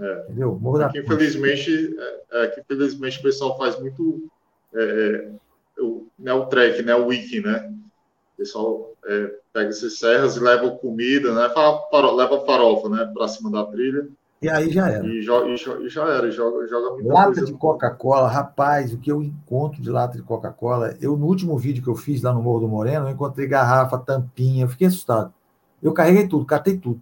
[0.00, 0.24] É.
[0.28, 0.58] Entendeu?
[0.60, 4.28] Morro da infelizmente, é, é, que infelizmente o pessoal faz muito
[4.74, 5.28] é,
[5.78, 7.72] o, né, o trek, né, o wiki, né?
[8.34, 11.48] O pessoal é, pega essas serras e leva comida, né?
[12.16, 13.10] Leva farofa, né?
[13.14, 14.08] Para cima da trilha.
[14.40, 15.06] E aí já era.
[15.06, 17.46] E, jo, e, jo, e já era, joga, joga muita Lata coisa.
[17.46, 21.80] de Coca-Cola, rapaz, o que eu encontro de lata de Coca-Cola, eu no último vídeo
[21.80, 25.32] que eu fiz lá no Morro do Moreno, eu encontrei garrafa, tampinha, eu fiquei assustado.
[25.80, 27.00] Eu carreguei tudo, catei tudo.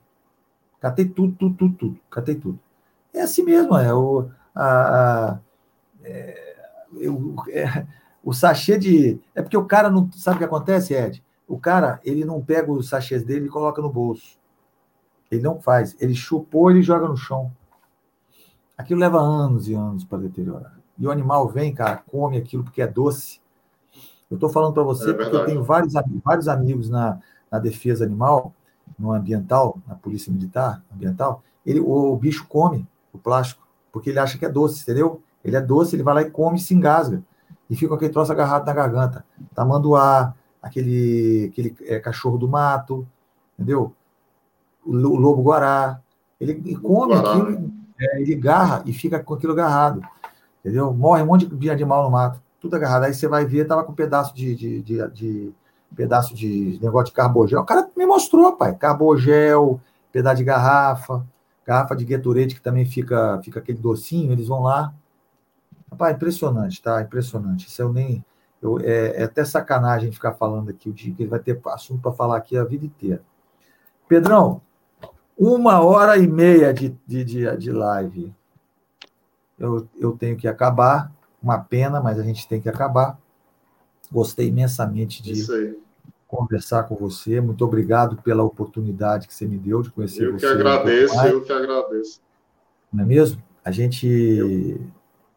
[0.81, 2.01] Catei tudo, tudo, tudo, tudo.
[2.11, 2.59] Catei tudo.
[3.13, 3.93] É assim mesmo, é.
[3.93, 5.39] O, a, a
[6.03, 6.57] é,
[6.95, 7.87] eu, é,
[8.25, 9.21] o sachê de.
[9.35, 10.11] É porque o cara não.
[10.13, 11.23] Sabe o que acontece, Ed?
[11.47, 14.39] O cara, ele não pega os sachês dele e coloca no bolso.
[15.31, 15.97] Ele não faz.
[16.01, 17.53] Ele chupou e joga no chão.
[18.77, 20.79] Aquilo leva anos e anos para deteriorar.
[20.99, 23.41] E o animal vem, cara, come aquilo porque é doce.
[24.31, 25.93] Eu estou falando para você é porque eu tenho vários,
[26.25, 27.19] vários amigos na,
[27.51, 28.55] na defesa animal,
[28.99, 31.43] no ambiental, na polícia militar ambiental.
[31.65, 35.23] Ele, o, o bicho come o plástico porque ele acha que é doce, entendeu?
[35.45, 37.23] Ele é doce, ele vai lá e come e se engasga
[37.69, 39.25] e fica aquele troço agarrado na garganta.
[39.55, 43.07] Tamanduá, aquele, aquele é, cachorro do mato,
[43.55, 43.93] entendeu?
[44.85, 46.01] O, o lobo guará.
[46.41, 47.33] Ele come guará.
[47.33, 50.03] aquilo, é, ele garra e fica com aquilo agarrado.
[50.61, 50.93] Entendeu?
[50.93, 53.05] Morre um monte de animal no mato, tudo agarrado.
[53.05, 55.55] Aí você vai ver, tava com um pedaço de, de, de, de
[55.95, 57.61] pedaço de negócio de carbogel.
[57.61, 58.75] O cara me mostrou, pai.
[58.75, 59.81] Carbogel,
[60.13, 61.25] pedaço de garrafa,
[61.67, 64.93] garrafa de Gatorade que também fica, fica aquele docinho, eles vão lá,
[65.91, 67.03] Rapaz, impressionante, tá?
[67.03, 67.67] Impressionante.
[67.67, 68.25] Isso eu nem.
[68.63, 72.01] Eu, é, é até sacanagem ficar falando aqui o dia que ele vai ter assunto
[72.01, 73.23] para falar aqui a vida inteira.
[74.07, 74.61] Pedrão,
[75.37, 78.33] uma hora e meia de, de, de, de live.
[79.59, 81.13] Eu, eu tenho que acabar.
[81.43, 83.19] Uma pena, mas a gente tem que acabar.
[84.11, 85.47] Gostei imensamente de
[86.27, 87.41] conversar com você.
[87.41, 90.47] Muito obrigado pela oportunidade que você me deu de conhecer eu você.
[90.47, 92.21] Eu que agradeço, um eu que agradeço.
[92.93, 93.43] Não é mesmo?
[93.65, 94.81] A gente.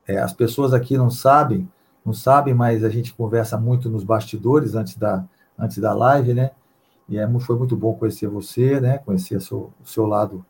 [0.07, 1.69] É, as pessoas aqui não sabem,
[2.05, 5.23] não sabem, mas a gente conversa muito nos bastidores antes da,
[5.57, 6.51] antes da live, né?
[7.07, 8.97] E é, foi muito bom conhecer você, né?
[8.99, 10.45] Conhecer seu, o seu lado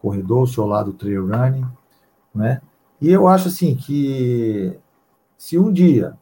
[0.00, 1.66] corredor, o seu lado trail running,
[2.34, 2.60] né?
[3.00, 4.78] E eu acho assim que
[5.36, 6.16] se um dia,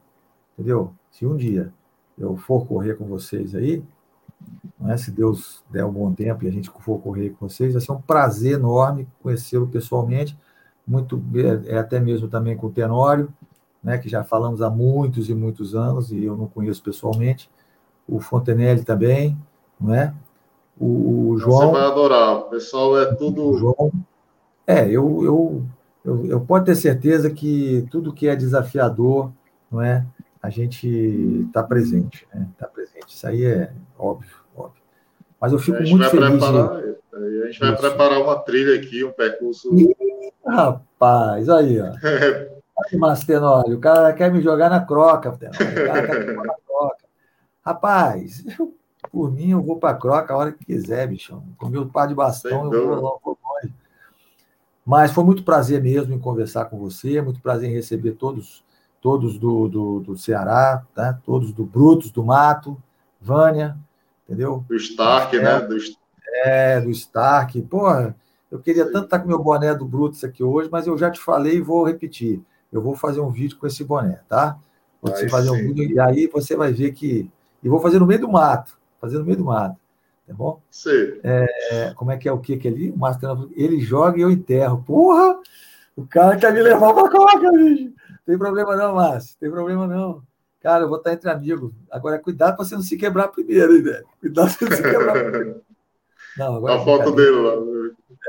[0.53, 0.93] entendeu?
[1.15, 1.71] Se um dia
[2.17, 3.81] eu for correr com vocês aí,
[4.77, 4.97] né?
[4.97, 7.93] se Deus der um bom tempo e a gente for correr com vocês, vai ser
[7.93, 10.37] um prazer enorme conhecê-lo pessoalmente,
[10.85, 13.33] muito é, é até mesmo também com o Tenório,
[13.81, 13.97] né?
[13.97, 17.49] Que já falamos há muitos e muitos anos e eu não conheço pessoalmente,
[18.05, 19.37] o Fontenelle também,
[19.79, 20.13] não é?
[20.77, 21.69] O, o João.
[21.69, 23.57] Você vai adorar, o pessoal é tudo.
[23.57, 23.89] João,
[24.67, 25.65] é, eu, eu,
[26.03, 29.31] eu, eu pode ter certeza que tudo que é desafiador,
[29.71, 30.05] não é?
[30.45, 30.87] A gente
[31.47, 32.47] está presente, né?
[32.51, 33.07] Está presente.
[33.07, 34.81] Isso aí é óbvio, óbvio.
[35.41, 36.29] Mas eu fico muito feliz.
[36.29, 36.95] Preparar, de...
[37.13, 37.81] A gente vai Isso.
[37.81, 39.73] preparar uma trilha aqui, um percurso.
[39.75, 39.95] Ih,
[40.45, 41.91] rapaz, aí, ó.
[43.67, 45.51] O cara quer me jogar na croca, o cara
[46.05, 47.05] quer me jogar na croca.
[47.63, 48.75] Rapaz, eu
[49.15, 51.41] por mim, eu vou para a croca a hora que quiser, bichão.
[51.57, 53.73] Com meu par de bastão, eu vou, lá, vou longe.
[54.85, 58.64] Mas foi muito prazer mesmo em conversar com você, muito prazer em receber todos
[59.05, 61.13] todos do, do, do Ceará, tá?
[61.23, 62.81] todos do Brutos, do Mato,
[63.21, 63.77] Vânia,
[64.23, 64.65] entendeu?
[64.67, 65.59] Do Stark, é, né?
[65.59, 65.77] Do...
[66.43, 67.61] É, do Stark.
[67.61, 68.15] Porra,
[68.49, 71.19] eu queria tanto estar com meu boné do Brutus aqui hoje, mas eu já te
[71.19, 72.41] falei e vou repetir.
[72.73, 74.57] Eu vou fazer um vídeo com esse boné, tá?
[74.99, 77.29] Vou você fazer um vídeo, e aí você vai ver que.
[77.61, 78.75] E vou fazer no meio do mato
[79.05, 79.75] fazer no meio do mato.
[80.27, 80.59] Tá bom?
[80.71, 81.19] Sim.
[81.23, 82.91] É, como é que é o que que ele?
[82.91, 84.83] O ele joga e eu enterro.
[84.83, 85.39] Porra!
[85.95, 87.93] O cara quer me levar para coca, bicho.
[88.25, 89.37] Tem problema não, Márcio.
[89.39, 90.23] Tem problema não.
[90.61, 91.71] Cara, eu vou estar entre amigos.
[91.91, 94.05] Agora, cuidado para você não se quebrar primeiro, hein, velho?
[94.19, 95.61] Cuidado para você não se quebrar primeiro.
[96.37, 97.53] Não, agora, a foto dele lá.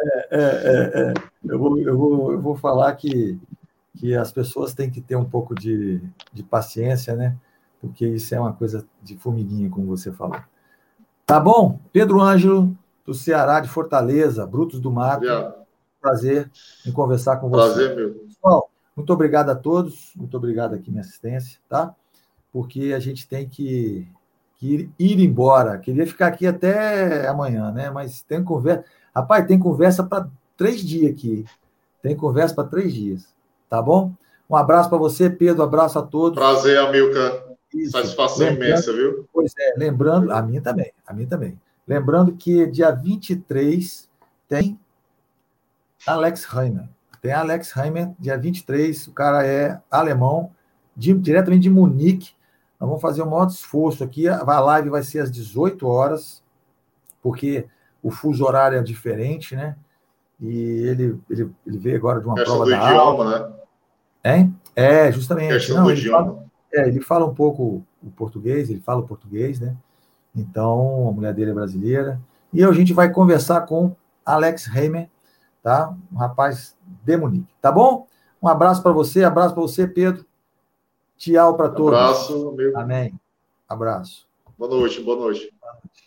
[0.05, 3.37] É, é, é, é, Eu, vou, eu, vou, eu vou falar que,
[3.97, 6.01] que as pessoas têm que ter um pouco de,
[6.33, 7.37] de paciência, né?
[7.81, 10.41] Porque isso é uma coisa de formiguinha, como você falou.
[11.25, 11.81] Tá bom?
[11.93, 15.25] Pedro Ângelo, do Ceará, de Fortaleza, Brutos do Mato.
[15.25, 15.67] Obrigado.
[16.01, 16.51] Prazer
[16.87, 17.75] em conversar com você.
[17.75, 18.26] Prazer, meu.
[18.97, 20.13] Muito obrigado a todos.
[20.17, 21.95] Muito obrigado aqui, minha assistência, tá?
[22.51, 24.09] Porque a gente tem que,
[24.57, 25.79] que ir, ir, embora.
[25.79, 27.91] Queria ficar aqui até amanhã, né?
[27.91, 28.85] Mas tem conversa.
[29.15, 31.45] Rapaz, tem conversa para três dias aqui.
[32.01, 33.29] Tem conversa para três dias.
[33.69, 34.13] Tá bom?
[34.49, 35.63] Um abraço para você, Pedro.
[35.63, 36.39] Um abraço a todos.
[36.39, 37.45] Prazer, Amilcar.
[37.75, 37.93] Isso.
[37.93, 39.29] Satisfação lembrando, imensa, viu?
[39.33, 41.61] Pois é, lembrando, a minha também, a minha também.
[41.87, 44.09] Lembrando que dia 23
[44.49, 44.79] tem
[46.07, 46.89] Alex Heimer.
[47.27, 50.53] Tem Alex Heimer, dia 23, o cara é alemão,
[50.97, 52.31] de, diretamente de Munique.
[52.79, 54.29] Nós vamos fazer o maior esforço aqui.
[54.29, 56.41] A live vai ser às 18 horas,
[57.21, 57.67] porque
[58.01, 59.75] o fuso horário é diferente, né?
[60.41, 63.39] E ele, ele, ele veio agora de uma Questão prova da idioma, aula.
[64.23, 64.37] né?
[64.37, 64.57] Hein?
[64.77, 65.53] É, justamente.
[65.55, 66.25] Questão Não, do idioma.
[66.27, 66.45] Fala,
[66.75, 69.75] é, ele fala um pouco o português, ele fala o português, né?
[70.33, 72.21] Então, a mulher dele é brasileira.
[72.53, 75.09] E a gente vai conversar com Alex Heimer,
[75.61, 75.93] tá?
[76.13, 76.76] Um rapaz
[77.07, 78.07] de Munique, tá bom?
[78.43, 80.27] Um abraço para você, abraço para você, Pedro.
[81.17, 81.99] Tchau para todos.
[81.99, 82.77] Abraço, meu.
[82.77, 83.19] Amém.
[83.69, 84.27] Abraço.
[84.59, 85.55] Boa noite, boa noite.
[85.61, 86.06] Boa noite.